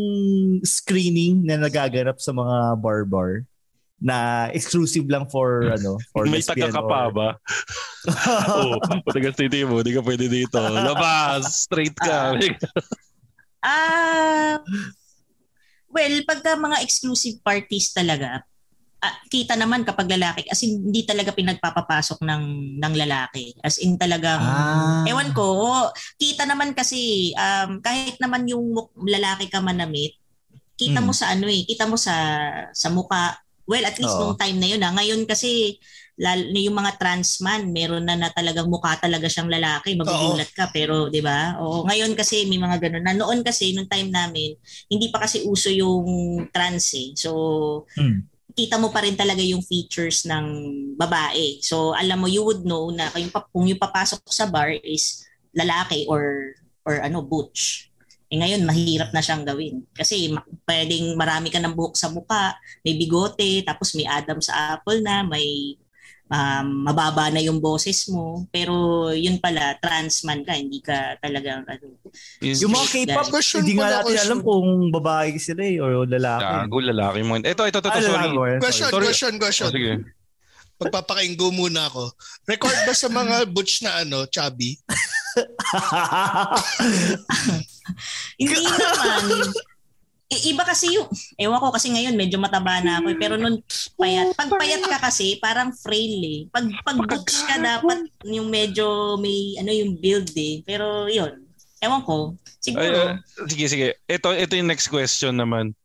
[0.62, 3.42] screening na nagaganap sa mga bar-bar
[3.98, 7.28] na exclusive lang for ano for May taga ka pa or- ba?
[8.46, 8.78] Oh,
[9.10, 10.60] taga city mo, di ka pwede dito.
[10.60, 12.36] Labas, straight ka.
[13.64, 14.60] Ah,
[15.94, 18.42] well, pagka mga exclusive parties talaga,
[18.98, 22.44] ah, kita naman kapag lalaki, as in, hindi talaga pinagpapapasok ng,
[22.82, 23.54] ng lalaki.
[23.62, 25.06] As in talagang, Ah.
[25.06, 25.86] ewan ko,
[26.18, 30.18] kita naman kasi, um, kahit naman yung lalaki ka manamit,
[30.74, 31.06] kita Hmm.
[31.06, 32.14] mo sa ano eh, kita mo sa,
[32.74, 33.38] sa muka.
[33.64, 34.34] Well, at least Oo.
[34.34, 34.82] nung time na yun.
[34.82, 34.90] Ah.
[34.90, 35.78] Ngayon kasi,
[36.14, 39.98] lal, yung mga trans man, meron na na talagang mukha talaga siyang lalaki.
[39.98, 40.70] Magugulat ka.
[40.70, 41.58] Pero, di ba?
[41.58, 43.02] Oo, ngayon kasi may mga ganun.
[43.02, 44.54] Na noon kasi, nung time namin,
[44.86, 46.06] hindi pa kasi uso yung
[46.54, 47.10] trans eh.
[47.18, 47.30] So,
[47.98, 48.30] Hmm.
[48.54, 50.46] kita mo pa rin talaga yung features ng
[50.94, 51.58] babae.
[51.58, 55.26] So, alam mo, you would know na kung yung, kung yung papasok sa bar is
[55.50, 56.54] lalaki or
[56.86, 57.90] or ano, butch.
[58.30, 59.82] Eh ngayon, mahirap na siyang gawin.
[59.90, 60.30] Kasi
[60.66, 62.54] pwedeng marami ka ng buhok sa muka,
[62.86, 65.74] may bigote, tapos may Adam sa apple na, may
[66.30, 68.46] um, mababa na yung boses mo.
[68.48, 71.98] Pero yun pala, trans man ka, hindi ka talagang ano.
[72.40, 76.44] Yung mga K-pop, Question hindi nga natin alam kung babae sila eh or lalaki.
[76.44, 77.36] Gago, lalaki mo.
[77.36, 78.30] Ito, ito, ito, ito Ah, sorry.
[78.30, 78.60] eh.
[78.60, 79.04] Question, Sorry.
[79.04, 79.68] question, question.
[79.68, 79.92] Oh, sige.
[80.74, 82.10] Pagpapakainggo muna ako.
[82.44, 84.74] Record ba sa mga butch na ano, chubby?
[88.38, 89.50] Hindi naman.
[90.32, 91.04] I- iba kasi yung,
[91.36, 93.60] ewan ko kasi ngayon medyo mataba na ako eh, pero nun
[94.00, 94.32] payat.
[94.32, 96.38] Pag payat ka kasi, parang frail eh.
[96.48, 100.64] Pag, pag butch ka dapat yung medyo may ano yung build eh.
[100.64, 101.44] Pero yun,
[101.84, 102.32] ewan ko.
[102.32, 102.96] Ay, Siguro.
[102.96, 103.88] ah, sige, sige.
[104.08, 105.76] Ito, ito yung next question naman.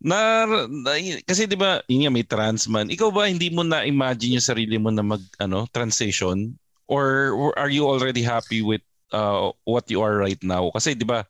[0.00, 0.92] Na, na
[1.24, 2.88] kasi 'di ba, yun nga may trans man.
[2.88, 6.52] Ikaw ba hindi mo na imagine yung sarili mo na mag ano, transition
[6.88, 10.68] or, or are you already happy with uh, what you are right now?
[10.72, 11.24] Kasi 'di ba,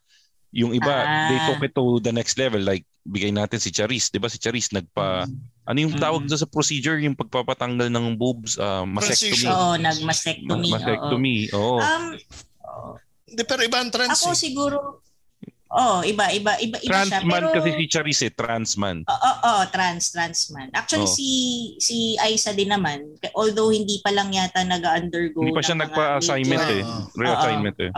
[0.56, 1.28] yung iba Ah.
[1.28, 4.08] they took it to the next level like bigay natin si Charis.
[4.08, 5.28] Di ba si Charis nagpa...
[5.62, 6.28] Ano yung tawag Mm.
[6.28, 6.96] doon sa procedure?
[6.98, 8.56] Yung pagpapatanggal ng boobs?
[8.56, 9.46] Uh, mastectomy.
[9.46, 10.64] Oo, nag-mastectomy.
[10.64, 10.72] oo.
[10.72, 11.36] Mastectomy.
[11.52, 11.76] Oo.
[11.76, 12.04] Um,
[13.26, 14.14] Hindi, pero iba ang trans.
[14.16, 14.38] ako eh.
[14.38, 14.76] siguro,
[15.68, 17.18] oh, iba, iba, iba, iba siya.
[17.18, 18.32] Transman Pero, kasi si Charis eh.
[18.32, 18.96] Transman.
[19.02, 20.70] Oo, oh, trans, trans man.
[20.72, 21.12] Actually, Oo.
[21.12, 21.28] si
[21.78, 23.02] si Aisa din naman,
[23.32, 26.82] although hindi pa lang yata nag-undergo Hindi pa siya nagpa-assignment major- eh.
[26.82, 27.02] Oo.
[27.14, 27.90] Re-assignment eh.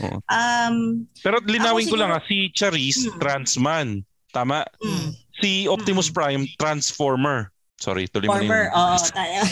[0.00, 0.18] Oo.
[0.24, 0.76] Um,
[1.18, 3.18] Pero linawin ko lang siguro- ah, si Charis, Hmm.
[3.18, 3.88] transman.
[4.30, 4.62] Tama?
[4.78, 7.54] mm, Si Optimus Prime, transformer.
[7.78, 8.96] Sorry, tuloy mo na former, oo.
[9.08, 9.40] tayo.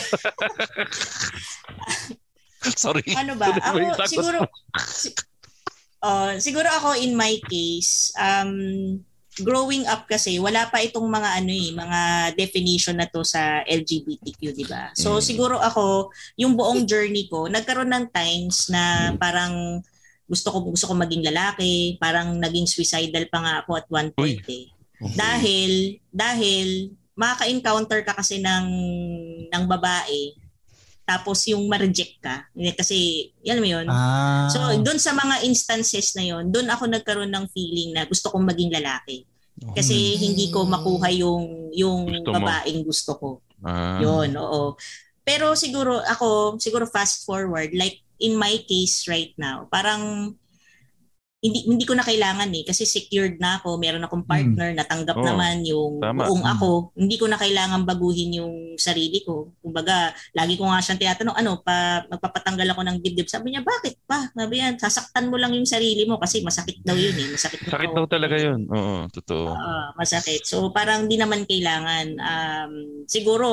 [2.76, 3.06] Sorry.
[3.14, 3.54] ano ba?
[3.54, 4.38] Tuloy Ako siguro
[4.84, 5.14] si-
[6.02, 8.98] oh, siguro ako in my case, um
[9.38, 12.00] growing up kasi wala pa itong mga ano eh, mga
[12.34, 14.90] definition na to sa LGBTQ, di ba?
[14.90, 15.22] So Mm.
[15.22, 18.82] siguro ako, yung buong journey ko, nagkaroon ng times na
[19.14, 19.84] parang
[20.26, 24.42] gusto ko gusto ko maging lalaki, parang naging suicidal pa nga ako at one point
[24.50, 24.66] eh.
[25.14, 28.66] Dahil dahil makaka-encounter ka kasi ng
[29.48, 30.36] ng babae
[31.06, 32.50] tapos yung ma-reject ka.
[32.74, 33.86] Kasi yan mo yun?
[33.86, 34.50] Ah.
[34.50, 38.42] so doon sa mga instances na yon doon ako nagkaroon ng feeling na gusto kong
[38.42, 39.22] maging lalaki.
[39.72, 42.34] Kasi hindi ko makuha yung yung Gusto mo.
[42.36, 43.28] babaeng gusto ko.
[43.62, 44.02] Ah.
[44.02, 44.74] yun oo.
[45.22, 49.68] Pero siguro ako siguro fast forward like in my case right now.
[49.72, 50.34] Parang
[51.36, 55.22] hindi hindi ko na kailangan eh kasi secured na ako meron akong partner natanggap Oo.
[55.22, 56.24] naman yung Tama.
[56.24, 56.54] buong Mm.
[56.56, 61.36] ako hindi ko na kailangan baguhin yung sarili ko kumbaga lagi ko nga siyang tinatanong
[61.36, 65.52] ano pa magpapatanggal ako ng dibdib sabi niya bakit pa sabi niya sasaktan mo lang
[65.52, 68.64] yung sarili mo kasi masakit daw yun eh masakit Sakit daw talaga yun.
[68.70, 69.52] Oo, totoo.
[69.52, 70.46] Ah, masakit.
[70.46, 72.72] So parang di naman kailangan um,
[73.04, 73.48] siguro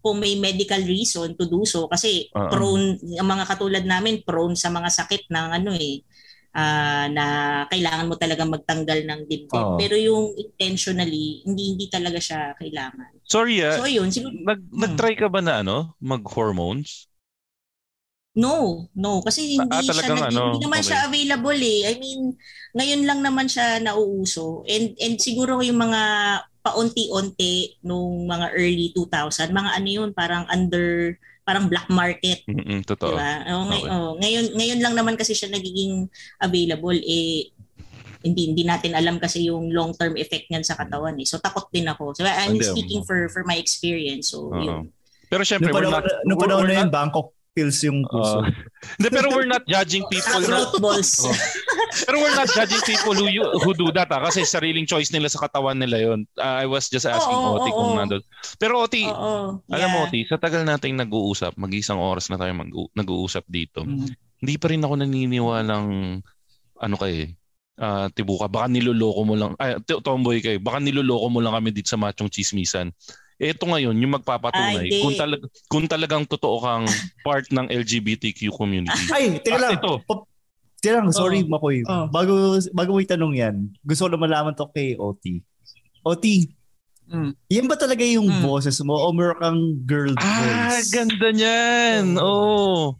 [0.00, 2.48] kung may medical reason to do so kasi Oo.
[2.48, 6.00] prone ang mga katulad namin prone sa mga sakit ng ano eh
[6.56, 7.26] ah, na
[7.68, 9.52] kailangan mo talaga magtanggal ng dibdib.
[9.52, 9.76] Oo.
[9.76, 13.12] Pero yung intentionally hindi hindi talaga siya kailangan.
[13.26, 17.10] Sorry ah, So yun, siguro nag, nag-try ka ba na ano, mag-hormones?
[18.36, 20.88] No, no kasi hindi Ah, siya nag- ano, hindi naman okay.
[20.92, 21.80] siya available eh.
[21.88, 22.36] I mean,
[22.76, 26.00] ngayon lang naman siya nauuso and and siguro yung mga
[26.60, 31.16] paunti-unti nung mga early 2000, mga ano yun, parang under
[31.46, 33.14] parang black market, Mm-mm, di totoo.
[33.14, 33.46] ba?
[33.46, 33.94] Oh, ngay- Okay.
[33.94, 36.10] oh, ngayon ngayon lang naman kasi siya nagiging
[36.42, 37.54] available eh
[38.26, 41.22] hindi hindi natin alam kasi yung long-term effect niyan sa katawan eh.
[41.22, 42.18] So takot din ako.
[42.18, 44.34] So I'm speaking for for my experience.
[44.34, 44.58] So Oo.
[44.58, 44.90] yun.
[45.30, 46.22] Pero syempre, Nung we're panahon, not...
[46.26, 48.44] nung panahon we're na yun, Bangkok pills yung puso.
[49.00, 50.68] Hindi, pero we're not judging people na...
[50.76, 51.24] Balls.
[51.24, 51.32] Oh.
[52.04, 55.32] Pero we're not judging people who you, who do that ah, kasi sariling choice nila
[55.32, 56.28] sa katawan nila yon.
[56.36, 57.98] I was just asking Oo, Oti kung oo.
[57.98, 58.22] nandun.
[58.60, 59.64] Pero Oti, Oo.
[59.72, 60.08] alam mo yeah.
[60.12, 64.12] Oti, sa tagal nating nag-uusap, mag-isang oras na tayo mag- nag-uusap dito, Mm.
[64.44, 65.88] hindi pa rin ako naniniwalang
[66.76, 67.32] ano kay
[67.80, 71.88] ah, tibuka baka niloloko mo lang ay tomboy kayo baka niloloko mo lang kami dito
[71.88, 72.92] sa machong chismisan
[73.38, 75.00] ito ngayon yung magpapatunay Ay, di.
[75.00, 76.86] kung, talag, kung talagang totoo kang
[77.20, 79.72] part ng LGBTQ community Ay, teka Ah, lang.
[79.76, 80.00] ito.
[80.02, 80.24] Pa-
[80.78, 81.50] teka lang, sorry Oh.
[81.50, 81.84] Makoy.
[81.84, 82.08] Oh.
[82.08, 82.34] Bago,
[82.70, 85.44] bago mo itanong yan, gusto ko na malaman to kay OT.
[86.02, 86.48] OT,
[87.06, 87.32] Mm.
[87.46, 88.42] yan ba talaga yung Mm.
[88.42, 90.90] boses mo o meron kang girl ah voice?
[90.90, 92.98] ganda niyan oh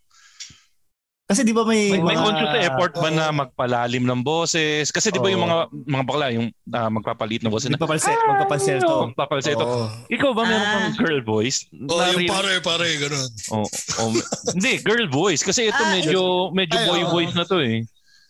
[1.27, 5.11] Kasi di ba may, may, may mga- conscious effort ba na magpalalim ng boses kasi
[5.11, 5.51] di ba yung Oo.
[5.51, 5.57] mga
[5.91, 8.87] mga bakla yung ah, magpapalit ng boses na Magpapalse, magpapalselto.
[8.87, 9.85] Oh, magpapalseto Oo.
[10.07, 10.75] ikaw ba meron Ah.
[10.87, 13.27] kang girl voice Oh, Na yung pare, pare, ganun.
[13.51, 13.67] Oh,
[13.99, 14.15] oh,
[14.55, 15.43] hindi, girl voice.
[15.43, 17.11] Kasi ito Ah, medyo medyo Ay, boy oo.
[17.11, 17.83] voice na to eh.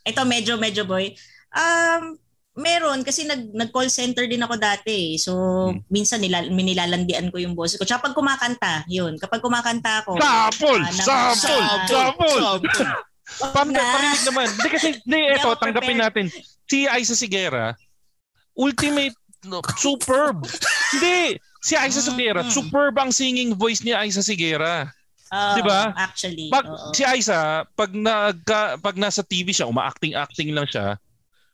[0.02, 1.12] Ito medyo medyo boy.
[1.52, 2.16] Um
[2.56, 5.14] meron kasi nag nag-call center din ako dati.
[5.14, 5.20] eh.
[5.20, 5.32] So
[5.68, 5.84] Hmm.
[5.86, 7.84] minsan nila minilalandian ko yung boses ko.
[7.84, 9.16] Tsaka pag kumakanta, yun.
[9.16, 10.16] Kapag kumakanta ako.
[10.16, 10.80] Sapol!
[10.80, 11.62] ng- Sapol!
[11.86, 12.42] Sapol!
[13.52, 14.46] Pam parinig naman.
[14.48, 16.00] Hindi kasi, hindi, eto, tanggapin prepared.
[16.00, 16.26] natin.
[16.64, 17.74] Si Aiza Sigera,
[18.54, 20.46] ultimate, no, superb.
[20.92, 22.50] hindi, si Aiza Sigera, Mm.
[22.50, 24.88] superb ang singing voice ni Aiza Sigera.
[25.26, 25.90] Oo, Di ba?
[25.92, 26.46] Actually.
[26.48, 26.94] Pag oo.
[26.94, 30.94] si Aiza, pag nagka, pag nasa TV siya, uma-acting-acting lang siya,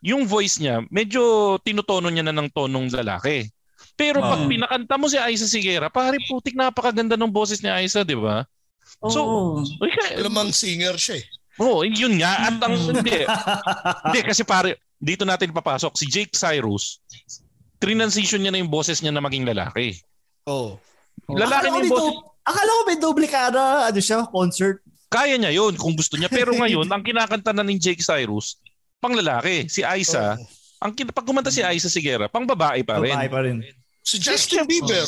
[0.03, 1.23] yung voice niya, medyo
[1.59, 3.47] tinutono niya na ng tonong lalaki.
[3.95, 4.51] Pero pag Oo.
[4.51, 8.43] pinakanta mo si Aiza Sigera, pare putik napakaganda ng boses ni Aiza, di ba?
[9.07, 9.41] So, Oo.
[9.79, 11.25] Uy, kaya- Alamang singer siya eh.
[11.57, 12.49] Oo, yun nga.
[12.49, 13.23] At ang hindi.
[14.03, 15.93] hindi, kasi pare, dito natin papasok.
[15.95, 16.99] Si Jake Cyrus,
[17.79, 19.99] transition niya na yung boses niya na maging lalaki.
[20.47, 20.79] Oh.
[21.29, 22.11] Lalaki Akala na ko yung may boses.
[22.11, 24.83] do- Akala ko may doble kada, ano siya, concert.
[25.07, 26.27] Kaya niya yun kung gusto niya.
[26.27, 28.59] Pero ngayon, ang kinakanta na ni Jake Cyrus,
[29.03, 29.67] pang lalaki.
[29.67, 30.47] Si Aiza, Oh.
[30.79, 33.11] ang kin- pag kumanta si Aiza Sigera, pang babae pa rin.
[33.11, 33.59] Babae pa rin.
[34.01, 35.07] Si Justin Bieber.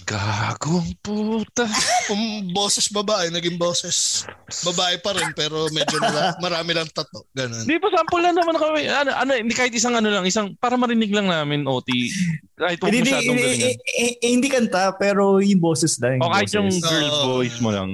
[0.00, 1.68] Gagong puta.
[2.08, 4.24] Kung boses babae, naging boses
[4.64, 7.28] babae pa rin pero medyo na, marami lang tato.
[7.30, 7.68] Ganun.
[7.68, 8.88] Hindi pa sample lang naman kami.
[8.88, 12.10] Ano, ano, hindi kahit isang ano lang, isang para marinig lang namin OT.
[12.56, 13.76] Kahit huwag Hindi, masyadong hindi, galingan.
[13.76, 16.16] eh, eh, hindi kanta, pero yung boses lang.
[16.18, 17.90] O kahit yung girl voice mo lang.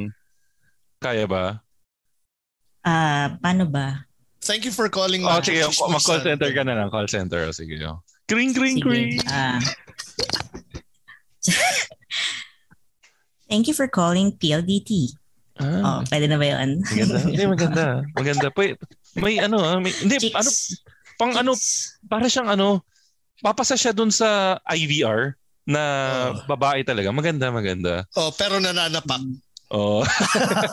[0.97, 1.59] Kaya ba?
[2.81, 4.06] Ah, paano ba?
[4.47, 5.27] Thank you for calling.
[5.27, 6.89] Oh, sige, mag-call center ka na lang.
[6.89, 7.43] Call center.
[7.47, 7.77] O, Sige.
[7.83, 7.99] oh.
[8.31, 9.19] Kring, kring, kring.
[9.19, 9.27] Sige.
[9.29, 9.59] Ah.
[13.51, 15.15] Thank you for calling PLDT.
[15.57, 16.83] Ah, Oh, pwede na ba yun?
[16.83, 17.17] maganda.
[17.23, 17.87] Hindi, maganda.
[18.13, 18.47] Maganda.
[18.53, 18.77] Pwede,
[19.17, 20.37] may ano, ah, may, hindi, Chicks.
[20.37, 20.51] ano,
[21.17, 21.53] pang ano,
[22.05, 22.85] para siyang ano,
[23.41, 25.33] papasa siya dun sa IVR
[25.65, 25.83] na
[26.45, 27.09] babae talaga.
[27.15, 28.05] Maganda, maganda.
[28.19, 29.23] Oh, pero nananapak.
[29.73, 30.05] Oh.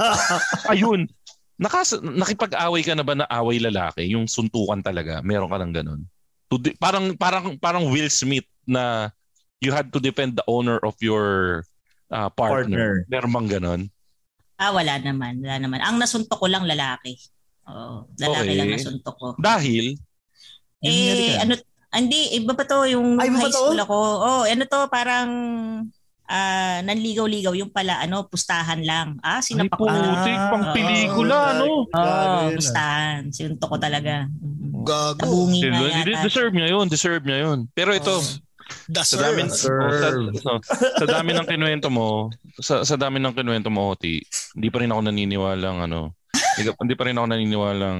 [0.74, 1.08] Ayun.
[1.58, 4.10] Nakas nakipag-away ka na ba na away lalaki?
[4.10, 5.22] Yung suntukan talaga.
[5.22, 6.02] Meron ka ng ganun.
[6.50, 9.14] To de- parang parang parang Will Smith na
[9.62, 11.62] you had to defend the honor of your
[12.10, 13.06] uh, partner.
[13.06, 13.12] Partner.
[13.12, 13.82] Meron bang ganun?
[14.58, 15.40] Ah, wala naman.
[15.42, 15.80] Wala naman.
[15.82, 17.18] Ang nasuntok ko lang lalaki.
[17.70, 18.58] Oo, lalaki Okay.
[18.60, 19.28] lang nasuntok ko.
[19.40, 19.96] Dahil
[20.84, 21.56] Eh, ano,
[21.96, 23.56] hindi, iba pa to yung Ay, high to?
[23.56, 23.96] school ako.
[24.20, 25.30] Oh, ano to, parang
[26.28, 29.20] ah nanligaw-ligaw yung pala, ano, pustahan lang.
[29.20, 30.00] Ah, ay sinapak lang.
[30.00, 30.74] putik, pang Oo.
[30.74, 31.66] pelikula, no?
[31.66, 32.58] Oo, Grabe yun, ah.
[32.58, 33.20] pustahan.
[33.30, 34.28] Sinuntok ko talaga.
[34.28, 34.84] Mhm.
[34.84, 35.20] Gago.
[35.20, 36.24] Tabungi di- yata.
[36.28, 37.60] Deserve niya yun, deserve niya yun.
[37.72, 38.20] Pero ito,
[38.88, 39.70] The sa dami, oh, sa,
[40.16, 44.24] no, sa dami ng kinuwento mo, sa, sa dami ng kinuwento mo, Oti,
[44.56, 46.16] hindi pa rin ako naniniwalang ano,
[46.56, 48.00] hindi, hindi pa rin ako naniniwalang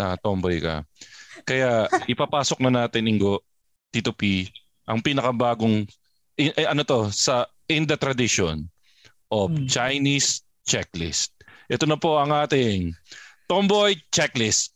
[0.00, 0.84] ah, tomboy ka.
[1.44, 3.44] Kaya ipapasok na natin, Ingo,
[3.92, 4.48] Tito P,
[4.88, 5.84] ang pinakabagong,
[6.36, 8.68] i- eh, ano to, sa in the tradition
[9.30, 9.66] of Hmm.
[9.66, 11.32] Chinese checklist.
[11.66, 12.92] Ito na po ang ating
[13.46, 14.72] tomboy checklist.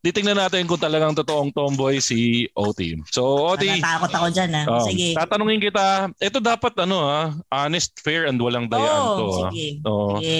[0.00, 2.96] Titingnan natin kung talagang totoong tomboy si OT.
[3.12, 4.64] So, OT, Natatakot ako dyan, ah.
[4.72, 5.12] oh, Sige.
[5.12, 7.20] tatanungin kita, ito dapat ano ha,
[7.52, 9.26] honest, fair, and walang dayaan Oo, to.
[9.28, 9.48] ha?
[9.52, 9.66] sige.
[9.84, 10.16] Oo.
[10.16, 10.38] Sige.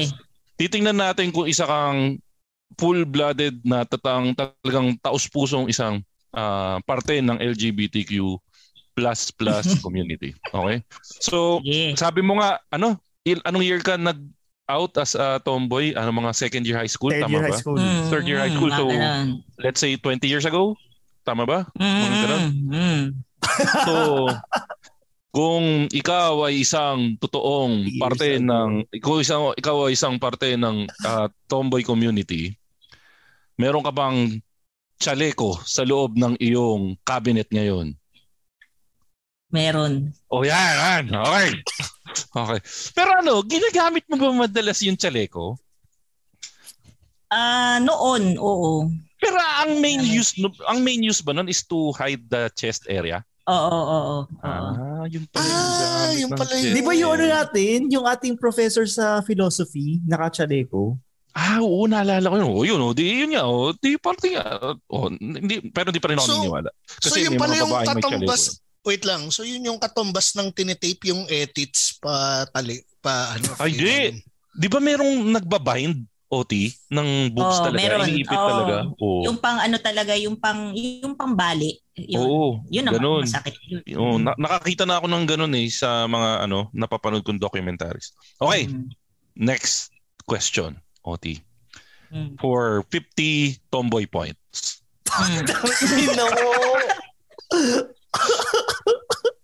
[0.60, 2.20] Titingnan natin kung isa kang
[2.76, 6.04] full-blooded na tatang talagang taus-pusong isang
[6.36, 8.36] ah, parte ng LGBTQ
[8.92, 10.36] plus plus community.
[10.52, 10.84] Okay?
[11.00, 11.96] So, Sige.
[11.96, 15.96] sabi mo nga, ano, il- anong year ka nag-out as a tomboy?
[15.96, 17.10] Ano mga second year high school?
[17.10, 17.48] Third Tama year ba?
[17.48, 17.78] high school.
[17.80, 19.28] Mm, Third year high mm, school, mga so ganun.
[19.64, 20.76] let's say 20 years ago?
[21.24, 21.64] Tama ba?
[21.80, 22.42] Mga ganun?
[22.44, 23.02] Mm, mm.
[23.88, 23.94] So,
[25.30, 30.90] kung ikaw ay isang totoong Years parte ng ikaw isang ikaw ay isang parte ng
[31.06, 32.54] ah, tomboy community,
[33.54, 34.42] meron ka bang
[34.98, 37.94] chaleco sa loob ng iyong cabinet ngayon?
[39.50, 40.14] Meron.
[40.30, 41.04] Oh, yan, yan.
[41.10, 41.48] Okay.
[42.10, 42.60] Okay.
[42.94, 45.58] Pero ano, ginagamit mo ba madalas yung chaleco?
[47.30, 48.90] Ah, noon, oo.
[49.22, 52.90] Pero ang main use no- ang main use ba nun is to hide the chest
[52.90, 53.22] area?
[53.48, 54.18] Oo, oo, oo.
[54.44, 56.72] Ah, yun pala yung Ah, gamit yun ng pala yun.
[56.76, 61.00] Di ba yung ano natin, yung ating professor sa philosophy, nakachaleko?
[61.30, 62.48] Ah, oo, naalala ko yun.
[62.50, 64.74] Oh, yun, oh, di, yun nga, oh, di party nga.
[64.90, 66.70] Oh, hindi, pero di pa rin ako So- naniniwala.
[67.00, 68.10] So Kasi yun may pala yung chaleco.
[68.80, 69.28] Wait lang.
[69.28, 73.52] So yun yung katumbas ng tinitape yung edits pa tali pa ano.
[73.60, 73.96] Ay, di.
[74.50, 76.54] Di ba merong nagbabind, OT,
[76.88, 77.78] ng boobs Oo, talaga?
[77.82, 78.06] meron.
[78.06, 78.48] Iniipit Oo.
[78.48, 78.76] talaga?
[78.96, 79.20] Oo.
[79.26, 81.74] Yung pang ano talaga, yung pang yung pang bali.
[81.98, 82.22] Yun.
[82.22, 83.26] Oo, yun ang ganun.
[83.26, 83.58] masakit.
[83.66, 83.98] Yun.
[83.98, 88.14] Oo, na- nakakita na ako ng ganun eh sa mga ano, napapanood kong documentaries.
[88.38, 88.94] Okay, Mm.
[89.34, 89.90] next
[90.22, 91.42] question, OT.
[92.08, 92.38] Mm.
[92.38, 94.86] For 50 tomboy points.
[95.04, 95.42] Mm.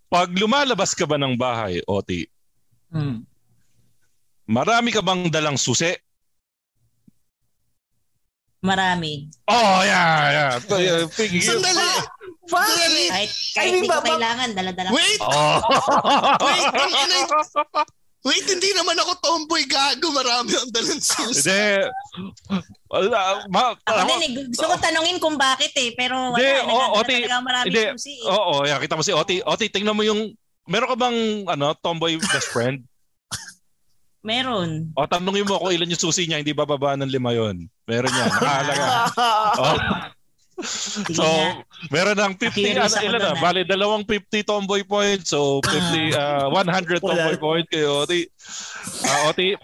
[0.07, 2.31] Pag lumalabas ka ba ng bahay, OT,
[2.87, 3.27] Mm.
[4.47, 5.91] marami ka bang dalang susi?
[8.59, 9.29] Marami.
[9.45, 10.51] Oh, yeah, yeah.
[10.59, 11.87] So, yeah, pig- Sandali!
[12.45, 13.05] Sandali!
[13.07, 14.89] Kahit, kahit mean, hindi ko kailangan, dala-dala.
[14.91, 15.19] Wait!
[15.21, 15.57] Oh.
[16.41, 17.89] Wait, ang ina-
[18.25, 20.11] Wait, hindi naman ako tomboy gago.
[20.11, 21.47] Marami ang dalang susi.
[21.47, 21.87] Hindi.
[22.89, 23.45] Wala.
[23.47, 26.59] Ma, Ako ako- din eh, gusto ko tanungin kung bakit eh, pero wala, Hindi, eh,
[26.59, 27.83] o- nagdadala Oti, talaga marami hindi.
[27.95, 28.27] susi eh.
[28.27, 29.39] Oo, yeah, kita mo si Oti.
[29.39, 30.33] Oti, tingnan mo yung
[30.67, 31.17] Meron ka bang
[31.47, 32.83] ano, tomboy best friend?
[34.27, 34.91] Meron.
[34.91, 37.71] O tanongin mo kung ilan yung susi niya, hindi bababa ng lima yon.
[37.87, 38.87] Meron yan, nakahalaga.
[39.63, 39.77] oh.
[41.13, 41.23] So,
[41.93, 43.31] meron ng 50, Curious ano, ilan na?
[43.31, 43.39] ah.
[43.39, 45.31] Bale, dalawang 50 tomboy points.
[45.31, 48.27] So, 50, uh, 100 tomboy points kay Oti.
[49.07, 49.55] Ah, Oti,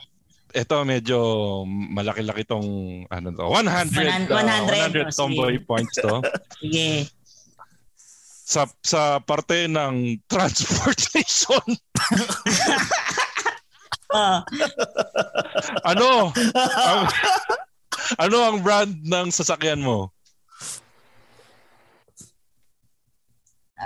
[0.53, 1.19] ito medyo
[1.67, 2.63] malaki-laki tong
[3.11, 3.43] ano to.
[3.43, 5.17] 100, 100, uh, 100 oh, sige.
[5.17, 6.23] tomboy points to.
[6.63, 7.11] Sige.
[8.43, 11.63] sa sa parte ng transportation.
[15.89, 16.33] Ano?
[16.75, 17.01] ang,
[18.19, 20.13] ano ang brand ng sasakyan mo?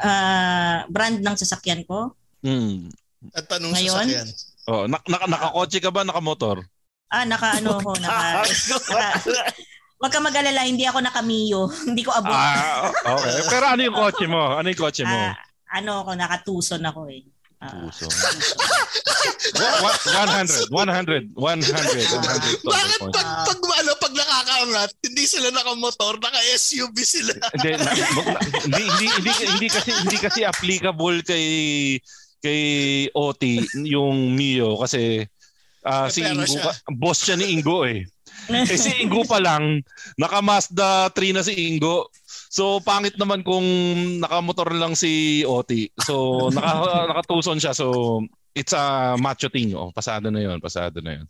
[0.04, 2.14] ah, brand ng sasakyan ko?
[2.46, 2.90] Hmm.
[3.34, 4.06] At tanong Ngayon?
[4.06, 4.28] sasakyan.
[4.68, 6.60] Oh, nak nak nakakotse ka ba, nakamotor?
[7.08, 9.42] Ah, naka ano ako, naka, naka
[10.04, 11.66] Wag ka mag-alala, hindi ako nakamiyo.
[11.90, 12.30] hindi ko abot.
[12.30, 13.34] Ah, okay.
[13.50, 14.54] Pero ano yung kotse mo?
[14.54, 15.18] Ano yung kotse mo?
[15.18, 15.34] Ah,
[15.74, 17.26] ano ako, nakatuson ako eh.
[17.58, 18.06] Ah, Puso.
[19.82, 26.22] Wa- 100, 100, 100, 100 total Bakit pag, pag, ano, pag nakakaangat, hindi sila nakamotor,
[26.22, 27.34] naka-SUV sila.
[27.58, 27.74] Hindi,
[28.62, 31.46] hindi, hindi, hindi, hindi kasi hindi kasi applicable kay
[32.46, 32.62] kay
[33.18, 35.26] OT yung Mio kasi
[35.82, 36.70] ah, May si Ingo siya.
[36.94, 38.06] boss siya ni Ingo eh.
[38.70, 39.82] Eh si Ingo pa lang
[40.16, 42.08] naka Mazda 3 na si Ingo.
[42.58, 43.62] So pangit naman kung
[44.18, 45.94] nakamotor lang si OT.
[46.02, 47.78] So naka nakatuson siya.
[47.78, 48.26] So
[48.58, 49.78] it's a macho thing.
[49.78, 51.30] Oh, pasado na 'yon, pasado na 'yon.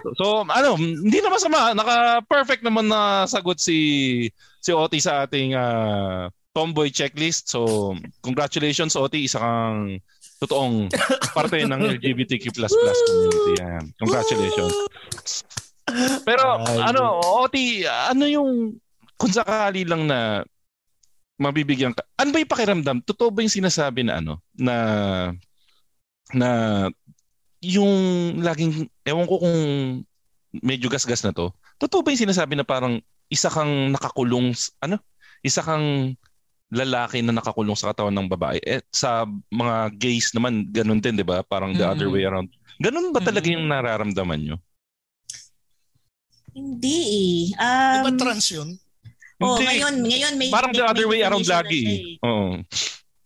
[0.00, 1.76] So, so, ano, hindi naman sama.
[1.76, 4.26] Naka-perfect naman na sagot si
[4.58, 7.52] si OT sa ating ah, tomboy checklist.
[7.52, 7.92] So,
[8.24, 10.00] congratulations OT, isa kang
[10.38, 10.88] totoong
[11.36, 13.52] parte ng LGBTQ++ community.
[13.58, 13.84] Yan.
[13.98, 14.74] Congratulations.
[16.22, 18.78] Pero Ay, ano, OT, ano yung
[19.18, 20.46] kung sakali lang na
[21.38, 22.02] mabibigyan ka.
[22.18, 22.98] Ano ba yung pakiramdam?
[23.02, 24.74] Totoo ba yung sinasabi na ano na
[26.34, 26.48] na
[27.58, 27.90] yung
[28.38, 29.58] laging ewan ko kung
[30.62, 31.50] medyo gasgas na to.
[31.78, 32.98] Totoo ba yung sinasabi na parang
[33.30, 34.98] isa kang nakakulong ano?
[35.42, 36.14] Isa kang
[36.68, 38.60] lalaki na nakakulong sa katawan ng babae.
[38.60, 41.40] Eh, sa mga gays naman ganun din, 'di ba?
[41.46, 42.14] Parang the other Mm.
[42.14, 42.48] way around.
[42.78, 44.56] Ganun ba talaga yung nararamdaman nyo?
[46.58, 47.42] hindi eh.
[47.54, 48.74] Di ba Um, trans yun?
[49.40, 49.64] Oh, Hindi.
[49.66, 51.80] ngayon, ngayon may Parang may- the other may way around lagi.
[51.82, 52.26] eh.
[52.26, 52.62] Oo.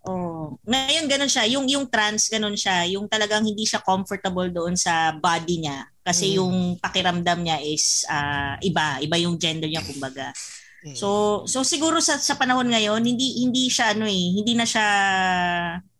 [0.02, 0.58] Oh.
[0.66, 5.14] Ngayon ganun siya, yung yung trans ganun siya, yung talagang hindi siya comfortable doon sa
[5.14, 6.36] body niya kasi Mm.
[6.36, 10.34] yung pakiramdam niya is ah, iba, iba yung gender niya kumbaga.
[10.82, 10.98] Mm.
[10.98, 11.08] So
[11.46, 14.86] so siguro sa sa panahon ngayon hindi hindi siya ano eh, hindi na siya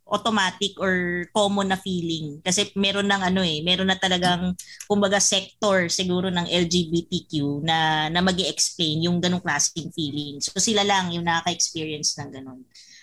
[0.07, 4.53] automatic or common na feeling kasi meron ng ano eh, meron na talagang
[4.85, 10.43] kumbaga sector siguro ng LGBTQ na na magi-explain yung ganong klaseng feeling.
[10.43, 12.61] So sila lang yung nakaka-experience ng ganon.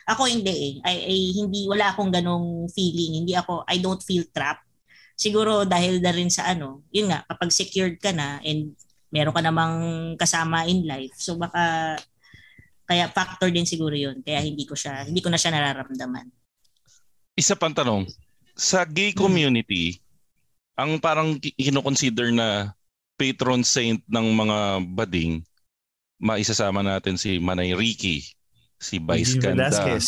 [0.10, 0.74] Ako hindi eh.
[0.86, 3.26] Ay, ay, hindi wala akong ganong feeling.
[3.26, 4.66] Hindi ako I don't feel trapped.
[5.20, 8.76] Siguro dahil na rin sa ano, yun nga kapag secured ka na and
[9.14, 9.76] meron ka namang
[10.18, 11.14] kasama in life.
[11.18, 11.98] So baka
[12.90, 14.22] kaya factor din siguro yun.
[14.26, 16.39] Kaya hindi ko siya hindi ko na siya nararamdaman.
[17.40, 18.04] Isa pang tanong,
[18.52, 20.04] sa gay community,
[20.76, 22.76] ang parang ki- kinoconsider na
[23.16, 24.58] patron saint ng mga
[24.92, 25.40] bading,
[26.20, 28.28] maisasama natin si Manay Ricky,
[28.76, 30.08] si Vice Regine Ganda, Velasquez.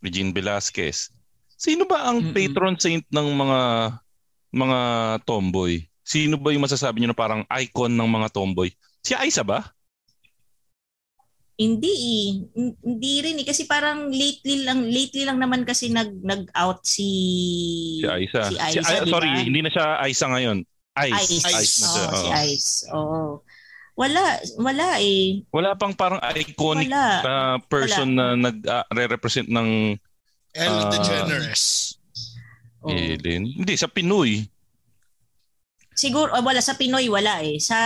[0.00, 1.12] Regine Velasquez.
[1.60, 2.32] Sino ba ang Mm-mm.
[2.32, 3.60] patron saint ng mga
[4.56, 4.80] mga
[5.28, 5.84] tomboy?
[6.00, 8.72] Sino ba yung masasabi niyo na parang icon ng mga tomboy?
[9.04, 9.68] Si Aiza ba?
[11.60, 12.24] Hindi eh.
[12.50, 13.44] Hin- Hindi rin eh.
[13.44, 17.08] Kasi parang lately lang, lately lang naman kasi nag, nag-out si...
[18.00, 18.48] Si Aiza.
[18.48, 20.64] Si Si- Aiza, ay, di sorry, hindi na siya Aiza ngayon.
[20.98, 21.36] Ice.
[21.38, 21.44] Ice.
[21.46, 21.74] Ice.
[21.76, 22.26] na Oo, siya, si.
[22.48, 22.70] Ice.
[22.90, 23.20] Oo.
[23.92, 24.24] Wala.
[24.56, 25.44] Wala eh.
[25.52, 27.04] Wala pang parang iconic Wala.
[27.20, 30.00] na person na nag-represent ng
[30.50, 30.90] Ellen Ah.
[30.90, 31.94] DeGeneres.
[32.80, 32.88] Oo.
[32.90, 33.44] Ellen.
[33.52, 34.48] Hindi, sa Pinoy.
[35.94, 36.62] Siguro, oh, wala.
[36.62, 37.58] Sa Pinoy, wala eh.
[37.60, 37.76] Sa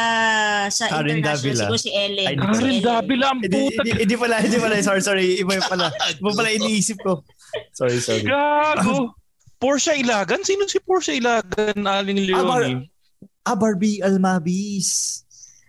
[0.71, 1.63] sa Karen international, Davila.
[1.67, 2.27] siguro si Ellen.
[2.29, 2.83] Ay, Si Karen Ellen.
[2.85, 3.81] Davila, ang Hindi, puta.
[3.83, 4.75] hindi, hindi pala, hindi pala.
[4.79, 5.27] Sorry, sorry.
[5.41, 5.87] Iba yung pala.
[6.21, 7.25] Iba pala iniisip ko.
[7.75, 8.23] Sorry, sorry.
[8.23, 9.17] Gago.
[9.59, 10.45] Portia Ilagan?
[10.45, 11.81] Sino si Portia Ilagan?
[11.81, 12.87] Aling Leone.
[13.45, 15.21] Ah, Barbie Almabis.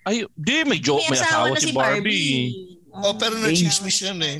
[0.05, 1.01] Ay, di, may joke.
[1.09, 2.51] May asawa na si Barbie.
[2.93, 4.37] Oh, pero na-chismis yan eh.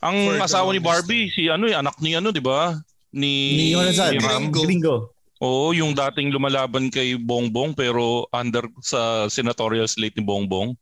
[0.00, 2.78] Ang For asawa ni Barbie, si ano, eh, anak ni ano, di ba?
[3.10, 4.48] Ni, Ni Ram.
[4.54, 4.62] Gringo.
[4.62, 4.96] Gringo.
[5.38, 10.74] Oo, yung dating lumalaban kay Bongbong pero under sa senatorial slate ni Bongbong.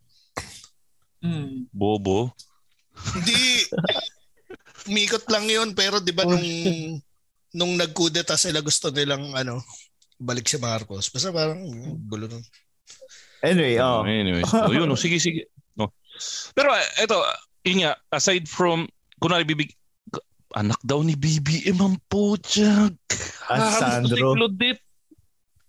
[1.21, 1.69] Mm.
[1.73, 2.33] Bobo.
[3.13, 3.69] Hindi.
[4.89, 6.47] Umikot lang yun pero di ba nung
[7.57, 9.61] nung nagkudeta sila gusto nilang ano
[10.17, 11.13] balik si Marcos.
[11.13, 12.45] Basta parang mm, gulo nun.
[13.45, 14.03] Anyway, oh.
[14.03, 15.53] Anyway, so yun, oh, sige, sige.
[15.77, 15.93] No.
[16.57, 17.21] Pero eh, eto,
[17.69, 18.89] yun nga, aside from,
[19.21, 19.77] kunwari bibig,
[20.57, 22.97] anak daw ni BBM ang.
[23.47, 24.33] At Ah, Sandro.
[24.33, 24.81] Si.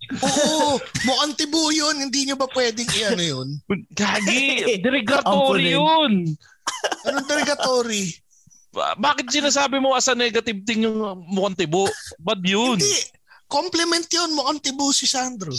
[0.07, 1.99] Oo, mukhang tibu yun.
[1.99, 3.47] Hindi nyo ba pwedeng i-ano yun?
[3.91, 6.31] Gagi, derogatory yun.
[7.03, 8.15] Anong derogatory?
[8.71, 10.95] Ba- Bakit sinasabi mo as a negative thing yung
[11.27, 11.91] mukhang tibo?
[12.17, 12.79] Bad yun.
[12.79, 12.95] Hindi.
[13.47, 14.31] Compliment yun.
[14.31, 15.51] Mukhang tibu si Sandro.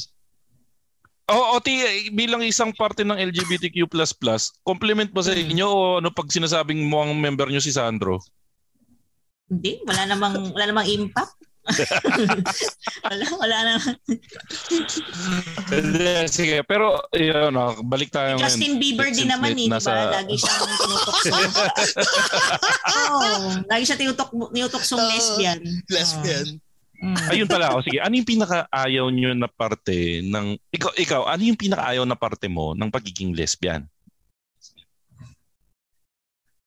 [1.28, 1.76] Oo, Oti,
[2.08, 3.84] bilang isang parte ng LGBTQ++,
[4.64, 8.16] compliment ba sa inyo o ano pag sinasabing mo ang member nyo si Sandro?
[9.48, 11.36] Hindi, wala namang wala namang impact.
[13.04, 13.74] wala, wala na.
[16.24, 18.48] Sige, pero yun, no, balik tayo ngayon.
[18.48, 20.20] Justin Bieber din naman eh, di nasa- ba?
[20.20, 21.36] Lagi siyang tinutukso.
[22.96, 23.28] Oo,
[23.68, 25.10] lagi siya tinutok, tinutuksong Oo.
[25.12, 25.60] lesbian.
[25.92, 26.46] Lesbian.
[26.98, 27.16] Mm.
[27.30, 27.86] Ayun pala ako.
[27.86, 30.58] Sige, ano yung pinaka-ayaw nyo na parte ng...
[30.74, 33.86] Ikaw, ikaw, ano yung pinaka-ayaw na parte mo ng pagiging lesbian?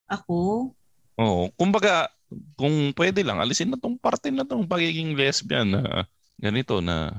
[0.08, 0.72] Ako?
[1.20, 1.44] Oo.
[1.60, 2.08] Kumbaga,
[2.56, 6.08] kung pwede lang, alisin na tong parte na tong pagiging lesbian na
[6.40, 7.12] ganito na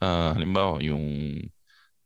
[0.00, 1.04] ah, halimbawa yung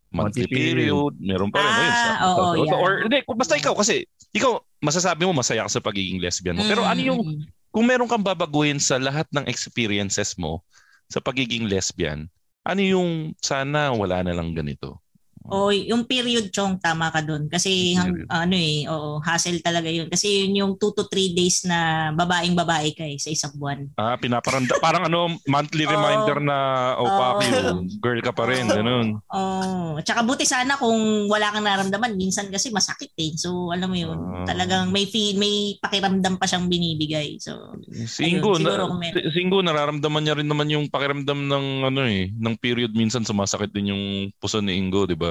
[0.09, 0.89] monthly period.
[0.89, 1.68] period, meron pa rin.
[1.68, 2.80] Ah, Ayun, sa- oo, sa- yan.
[2.80, 6.64] Or, hindi, kung basta ikaw kasi, ikaw, masasabi mo masaya ka sa pagiging lesbian mo.
[6.64, 7.44] Pero ano yung, Mm.
[7.68, 10.64] kung meron kang babaguhin sa lahat ng experiences mo
[11.12, 12.24] sa pagiging lesbian,
[12.64, 13.10] ano yung
[13.40, 15.01] sana wala na lang ganito?
[15.47, 20.10] O yung period chong tama ka doon kasi hang, ano eh oo hassle talaga yun
[20.10, 23.86] kasi yun yung 2 to 3 days na babaeng babae ka eh, sa isang buwan.
[23.94, 25.93] Ah, pinaparanda parang ano monthly Oo.
[25.94, 26.56] reminder na
[27.01, 27.09] oh,
[27.44, 29.20] you, girl ka pa rin, ganun.
[29.28, 33.32] Oh, tsaka buti sana kung wala kang naramdaman minsan kasi masakit eh.
[33.36, 34.44] So alam mo yun, Ah.
[34.48, 37.36] talagang may feel, may pakiramdam pa siyang binibigay.
[37.40, 37.77] So
[38.09, 38.89] Si Ayun, na,
[39.36, 43.93] Ingo, nararamdaman niya rin naman yung pakiramdam ng ano eh, ng period minsan sumasakit din
[43.93, 44.05] yung
[44.40, 45.27] puso ni Ingo, di ba?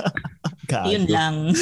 [0.70, 0.88] Gago.
[0.88, 1.34] yun lang.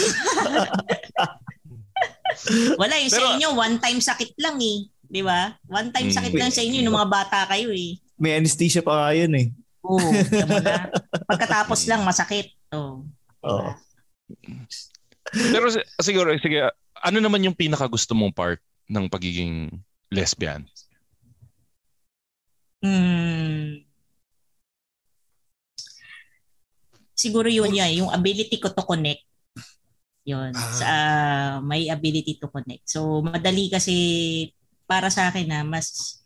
[2.81, 4.87] wala eh, sa inyo one time sakit lang eh.
[5.07, 5.55] 'Di ba?
[5.67, 6.15] One time Mm.
[6.15, 7.99] sakit lang sa inyo nung mga bata kayo eh.
[8.17, 9.47] May anesthesia pa nga yun eh.
[9.81, 9.99] Oo,
[10.61, 10.93] na.
[11.27, 12.53] Pagkatapos lang masakit.
[12.71, 13.03] Oh.
[13.43, 13.71] Oo.
[15.33, 16.69] Pero si- siguro, sige,
[17.01, 19.73] ano naman yung pinakagusto mong part ng pagiging
[20.13, 20.69] lesbian?
[22.85, 23.83] Hmm.
[27.21, 29.29] Siguro yun yan, yung ability ko to connect.
[30.25, 30.57] Yun.
[30.57, 30.73] Ah.
[30.73, 30.91] Sa,
[31.61, 32.89] may ability to connect.
[32.89, 33.95] So, madali kasi
[34.89, 36.19] para sa akin na mas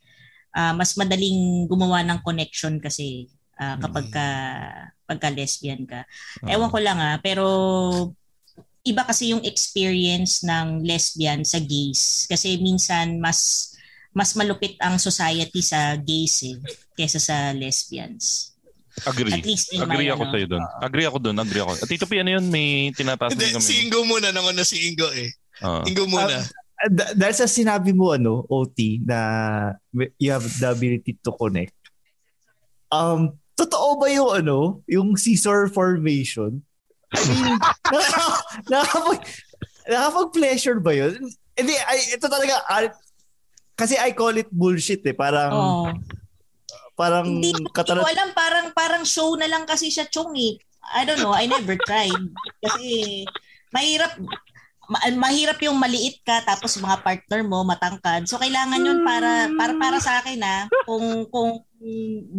[0.55, 3.27] ah, mas madaling gumawa ng connection kasi
[3.59, 4.27] ah, kapag ka,
[5.05, 6.07] pagka lesbian ka.
[6.47, 7.45] Ewan ko lang ah, pero
[8.87, 13.73] iba kasi yung experience ng lesbian sa gays kasi minsan mas
[14.15, 16.57] mas malupit ang society sa gays eh
[16.95, 18.54] kaysa sa lesbians.
[19.03, 19.35] Agree.
[19.35, 20.65] At least in Agree my, ako ano, sa'yo doon.
[20.79, 21.73] Agree ako doon, agree ako.
[21.75, 22.45] At Tito P, ano yun?
[22.47, 23.67] May tinataas din kami.
[23.67, 24.31] si Ingo muna.
[24.31, 25.35] Nangon na si Ingo eh.
[25.59, 25.83] Ah.
[25.83, 26.47] Ingo muna.
[26.87, 29.19] Da- dahil sa sinabi mo, ano, OT, na
[30.19, 31.75] you have the ability to connect.
[32.89, 36.63] Um, totoo ba yung ano, yung scissor formation?
[37.11, 37.59] I mean,
[37.95, 39.21] nakaka- nakakapag,
[39.87, 41.19] nakakapag-pleasure ba yun?
[41.55, 42.87] Hindi, ay, ito talaga, ah,
[43.75, 45.15] kasi I call it bullshit eh.
[45.15, 45.91] Parang, Oh.
[46.95, 50.59] Parang Hindi, hindi ko alam, parang parang show na lang kasi siya chong eh.
[50.95, 52.15] I don't know, I never tried.
[52.63, 53.23] Kasi
[53.75, 54.15] mahirap
[54.89, 58.29] ma- mahirap yung maliit ka tapos mga partner mo matangkad.
[58.29, 61.65] So kailangan yun para para para sa akin na kung kung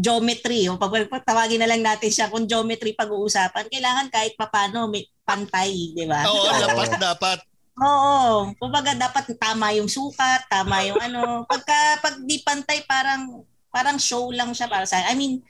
[0.01, 4.89] geometry o pag pag- tawagin na lang natin siya kung geometry pag-uusapan kailangan kahit papano
[4.89, 6.21] may pantay, di ba?
[6.25, 7.39] Oo, dapat, dapat.
[7.75, 8.55] Oo.
[8.55, 11.43] Kumbaga dapat tama yung sukat, tama yung ano.
[11.49, 13.43] Pagka pag di pantay parang
[13.75, 15.43] parang show lang siya para sa I mean,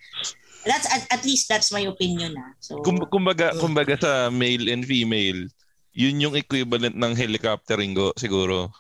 [0.65, 2.57] that's at, at least that's my opinion ah.
[2.57, 5.45] So Kum- kumbaga, kumbaga sa male and female,
[5.93, 8.73] yun yung equivalent ng helicopter Ingo, siguro.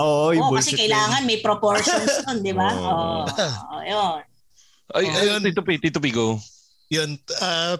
[0.00, 2.72] Oo, yung Oo, kasi kailangan may proportions nun, di ba?
[2.72, 3.28] Oo.
[3.28, 3.68] Oo.
[3.76, 4.24] Oh, yun.
[4.90, 5.36] Ay, Oh.
[5.36, 6.40] ay, Tito P, Tito P, go.
[6.88, 7.20] Yun.
[7.38, 7.76] ah,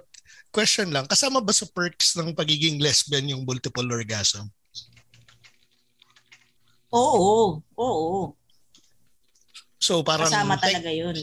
[0.52, 1.09] question lang.
[1.09, 4.47] Kasama ba sa perks ng pagiging lesbian yung multiple orgasm?
[6.90, 8.34] Oo, oo.
[9.81, 11.16] So parang Kasama thank, talaga yun.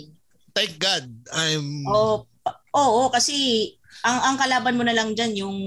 [0.52, 3.70] thank God I'm Oo, pa- oo kasi
[4.02, 5.58] ang ang kalaban mo na lang diyan yung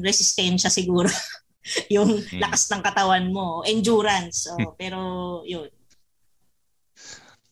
[0.00, 1.08] resistensya siguro.
[1.94, 2.40] yung Hmm.
[2.40, 4.48] lakas ng katawan mo, endurance.
[4.48, 4.98] Oh, pero
[5.44, 5.68] yun.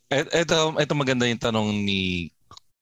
[0.09, 2.33] Et, eto, eto maganda yung tanong ni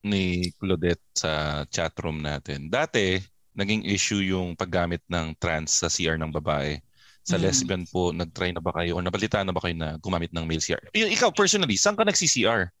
[0.07, 2.71] ni Claudette sa chatroom natin.
[2.71, 3.19] Dati,
[3.51, 6.79] naging issue yung paggamit ng trans sa CR ng babae.
[7.27, 7.43] Sa Mm.
[7.43, 10.63] lesbian po, nag-try na ba kayo o nabalitaan na ba kayo na gumamit ng male
[10.63, 10.79] CR?
[10.95, 12.71] Y- ikaw, personally, saan ka nagsi-CR?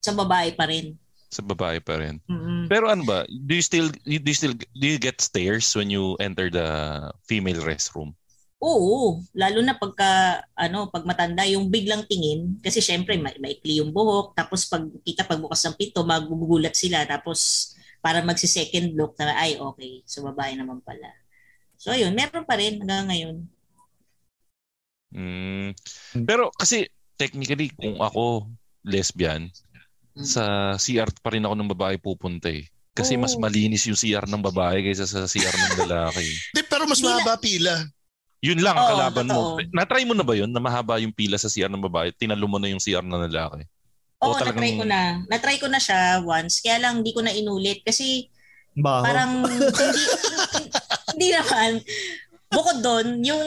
[0.00, 0.96] Sa babae pa rin.
[1.28, 2.16] Sa babae pa rin.
[2.24, 2.72] Mm-mm.
[2.72, 6.16] Pero ano ba, do you still do you still do you get stares when you
[6.18, 6.66] enter the
[7.28, 8.16] female restroom?
[8.60, 13.92] Oo, lalo na pagka ano, pag matanda yung biglang tingin kasi syempre ma- maikli yung
[13.92, 17.72] buhok tapos pag kita pagbukas ng pinto magugulat sila tapos
[18.04, 21.08] para magsi second look na ay okay, so babae naman pala.
[21.80, 23.36] So ayun, meron pa rin hanggang ngayon.
[25.10, 25.72] Mm.
[26.22, 26.84] Pero kasi
[27.16, 28.46] technically kung ako
[28.84, 29.48] lesbian,
[30.10, 30.26] Mm.
[30.26, 30.44] sa
[30.74, 32.66] CR pa rin ako ng babae pupunta eh.
[32.90, 33.22] Kasi Oo.
[33.22, 36.26] mas malinis yung CR ng babae kaysa sa CR ng lalaki.
[36.54, 37.74] Di, pero mas Hindi mahaba pila.
[38.42, 39.40] Yun lang ang Oo, kalaban mo.
[39.54, 39.70] totoo.
[39.70, 42.10] Na-try mo na ba yun na mahaba yung pila sa CR ng babae?
[42.10, 43.62] Tinalo mo na yung CR ng lalaki?
[44.20, 45.00] Oo, O talagang- na-try ko na.
[45.30, 46.58] Na-try ko na siya once.
[46.58, 47.80] Kaya lang hindi ko na inulit.
[47.80, 48.26] Kasi
[48.74, 49.06] Baho.
[49.06, 50.04] parang hindi,
[51.12, 51.70] hindi naman.
[52.50, 53.42] Bukod doon, yung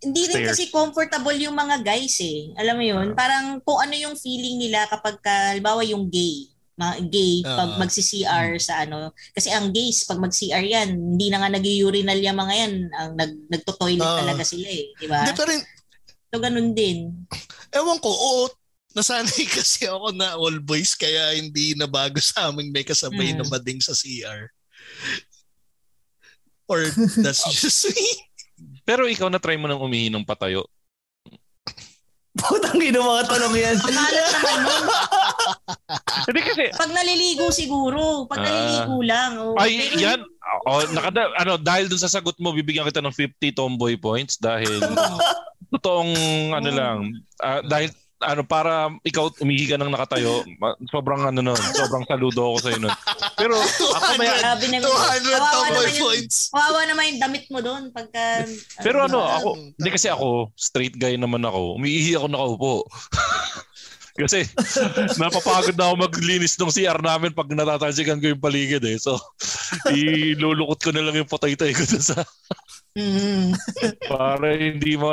[0.00, 2.56] hindi rin kasi comfortable yung mga guys eh.
[2.56, 3.06] Alam mo yun?
[3.12, 7.78] Parang kung ano yung feeling nila kapag ka, halimbawa yung gay, mga gay pag Ah.
[7.78, 9.12] magsi-CR sa ano.
[9.30, 12.72] Kasi ang gays, pag mag-CR yan, hindi na nga nag-urinal yung mga yan.
[12.90, 14.20] Ang nag, nagto-toilet Ah.
[14.24, 14.88] talaga sila eh.
[14.94, 15.20] Di ba?
[15.28, 15.52] Pero
[16.26, 17.12] So, ganun din.
[17.70, 18.48] ewan ko, oo,
[18.92, 23.40] nasanay kasi ako na all boys kaya hindi na bago sa aming may kasabay Hmm.
[23.40, 24.48] na mading sa CR.
[26.66, 26.82] Or
[27.24, 28.06] that's just me.
[28.82, 30.66] Pero ikaw na try mo nang umihi ng patayo.
[32.36, 33.76] Putang ina mga tanong yan.
[33.80, 34.84] Ang alat naman nun.
[36.28, 38.28] Hindi kasi, Pag naliligo siguro.
[38.28, 38.44] Pag Ah.
[38.44, 39.32] naliligo lang.
[39.40, 39.56] Oh.
[39.56, 40.20] ay, Pero- yan.
[40.62, 44.78] Oh, nakada, ano, dahil dun sa sagot mo, bibigyan kita ng 50 tomboy points dahil
[45.72, 46.12] totoong
[46.52, 46.98] ano lang,
[47.40, 47.90] ah, dahil
[48.24, 50.40] ano para ikaw umihi ka ng nakatayo,
[50.88, 52.96] sobrang ano nun, sobrang saludo ako sa iyo nun.
[53.36, 56.36] Pero ako may Grabe na 200 Kawawa tomboy points.
[56.48, 58.48] Kawawa naman yung damit mo doon pagka...
[58.80, 59.36] Pero ano, ba?
[59.40, 61.76] ako, hindi kasi ako, straight guy naman ako.
[61.76, 62.74] Umiihi ako nakaupo.
[64.24, 64.48] kasi
[65.20, 68.96] napapagod na ako maglinis ng CR namin pag natatansikan ko yung paligid eh.
[68.96, 69.20] So,
[69.92, 72.24] ilulukot ko na lang yung patay-tay ko sa
[72.96, 73.52] Mm.
[74.10, 75.12] para hindi ma,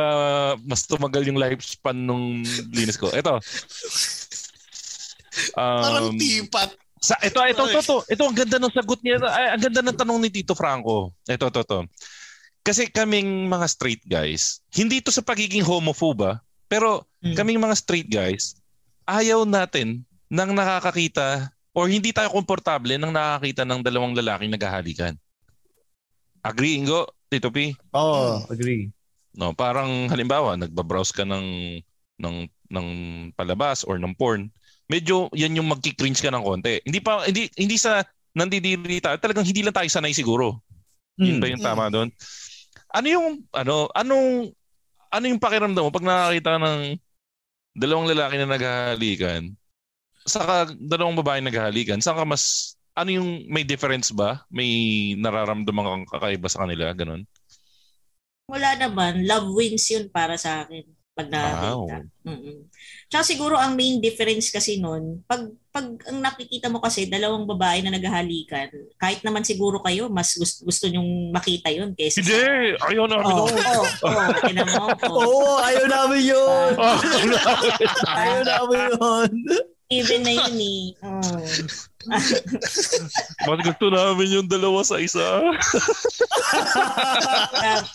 [0.64, 2.40] mas tumagal yung lifespan nung
[2.72, 3.12] linis ko.
[3.12, 3.44] Ito.
[5.54, 6.78] Parang Um, tipat.
[7.02, 9.20] sa, ito, ito, ito, ito, ito, ang ganda ng sagot niya.
[9.28, 11.12] Ay, ang ganda ng tanong ni Tito Franco.
[11.28, 11.80] Ito, ito, ito.
[12.64, 16.40] Kasi kaming mga straight guys, hindi ito sa pagiging homophobe
[16.72, 17.36] pero Mm.
[17.36, 18.56] kaming mga straight guys,
[19.04, 25.14] ayaw natin nang nakakakita or hindi tayo komportable nang nakakita ng dalawang lalaking naghahalikan.
[26.44, 27.08] Agree, Ingo?
[27.34, 27.74] Tito P?
[27.98, 28.94] Oo, agree.
[29.34, 31.82] No, parang halimbawa, nagbabrowse ka ng
[32.22, 32.36] ng
[32.70, 32.88] ng
[33.34, 34.54] palabas or ng porn,
[34.86, 36.78] medyo yan yung magki-cringe ka ng konti.
[36.86, 38.06] Hindi pa hindi hindi sa
[38.38, 40.62] nandidiri tayo, talagang hindi lang tayo sanay siguro.
[41.18, 41.42] Yun Hmm.
[41.42, 42.10] ba yung tama doon?
[42.94, 44.54] Ano yung ano anong
[45.10, 46.80] ano yung pakiramdam mo pag nakakita ng
[47.74, 49.42] dalawang lalaki na naghahalikan?
[50.30, 54.46] Saka dalawang babae naghahalikan, saan ka mas ano yung may difference ba?
[54.54, 54.70] May
[55.18, 57.26] nararamdaman kang kakaiba sa kanila, ganun?
[58.46, 59.26] Wala naman.
[59.26, 60.86] Love wins yun para sa akin.
[61.14, 62.10] Pag nakakita.
[62.26, 62.66] Mm-mm.
[63.06, 67.86] Tsaka siguro ang main difference kasi nun, pag, pag ang nakikita mo kasi dalawang babae
[67.86, 72.74] na naghahalikan, kahit naman siguro kayo, mas gusto, gusto nyong makita yun kaysa Hindi!
[72.82, 73.54] Ayaw namin Oo, doon.
[73.62, 74.26] oo, oo.
[74.42, 74.86] Tinan mo.
[75.06, 75.18] oo.
[75.22, 76.72] Oo, ayaw namin yun.
[78.18, 79.30] Ayaw namin yun.
[79.94, 80.84] Even na yun eh.
[81.06, 81.38] Oo.
[83.46, 85.22] Mas gusto namin yung dalawa sa isa.
[87.54, 87.90] Parang-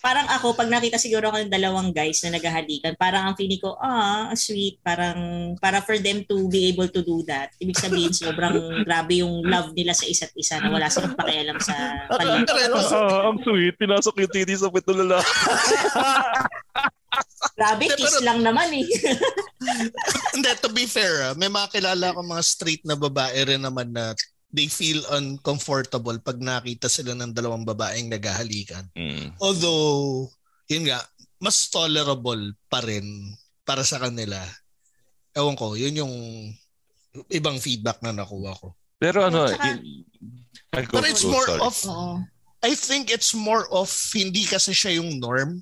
[0.00, 3.76] parang ako, pag nakita siguro ako ng dalawang guys na naghahalikan, parang ang feeling ko,
[3.76, 4.80] ah, sweet.
[4.80, 7.52] Parang, para for them to be able to do that.
[7.60, 11.76] Ibig sabihin, sobrang grabe yung love nila sa isa't isa na wala silang pakialam sa
[12.08, 12.48] paligid.
[12.96, 13.76] Ah, ang sweet.
[13.76, 15.28] Pinasok yung titi sa pito lalaki.
[17.60, 18.88] Grabe, Hindi, kiss pero- lang naman eh.
[20.32, 23.92] Hindi, to be fair, ah, may mga kilala ko mga straight na babae rin naman
[23.92, 24.16] na
[24.48, 28.88] they feel uncomfortable pag nakita sila ng dalawang babaeng naghahalikan.
[28.96, 29.36] Mm.
[29.44, 30.32] Although,
[30.72, 31.04] yun nga,
[31.36, 33.04] mas tolerable pa rin
[33.68, 34.40] para sa kanila.
[35.36, 36.14] Ewan ko, yun yung
[37.28, 38.72] ibang feedback na nakuha ko.
[38.96, 39.52] Pero ano,
[40.72, 41.60] But it's more sorry.
[41.60, 41.76] of.
[42.64, 45.60] I think it's more of, hindi kasi siya yung norm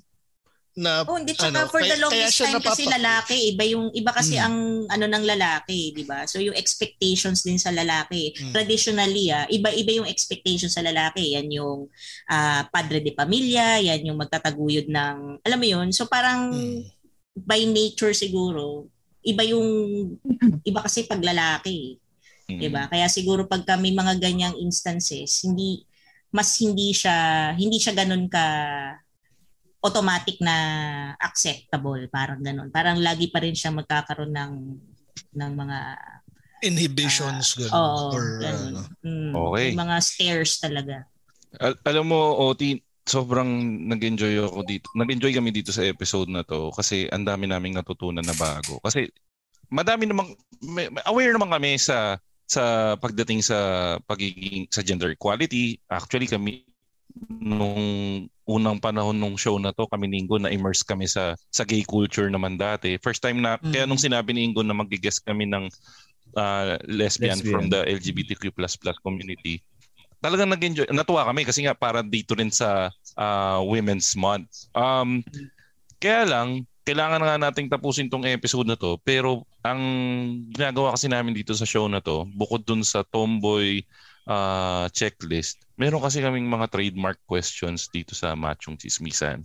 [0.79, 3.63] na Oh, hindi tsaka ano, for the kaya- kaya longest time kasi napapa- lalaki, iba
[3.67, 4.45] yung iba kasi Mm.
[4.47, 4.57] ang
[4.87, 6.23] ano ng lalaki, 'di ba?
[6.23, 8.53] So yung expectations din sa lalaki, Mm.
[8.55, 11.35] traditionally ah, iba-iba yung expectations sa lalaki.
[11.35, 11.91] Yan yung
[12.25, 15.91] ah, padre de pamilya, yan yung magtataguyod ng alam mo yun.
[15.91, 16.81] So parang Mm.
[17.35, 18.87] by nature siguro,
[19.21, 19.67] iba yung
[20.63, 21.99] iba kasi pag lalaki,
[22.47, 22.55] Mm.
[22.55, 22.87] 'di ba?
[22.87, 25.83] Kaya siguro pag kami mga ganyang instances, hindi
[26.29, 27.17] mas hindi siya
[27.51, 28.45] hindi siya ganun ka
[29.79, 30.55] automatic na
[31.17, 32.67] acceptable, parang ganun.
[32.69, 34.53] Parang lagi pa rin siya magkakaroon ng
[35.29, 35.77] ng mga
[36.59, 37.71] inhibitions gano'n.
[37.71, 38.73] oo, or ganun.
[38.75, 38.79] ano.
[39.01, 39.65] Mm, Okay.
[39.71, 41.07] yung mga stairs talaga.
[41.55, 43.47] Al- alam mo, Oti, sobrang
[43.89, 44.91] nag-enjoy ako dito.
[44.93, 48.77] Nag-enjoy kami dito sa episode na to kasi ang dami naming natutunan na bago.
[48.83, 49.07] Kasi
[49.71, 52.19] madami namang may- may- aware naman kami sa
[52.49, 53.57] sa pagdating sa
[54.03, 55.77] pagiging sa gender equality.
[55.87, 56.65] Actually kami
[57.29, 57.81] nung
[58.49, 61.85] unang panahon nung show na to, kami ni Ingo na immerse kami sa sa gay
[61.85, 62.97] culture naman dati.
[63.01, 65.69] First time na kaya nung sinabi ni Ingo na mag-guest kami ng
[66.37, 67.53] ah, lesbian, Lesbian.
[67.53, 68.53] from the LGBTQ++
[69.01, 69.61] community.
[70.19, 70.89] Talagang nag-enjoy.
[70.91, 74.67] Natuwa kami kasi nga para dito rin sa ah, Women's Month.
[74.75, 75.23] Um,
[76.01, 78.97] kaya lang, kailangan nga nating tapusin tong episode na to.
[79.05, 79.79] Pero ang
[80.49, 83.85] ginagawa kasi namin dito sa show na to, bukod dun sa tomboy
[84.25, 89.39] uh, checklist, meron kasi kaming mga trademark questions dito sa Machong Chismisan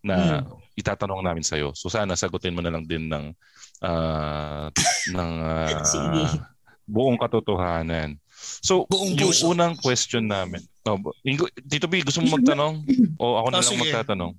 [0.00, 0.76] na hmm.
[0.80, 1.76] itatanong namin sa'yo.
[1.76, 3.36] So sana sagutin mo na lang din ng
[3.84, 4.66] uh,
[5.12, 6.40] ng uh,
[6.88, 8.16] buong katotohanan.
[8.60, 9.56] So, Buong yung puso.
[9.56, 10.60] unang question namin.
[10.84, 12.84] Oh, Ingo, Tito B, gusto mo magtanong?
[13.16, 13.82] o ako na Oh, lang sige.
[13.88, 14.32] magtatanong?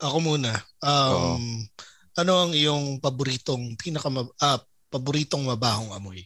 [0.00, 0.52] Ako muna.
[0.80, 1.68] Um,
[2.16, 4.08] ano ang iyong paboritong pinaka
[4.40, 6.24] ah, paboritong mabahong amoy?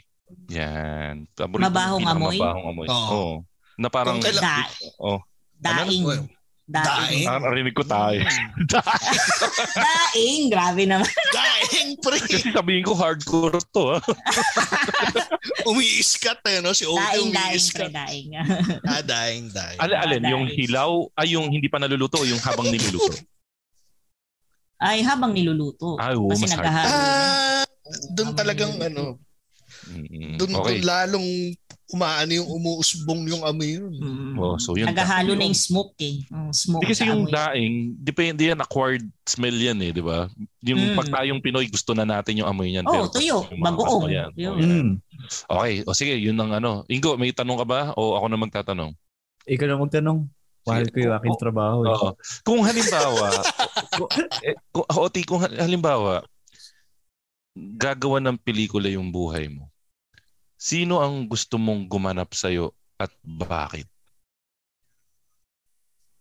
[0.54, 1.26] Yan.
[1.34, 2.38] Paborito Mabahong amoy?
[2.38, 2.86] Mabahong amoy.
[2.86, 3.10] Oo.
[3.10, 3.34] Oo.
[3.76, 5.18] Na parang, Kung kaila- Da- oh,
[5.56, 6.04] daing.
[6.04, 6.26] Ano?
[6.64, 7.26] Daing.
[7.26, 8.24] ah, narinig ko tayo.
[9.76, 10.48] Daing.
[10.48, 11.04] Grabe naman.
[11.36, 12.16] Daing, pre!
[12.18, 13.84] Kasi sabihin ko hardcore to.
[13.92, 14.02] ah.
[15.70, 16.72] Umiiskat eh, no?
[16.72, 17.34] Si Ote Daing, daing.
[17.34, 17.44] Pre,
[17.84, 17.90] umiiskat.
[17.90, 18.28] daing.
[18.82, 19.78] Ah, daing, daing.
[19.78, 20.56] Alin, alin, yung Daing.
[20.56, 23.12] hilaw, ay yung hindi pa naluluto o yung habang niluluto?
[24.76, 25.96] Ay, habang niluluto.
[25.96, 26.60] Ay, oo, Kasi mas hard.
[26.60, 26.88] naghahalo.
[26.90, 27.64] Ah,
[28.10, 29.20] doon talagang ano,
[29.84, 30.78] Mm, doon okay.
[30.78, 31.28] doon lalong
[31.86, 33.92] umaano yung umuusbong yung amoy yun.
[33.92, 34.34] Mm.
[34.34, 34.88] Oh, so yun.
[34.88, 36.24] Naghahalo na yung smoke eh.
[36.26, 37.32] Mm, smoke Hindi kasi yung amoy.
[37.32, 40.26] daing, depende yan, acquired smell yan eh, di ba?
[40.62, 40.96] Yung Mm.
[40.96, 42.88] pag tayong Pinoy, gusto na natin yung amoy niyan.
[42.88, 43.36] Oh, pero tuyo.
[43.52, 44.08] Bagoong.
[44.08, 44.30] Yan.
[44.34, 44.54] Yun.
[44.54, 44.64] Oh.
[44.64, 44.92] Mm.
[45.46, 46.82] Okay, o sige, yun ang ano.
[46.86, 47.80] Ingo, may tanong ka ba?
[47.94, 48.90] O ako na magtatanong?
[49.44, 50.18] Ikaw na magtanong.
[50.64, 51.78] Mahal ko yung aking trabaho.
[51.84, 51.88] eh.
[51.92, 52.08] Oo.
[52.40, 53.28] Kung halimbawa,
[54.00, 54.08] kung,
[54.40, 56.24] eh, kung, Oti, kung halimbawa,
[57.54, 59.68] gagawa ng pelikula yung buhay mo,
[60.64, 63.84] sino ang gusto mong gumanap sa'yo at bakit?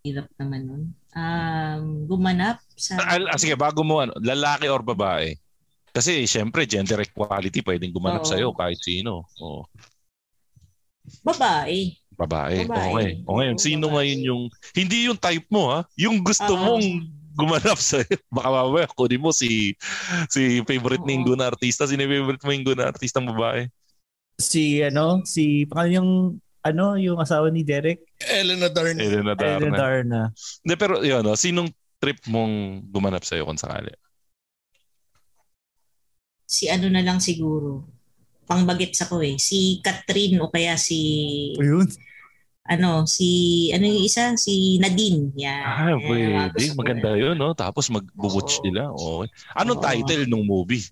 [0.03, 0.83] Hirap naman nun.
[1.15, 2.99] Um, gumanap sa...
[2.99, 5.39] Ah, ah, sige, bago mo, ano, lalaki or babae?
[5.95, 8.31] Kasi syempre, gender equality, pwedeng gumanap Oo.
[8.35, 9.23] sa'yo kahit sino.
[9.39, 9.63] O,
[11.23, 11.95] Babae.
[12.19, 12.67] babae.
[12.67, 12.91] Babae.
[12.91, 13.09] Okay.
[13.23, 13.95] O ngayon, Oo, sino babae.
[13.95, 14.43] ngayon yung,
[14.75, 16.59] hindi yung type mo ha, yung gusto Oo.
[16.59, 16.85] mong
[17.39, 18.11] gumanap sa'yo.
[18.27, 19.71] Baka mamaya, kunin mo si
[20.27, 21.13] si favorite Oo.
[21.15, 21.87] Ingo na artista.
[21.87, 23.71] Sino yung favorite mo Ingo na artista babae?
[24.39, 26.11] Si ano, si pangalan yung
[26.63, 28.95] ano, yung asawa ni Derek, Elena Darn.
[28.97, 29.77] Elena Elena Darna.
[29.77, 30.21] Darna.
[30.63, 31.69] Hindi, pero yun, no, sinong
[32.03, 33.95] trip mong gumanap sa'yo kung sakali?
[36.43, 37.87] Si ano na lang siguro.
[38.43, 39.39] Pangbagets ako eh.
[39.39, 40.99] Si Catherine o kaya si...
[41.55, 41.87] Ayun.
[42.67, 43.71] Ano, si...
[43.71, 44.35] Ano yung isa?
[44.35, 45.31] Si Nadine.
[45.39, 45.63] Yan.
[45.63, 46.75] Ah, pwede.
[46.75, 47.55] Maganda yun, no?
[47.55, 48.63] Tapos mag-butch Oo.
[48.67, 48.91] nila.
[48.91, 49.31] Okay.
[49.63, 49.85] Anong Oo.
[49.87, 50.83] title nung movie?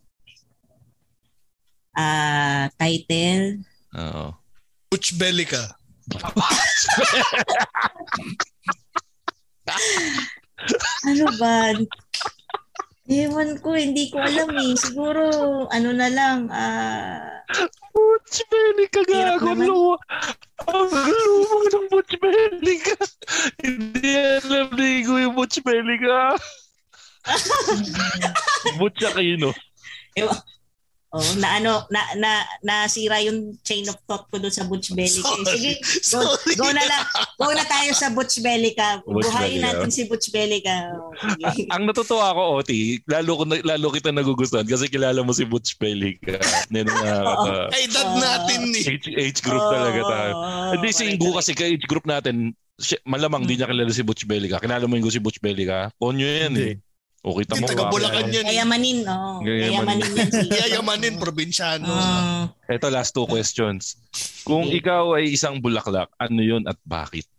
[1.96, 3.64] Ah, title.
[3.96, 4.36] Oo.
[4.92, 5.76] Butch Bellica.
[11.08, 11.74] Ano ba?
[13.12, 14.72] Ewan ko, hindi ko alam eh.
[14.80, 15.24] Siguro,
[15.68, 17.42] ano na lang, ah...
[17.92, 19.60] Butch Belly ka Hirap gago.
[19.60, 20.00] Luma.
[20.72, 22.96] Ang luma ng Butch Belly ka.
[23.60, 26.40] Hindi alam ni Igo yung Butch Belly ka.
[28.80, 29.52] Butch kayo, no?
[30.16, 30.40] ewan,
[31.12, 32.32] oh, na ano, na, na,
[32.62, 35.28] nasira yung chain of thought ko doon sa Butch Bellica.
[35.28, 35.46] eh.
[35.54, 36.56] Sige, go, Sorry.
[36.56, 37.04] go na lang.
[37.36, 39.00] Go na tayo sa Butch Bellica.
[39.02, 39.68] Butch Buhayin Bellica.
[39.78, 40.76] natin si Butch Bellica.
[40.94, 41.12] Oh,
[41.52, 41.68] sige.
[41.68, 45.76] Ang natutuwa ako, Oti, lalo, ko, na- lalo kita nagugustuhan kasi kilala mo si Butch
[45.76, 46.40] Belly ka.
[46.70, 48.82] Yan ang nakaka- Ay, dad natin ni.
[48.88, 50.32] age, age group talaga tayo.
[50.34, 54.02] Oh, Hindi si Ingo kasi ka age group natin, siya- malamang di niya kilala si
[54.02, 54.58] Butch Belly ka.
[54.58, 55.92] Kilala mo Ingo si Butch Belly ka?
[55.96, 56.74] Ponyo yan eh.
[57.22, 57.62] O kita mo.
[57.62, 58.42] Yung taga Bulacan yan.
[58.42, 58.50] eh.
[58.50, 59.38] Yayamanin, oh.
[59.42, 60.02] Yayamanin.
[60.02, 60.50] Yayamanin.
[60.50, 61.86] Yayamanin, probinsyano.
[61.88, 64.02] Ah, Ito last two questions.
[64.42, 64.82] Kung Okay.
[64.82, 67.30] ikaw ay isang bulaklak, ano yun at bakit?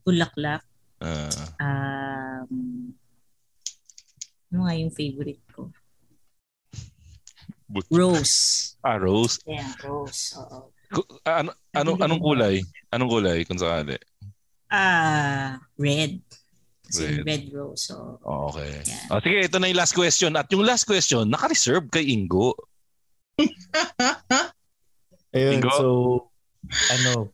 [0.00, 0.62] bulaklak.
[0.98, 1.28] Ah,
[1.60, 2.94] Um,
[4.48, 5.68] ano nga yung favorite ko?
[7.68, 8.72] but- Rose.
[8.80, 9.36] ah, rose.
[9.44, 10.32] Yeah, rose.
[10.38, 10.72] Oo.
[11.22, 12.56] Ah, Ano, anong, anong kulay?
[12.88, 14.00] Anong kulay kung sakali?
[14.66, 16.22] Ah, red.
[16.88, 17.28] Kasi Red.
[17.28, 17.84] red, rose.
[17.84, 18.80] So, Oh, okay.
[18.88, 19.12] Yeah.
[19.12, 20.32] Oh, sige, ito na yung last question.
[20.40, 22.56] At yung last question, naka-reserve kay Ingo.
[25.36, 25.68] Ayun, Ingo?
[25.76, 25.86] so,
[26.88, 27.28] ano,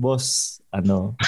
[0.00, 1.12] boss, ano,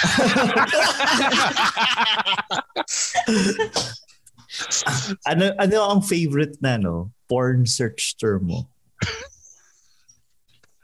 [5.29, 8.65] ano, ano ang favorite na, no, porn search term mo?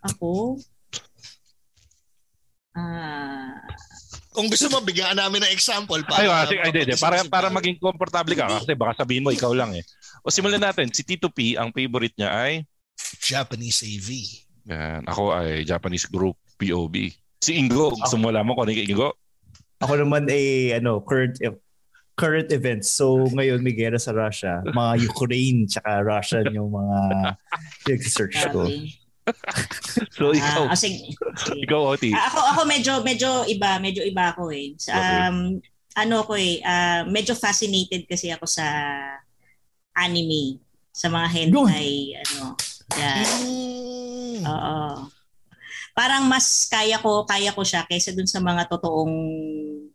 [0.06, 0.62] ako,
[2.78, 3.58] ah,
[4.36, 6.04] Kung gusto mo, bigyan namin ng example.
[6.12, 6.96] Ay, sige, ay, di, di.
[7.00, 7.58] para, mapag-isip para tayo.
[7.58, 9.84] maging komportable ka kasi baka sabihin mo ikaw lang eh.
[10.22, 12.68] O simulan natin, si Tito P, ang favorite niya ay
[13.24, 14.10] Japanese AV.
[14.68, 17.16] yan, ako ay Japanese group POB.
[17.40, 19.16] Si Ingo, gusto mo mo kung ano Ingo?
[19.80, 21.40] Ako naman ay, ano, current
[22.16, 22.96] current events.
[22.96, 24.64] So, ngayon may gera sa Russia.
[24.64, 26.98] Mga Ukraine tsaka Russian yung mga
[28.08, 28.66] search ko.
[30.14, 31.18] So ikaw, Ah, oh, sige.
[31.18, 31.66] sige.
[31.66, 32.14] ikaw Oti.
[32.14, 34.78] Ah, ako ako medyo medyo iba, medyo iba ako eh.
[34.94, 35.58] Um
[35.96, 38.66] ano ko eh, ah, medyo fascinated kasi ako sa
[39.96, 40.60] anime,
[40.94, 42.54] sa mga hentai ano.
[42.96, 43.26] Yan.
[43.42, 44.42] Mm.
[44.46, 44.80] Oo.
[45.96, 49.16] Parang mas kaya ko kaya ko siya kaysa dun sa mga totoong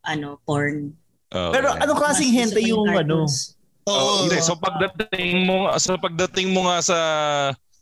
[0.01, 0.97] ano porn.
[1.31, 1.53] Okay.
[1.55, 2.97] Pero anong klaseng Mas gusto hentai ko yung ano?
[2.99, 3.37] cartoons.
[3.87, 3.95] Oo.
[3.95, 4.39] Oh, hindi.
[4.43, 6.99] So pagdating mo sa pagdating mo nga sa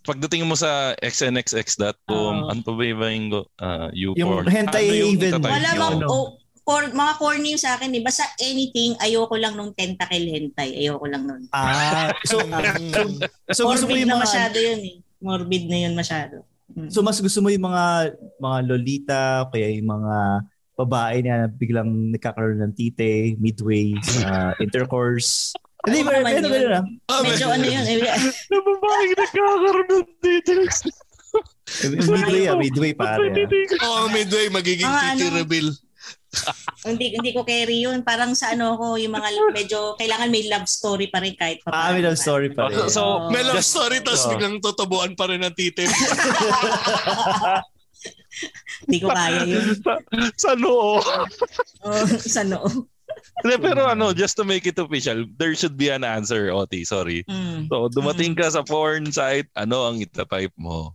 [0.08, 2.48] pagdating mo sa xnxx.com, Oo.
[2.48, 4.48] ano pa ba iba yung uh, Yung YouPorn?
[4.48, 8.00] hentai ano yung even- Wala bang oh, for, mga corny yung sa akin, eh.
[8.00, 10.76] Basta anything, ayoko lang nung tentacle hentai.
[10.80, 11.42] Ayoko lang nun.
[11.52, 12.40] Ah, so,
[12.92, 13.00] so,
[13.52, 14.96] so gusto mo Morbid yung na mga, masyado yun eh.
[15.20, 16.44] Morbid na yun masyado.
[16.68, 16.92] Mm.
[16.92, 20.16] so mas gusto mo yung mga mga lolita, kaya yung mga
[20.78, 23.96] babae na biglang nagkakaroon ng tite, midway,
[24.28, 25.56] uh, intercourse.
[25.88, 26.84] Hindi, Ano meron, naman meron,
[27.24, 27.84] Medyo ano yun.
[27.84, 27.96] Eh,
[28.50, 30.78] Na babae nagkakaroon ng details.
[31.84, 33.28] Midway, ah, midway pare.
[33.28, 33.84] ah.
[33.84, 35.36] Oo, midway, magiging Mga titi ano.
[35.36, 35.68] reveal.
[36.84, 38.00] hindi hindi ko carry yun.
[38.02, 41.72] Parang sa ano ko, yung mga medyo kailangan may love story pa rin kahit pa.
[41.72, 42.84] Ah, may love story pa rin.
[42.88, 43.28] So, Oo.
[43.28, 44.30] May love Just- story, tapos Oo.
[44.32, 45.84] biglang tutubuan pa rin ng titi.
[48.86, 49.74] Hindi ko kaya yun.
[49.76, 49.92] sa,
[50.38, 51.02] sa noo.
[51.82, 52.68] Oh, sa noo.
[53.44, 56.82] Hindi, Pero ano, just to make it official, there should be an answer, Oti.
[56.82, 57.22] Sorry.
[57.28, 57.70] Mm.
[57.70, 60.94] So, dumating ka sa porn site, ano ang itatype mo?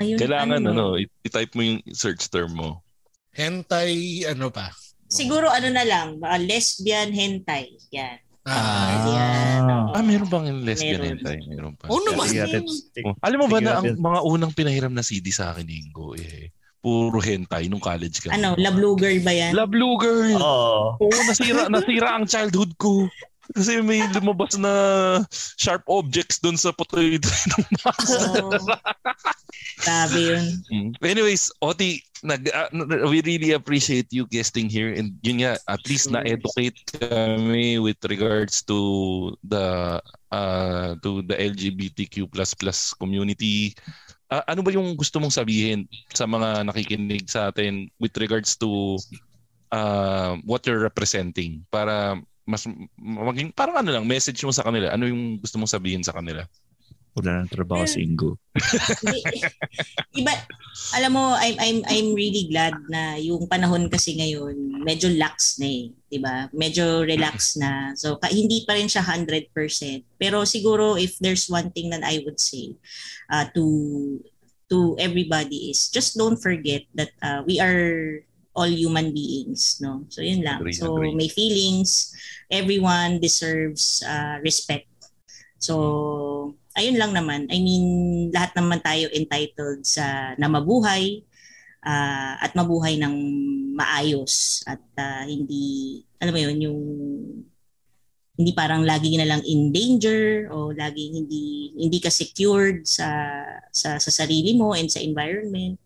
[0.00, 2.80] Ayun, Kailangan, ano, ano, i-type mo yung search term mo.
[3.36, 4.72] Hentai, ano pa?
[5.10, 7.74] Siguro ano na lang, uh, lesbian hentai.
[7.92, 8.16] Yan.
[8.48, 9.62] Ah, Yan.
[9.92, 11.10] Ah, meron bang yung lesbian Meron.
[11.20, 11.38] hentai?
[11.44, 11.92] Meron pa.
[11.92, 12.24] Oo naman.
[12.30, 12.62] Sige, natin.
[13.04, 16.48] Oh, Alam mo ba na ang mga unang pinahiram na CD sa akin, Ingo, eh,
[16.80, 18.32] puro hentai nung college ka.
[18.32, 19.52] Ano, love girl ba yan?
[19.52, 20.36] Love Blue Girl!
[20.40, 20.96] Oo.
[21.00, 23.06] Oo, nasira, nasira ang childhood ko.
[23.50, 24.72] Kasi may lumabas na
[25.58, 28.54] sharp objects doon sa putoy ng Oh.
[29.84, 30.44] Grabe yun.
[30.70, 30.90] Mm.
[31.00, 32.68] Anyways, Oti, nag, uh,
[33.08, 38.60] we really appreciate you guesting here and yun nga, at least na-educate kami with regards
[38.60, 39.96] to the
[40.30, 42.28] uh, to the LGBTQ++
[43.00, 43.72] community.
[44.30, 48.94] Ah, ano ba yung gusto mong sabihin sa mga nakikinig sa atin with regards to
[49.74, 51.66] uh, what you're representing?
[51.66, 52.14] Para
[52.46, 52.66] mas
[52.98, 54.94] maging parang ano lang message mo sa kanila.
[54.94, 56.46] Ano yung gusto mong sabihin sa kanila
[57.18, 58.38] Wala ng trabaho si Ingo.
[60.20, 60.30] Iba,
[60.94, 65.66] alam mo, I'm, I'm, I'm really glad na yung panahon kasi ngayon, medyo lax na
[65.66, 65.90] eh.
[66.22, 67.94] ba Medyo relax na.
[67.98, 69.50] So, ka- hindi pa rin siya 100%.
[70.18, 72.78] Pero siguro, if there's one thing that I would say
[73.30, 73.64] uh, to
[74.70, 78.22] to everybody is just don't forget that uh, we are
[78.54, 81.14] all human beings no so yun lang Agree, so agree.
[81.14, 82.14] may feelings
[82.50, 84.86] everyone deserves uh, respect
[85.58, 85.74] so
[86.80, 87.86] ayun lang naman i mean
[88.32, 91.20] lahat naman tayo entitled sa na mabuhay
[91.84, 93.14] ah, at mabuhay ng
[93.76, 96.80] maayos at ah, hindi alam mo yun yung
[98.40, 103.36] hindi parang lagi na lang in danger o lagi hindi hindi ka secured sa
[103.68, 105.76] sa sa sarili mo and sa environment.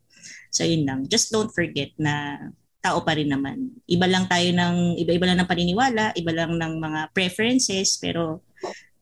[0.55, 1.11] So yun lang.
[1.11, 2.39] Just don't forget na
[2.79, 3.75] tao pa rin naman.
[3.91, 8.39] Iba lang tayo ng iba-iba lang ng paniniwala, iba lang ng mga preferences pero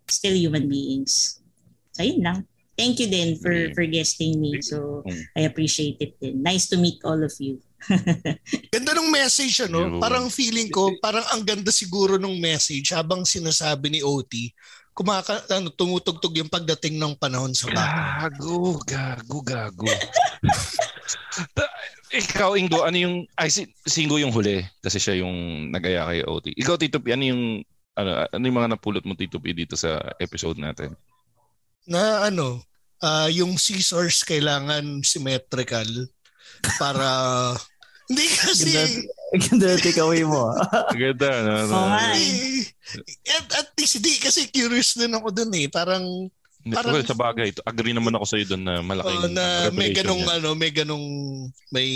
[0.09, 1.42] still human beings.
[1.93, 2.39] So yun lang.
[2.73, 3.73] Thank you din for Yeah.
[3.77, 4.59] for guesting me.
[4.65, 5.23] So Mm.
[5.37, 6.41] I appreciate it din.
[6.41, 7.61] Nice to meet all of you.
[8.73, 9.99] Ganda ng message, ano?
[9.99, 14.55] Parang feeling ko, parang ang ganda siguro ng message habang sinasabi ni OT,
[14.95, 18.31] kumaka, ano, tumutugtog yung pagdating ng panahon sa bata.
[18.31, 19.91] Gago, gago, gago.
[22.13, 23.17] Ikaw, Ingo, ano yung...
[23.41, 26.53] Ay, si, si Ingo yung huli kasi siya yung nagaya kay OT.
[26.55, 27.43] Ikaw, Tito P, ano yung...
[27.93, 30.93] Ano, ano yung mga napulot mo, Tito P, dito sa episode natin?
[31.87, 32.63] Na ano,
[33.01, 35.87] ah, yung scissors kailangan symmetrical
[36.79, 37.07] para...
[38.11, 38.69] Hindi kasi...
[39.33, 40.53] Ganda, ganda takeaway mo.
[40.53, 40.93] ah.
[41.01, 41.53] Ganda, no?
[41.65, 41.73] no?
[41.73, 42.13] Oo nga.
[42.13, 42.67] Eh,
[43.33, 45.65] at, at least, hindi kasi curious din ako dun eh.
[45.73, 46.29] Parang
[46.63, 49.91] Parang- well, sa bagay, agree naman ako sa iyo doon na malaking Oh, na may
[49.91, 50.35] revelation ganong yan.
[50.39, 51.07] ano, may ganong
[51.75, 51.89] may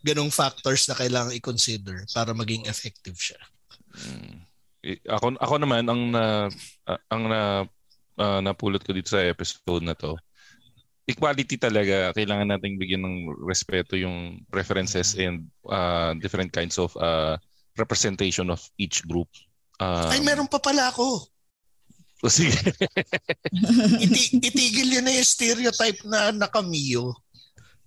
[0.00, 3.40] ganong factors na kailangan i-consider para maging effective siya.
[4.00, 4.36] Mm.
[4.80, 6.48] Eh, Ako ako naman ang na
[6.88, 7.40] ah, ang na
[8.20, 10.12] ah, napulot ko dito sa episode na to.
[11.08, 17.40] Equality talaga kailangan nating bigyan ng respeto yung preferences and ah, different kinds of ah,
[17.74, 19.26] representation of each group.
[19.80, 21.24] Um, Ay, meron pa pala ako.
[22.28, 22.52] Sige.
[24.04, 27.16] Iti- itigil yun na yung stereotype na nakamiyo.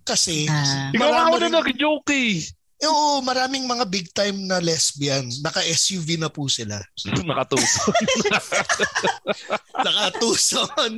[0.02, 0.90] Kasi Ah.
[0.90, 2.42] Ikaw nga ako na nag-joke eh.
[2.82, 5.24] Oo, maraming mga big time na lesbian.
[5.40, 6.82] Naka-SUV na po sila.
[7.24, 7.80] Nakatuso.
[9.84, 10.92] Naka-Tucson,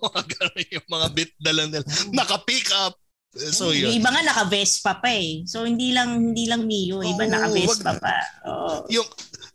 [0.68, 1.86] yung mga bit dala nila.
[2.12, 2.99] Naka-pick up.
[3.36, 3.99] So Yung yun.
[3.99, 5.44] iba nga naka-Vespa pa eh.
[5.44, 8.16] So hindi lang hindi lang Mio, iba Oo, naka-Vespa wag- pa.
[8.48, 8.88] Oo.
[8.88, 9.07] Yung,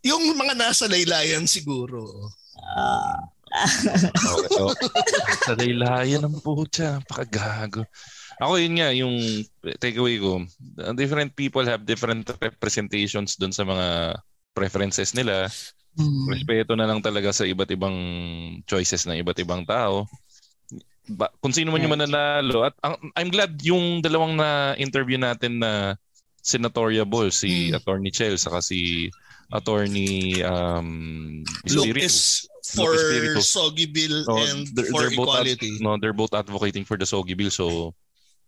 [0.02, 2.28] yung mga nasa laylayan siguro.
[2.64, 3.20] Ah.
[4.14, 4.88] Okay, okay.
[5.42, 7.82] Sa laylayan ng putya, pakagago.
[8.38, 9.18] Ako yun nga, yung
[9.82, 10.46] takeaway ko,
[10.80, 14.16] uh, different people have different representations dun sa mga
[14.54, 15.50] preferences nila.
[16.30, 17.96] Respeto na lang talaga sa iba't ibang
[18.70, 20.06] choices ng iba't ibang tao.
[21.10, 22.62] Ba, kung sino man yung mananalo.
[22.62, 25.98] At ang, I'm glad yung dalawang na interview natin na
[26.40, 27.82] senatoriable, si Hmm.
[27.82, 29.10] Attorney Chel saka si
[29.50, 33.40] Attorney um, is for Espiritu.
[33.40, 35.72] Soggy Bill No, and they're- for they're both ad- equality.
[35.80, 37.50] no, they're both advocating for the Sogi Bill.
[37.50, 37.96] So,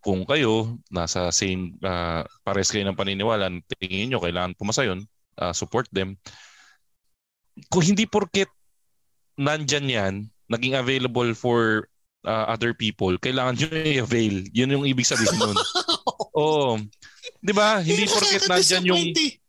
[0.02, 3.46] kung kayo nasa same uh, pares kayo ng paniniwala,
[3.78, 5.06] tingin nyo kailangan pumasa yun,
[5.38, 6.18] uh, support them.
[7.70, 8.48] Kung hindi porket
[9.38, 10.14] nandyan yan,
[10.50, 11.86] naging available for
[12.24, 14.42] uh, other people, kailangan nyo i-avail.
[14.52, 15.56] Yun yung ibig sabihin nun.
[16.32, 16.80] Oo.
[17.38, 17.78] Di ba?
[17.80, 19.02] Hindi porket nandyan yung...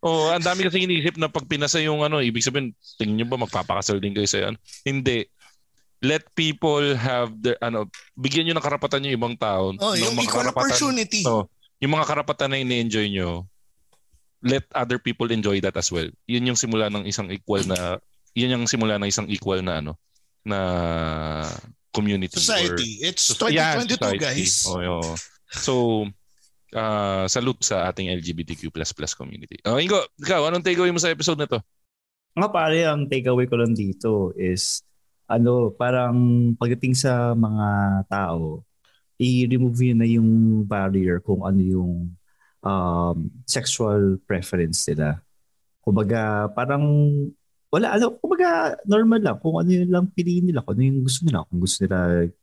[0.04, 3.40] Oh, ang dami kasi iniisip na pag pinasa yung ano, ibig sabihin, tingin nyo ba
[3.40, 4.56] magpapakasal din kayo sa yan?
[4.84, 5.26] Hindi.
[6.04, 9.72] Let people have the ano, bigyan nyo ng karapatan yung ibang tao.
[9.80, 11.22] Oh, ng yung mga equal karapatan- opportunity.
[11.24, 11.48] Oh,
[11.80, 13.48] yung mga karapatan na ini-enjoy nyo,
[14.44, 16.08] let other people enjoy that as well.
[16.28, 17.96] Yun yung simula ng isang equal na
[18.36, 19.96] yun yung simula ng isang equal na ano
[20.44, 20.60] na
[21.96, 23.00] community Society.
[23.00, 24.20] or It's So- yeah, 2022 society.
[24.20, 24.54] guys.
[24.68, 25.12] Oo, oo.
[25.54, 25.74] So,
[26.74, 28.74] uh, salute sa ating LGBTQ++
[29.16, 29.58] community.
[29.64, 31.62] Oh, Ingo, ikaw, anong takeaway mo sa episode na to?
[32.34, 34.82] Nga pare, ang takeaway ko lang dito is
[35.30, 37.68] ano, parang pagdating sa mga
[38.10, 38.66] tao,
[39.22, 40.30] i-remove yun na yung
[40.68, 41.92] barrier kung ano yung
[42.66, 45.22] um, sexual preference nila.
[45.84, 46.84] Kumbaga, parang
[47.74, 51.22] wala, ano, kumbaga normal lang kung ano yung lang piliin nila, kung ano yung gusto
[51.26, 51.46] nila.
[51.50, 52.00] Kung gusto nila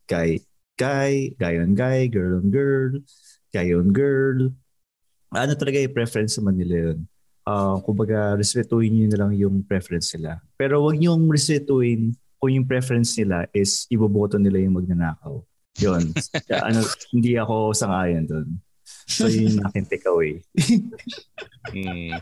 [0.07, 0.31] guy,
[0.75, 2.99] guy, guy on guy, girl on girl,
[3.51, 4.51] guy on girl.
[5.31, 6.99] Ano talaga yung preference naman nila yun
[7.51, 10.39] uh, kumbaga, respetuhin nyo na lang yung preference nila.
[10.55, 15.43] Pero wag nyo respetuhin kung yung preference nila is iboboto nila yung magnanakaw.
[15.81, 16.13] Yun.
[16.49, 16.81] Kaya ano,
[17.13, 18.49] hindi ako sangayon doon.
[19.07, 20.33] So yun yung aking takeaway.
[21.71, 22.17] Mm.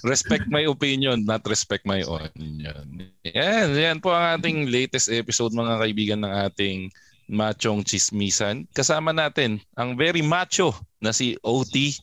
[0.00, 3.04] Respect my opinion, not respect my onion.
[3.20, 6.88] Yan, yan po ang ating latest episode mga kaibigan ng ating
[7.28, 8.64] machong chismisan.
[8.72, 11.94] Kasama natin ang very macho na si OT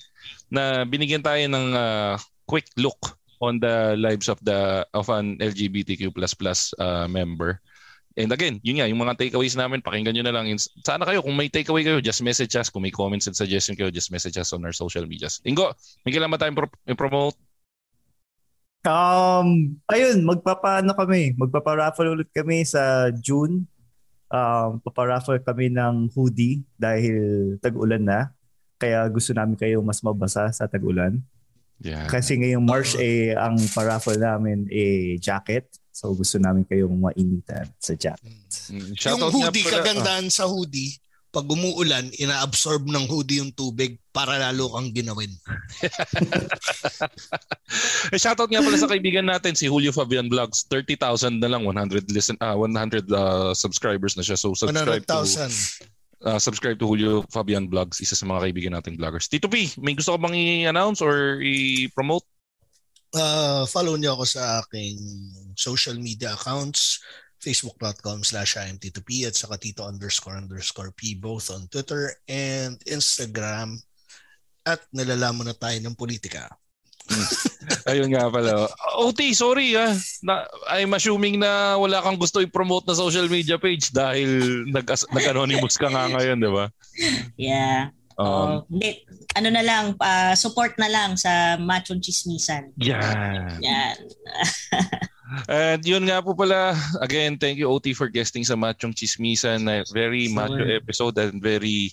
[0.54, 2.16] na binigyan tayo ng ah,
[2.46, 6.14] quick look on the lives of the of an LGBTQ++
[6.80, 7.60] uh, member.
[8.16, 10.48] And again, yun nga, yung mga takeaways namin, pakinggan nyo na lang.
[10.88, 12.72] Sana kayo, kung may takeaway kayo, just message us.
[12.72, 15.44] Kung may comments and suggestion kayo, just message us on our social medias.
[15.44, 15.76] Ingo,
[16.08, 17.36] may kailangan ba tayong pro- i-promote?
[18.88, 21.36] Um, ayun, magpapaano kami.
[21.36, 23.68] Magpaparaffle ulit kami sa June.
[24.26, 28.20] Um, paparaffle kami ng hoodie dahil tag-ulan na.
[28.76, 31.22] Kaya gusto namin kayo mas mabasa sa tag-ulan.
[31.80, 32.08] Yeah.
[32.08, 35.68] Kasi ngayong March eh ang paraffle namin eh jacket.
[35.96, 38.36] So gusto namin kayong mainitan sa jacket.
[38.68, 40.92] Mm, Yung shoutout nga hoodie, pala- kagandahan sa hoodie,
[41.36, 45.32] pag umuulan, ina-absorb ng hoodie yung tubig para lalo kang ginawin.
[48.14, 50.70] Eh, shoutout nga pala sa kaibigan natin si Julio Fabian Vlogs.
[50.70, 54.38] 30,000 na lang 100 listen ah 100 uh, subscribers na siya.
[54.38, 56.30] So subscribe to 100,000.
[56.30, 59.28] uh, subscribe to Julio Fabian Vlogs, isa sa mga kaibigan nating vloggers.
[59.28, 62.24] Tito P, may gusto ka bang i-announce or i-promote?
[63.16, 65.00] Uh, follow niyo ako sa aking
[65.58, 67.00] social media accounts
[67.42, 73.80] facebook.com slash imtp at saka tito underscore underscore p both on Twitter and Instagram
[74.66, 76.50] at nalalaman na tayo ng politika.
[77.90, 78.66] Ayun nga pala.
[78.98, 79.94] OT, sorry ah.
[80.26, 85.78] Na, I'm assuming na wala kang gusto i-promote na social media page dahil nag- nag-anonymous
[85.78, 86.66] ka nga ngayon, di ba?
[87.38, 87.94] Yeah.
[88.16, 89.04] Um, hindi,
[89.36, 92.72] ano na lang, ah, support na lang sa Machong Chismisan.
[92.80, 93.60] yan.
[93.60, 93.98] Yan.
[95.52, 99.68] And yun nga po pala, again, thank you OT for guesting sa Machong Chismisan.
[99.68, 100.48] na Very Sure.
[100.48, 101.92] macho episode and very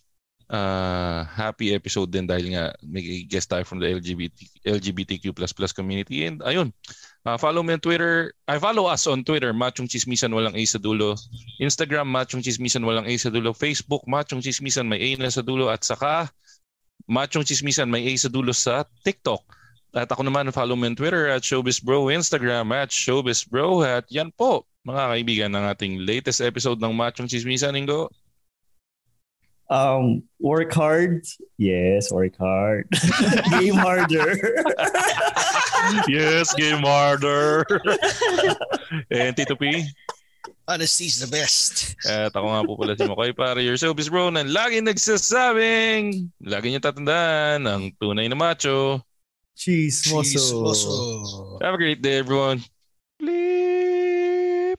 [0.53, 4.37] uh, happy episode din dahil nga may guest tayo from the LGBT,
[4.69, 5.33] LGBTQ++
[5.73, 6.29] community.
[6.29, 6.71] And ayun,
[7.27, 8.35] uh, follow me on Twitter.
[8.49, 11.19] I follow us on Twitter, Machong Chismisan, walang A sa dulo.
[11.61, 13.55] Instagram, Machong Chismisan, walang A sa dulo.
[13.55, 15.71] Facebook, Machong Chismisan, may A na sa dulo.
[15.71, 16.31] At saka,
[17.09, 19.43] Machong Chismisan, may A sa dulo sa TikTok.
[19.93, 23.85] At ako naman, follow me on Twitter at ShowbizBro, Instagram at ShowbizBro.
[23.85, 28.09] At yan po, mga kaibigan, ng ating latest episode ng Machong Chismisan, Ingo.
[29.73, 31.25] Um, work hard.
[31.57, 32.89] Yes, work hard.
[33.57, 34.37] Game harder.
[36.09, 37.67] yes, game harder.
[39.11, 39.87] And Tito P?
[40.67, 41.99] Honesty's the best.
[42.07, 46.71] At ako nga po pala si Makoy para your showbiz bro na laging nagsasabing, lagi
[46.71, 49.03] niyo tatandaan ang tunay na macho.
[49.59, 50.23] Chismoso.
[50.23, 50.93] Chismoso.
[51.61, 52.63] Have a great day everyone.
[53.19, 54.79] Bleep.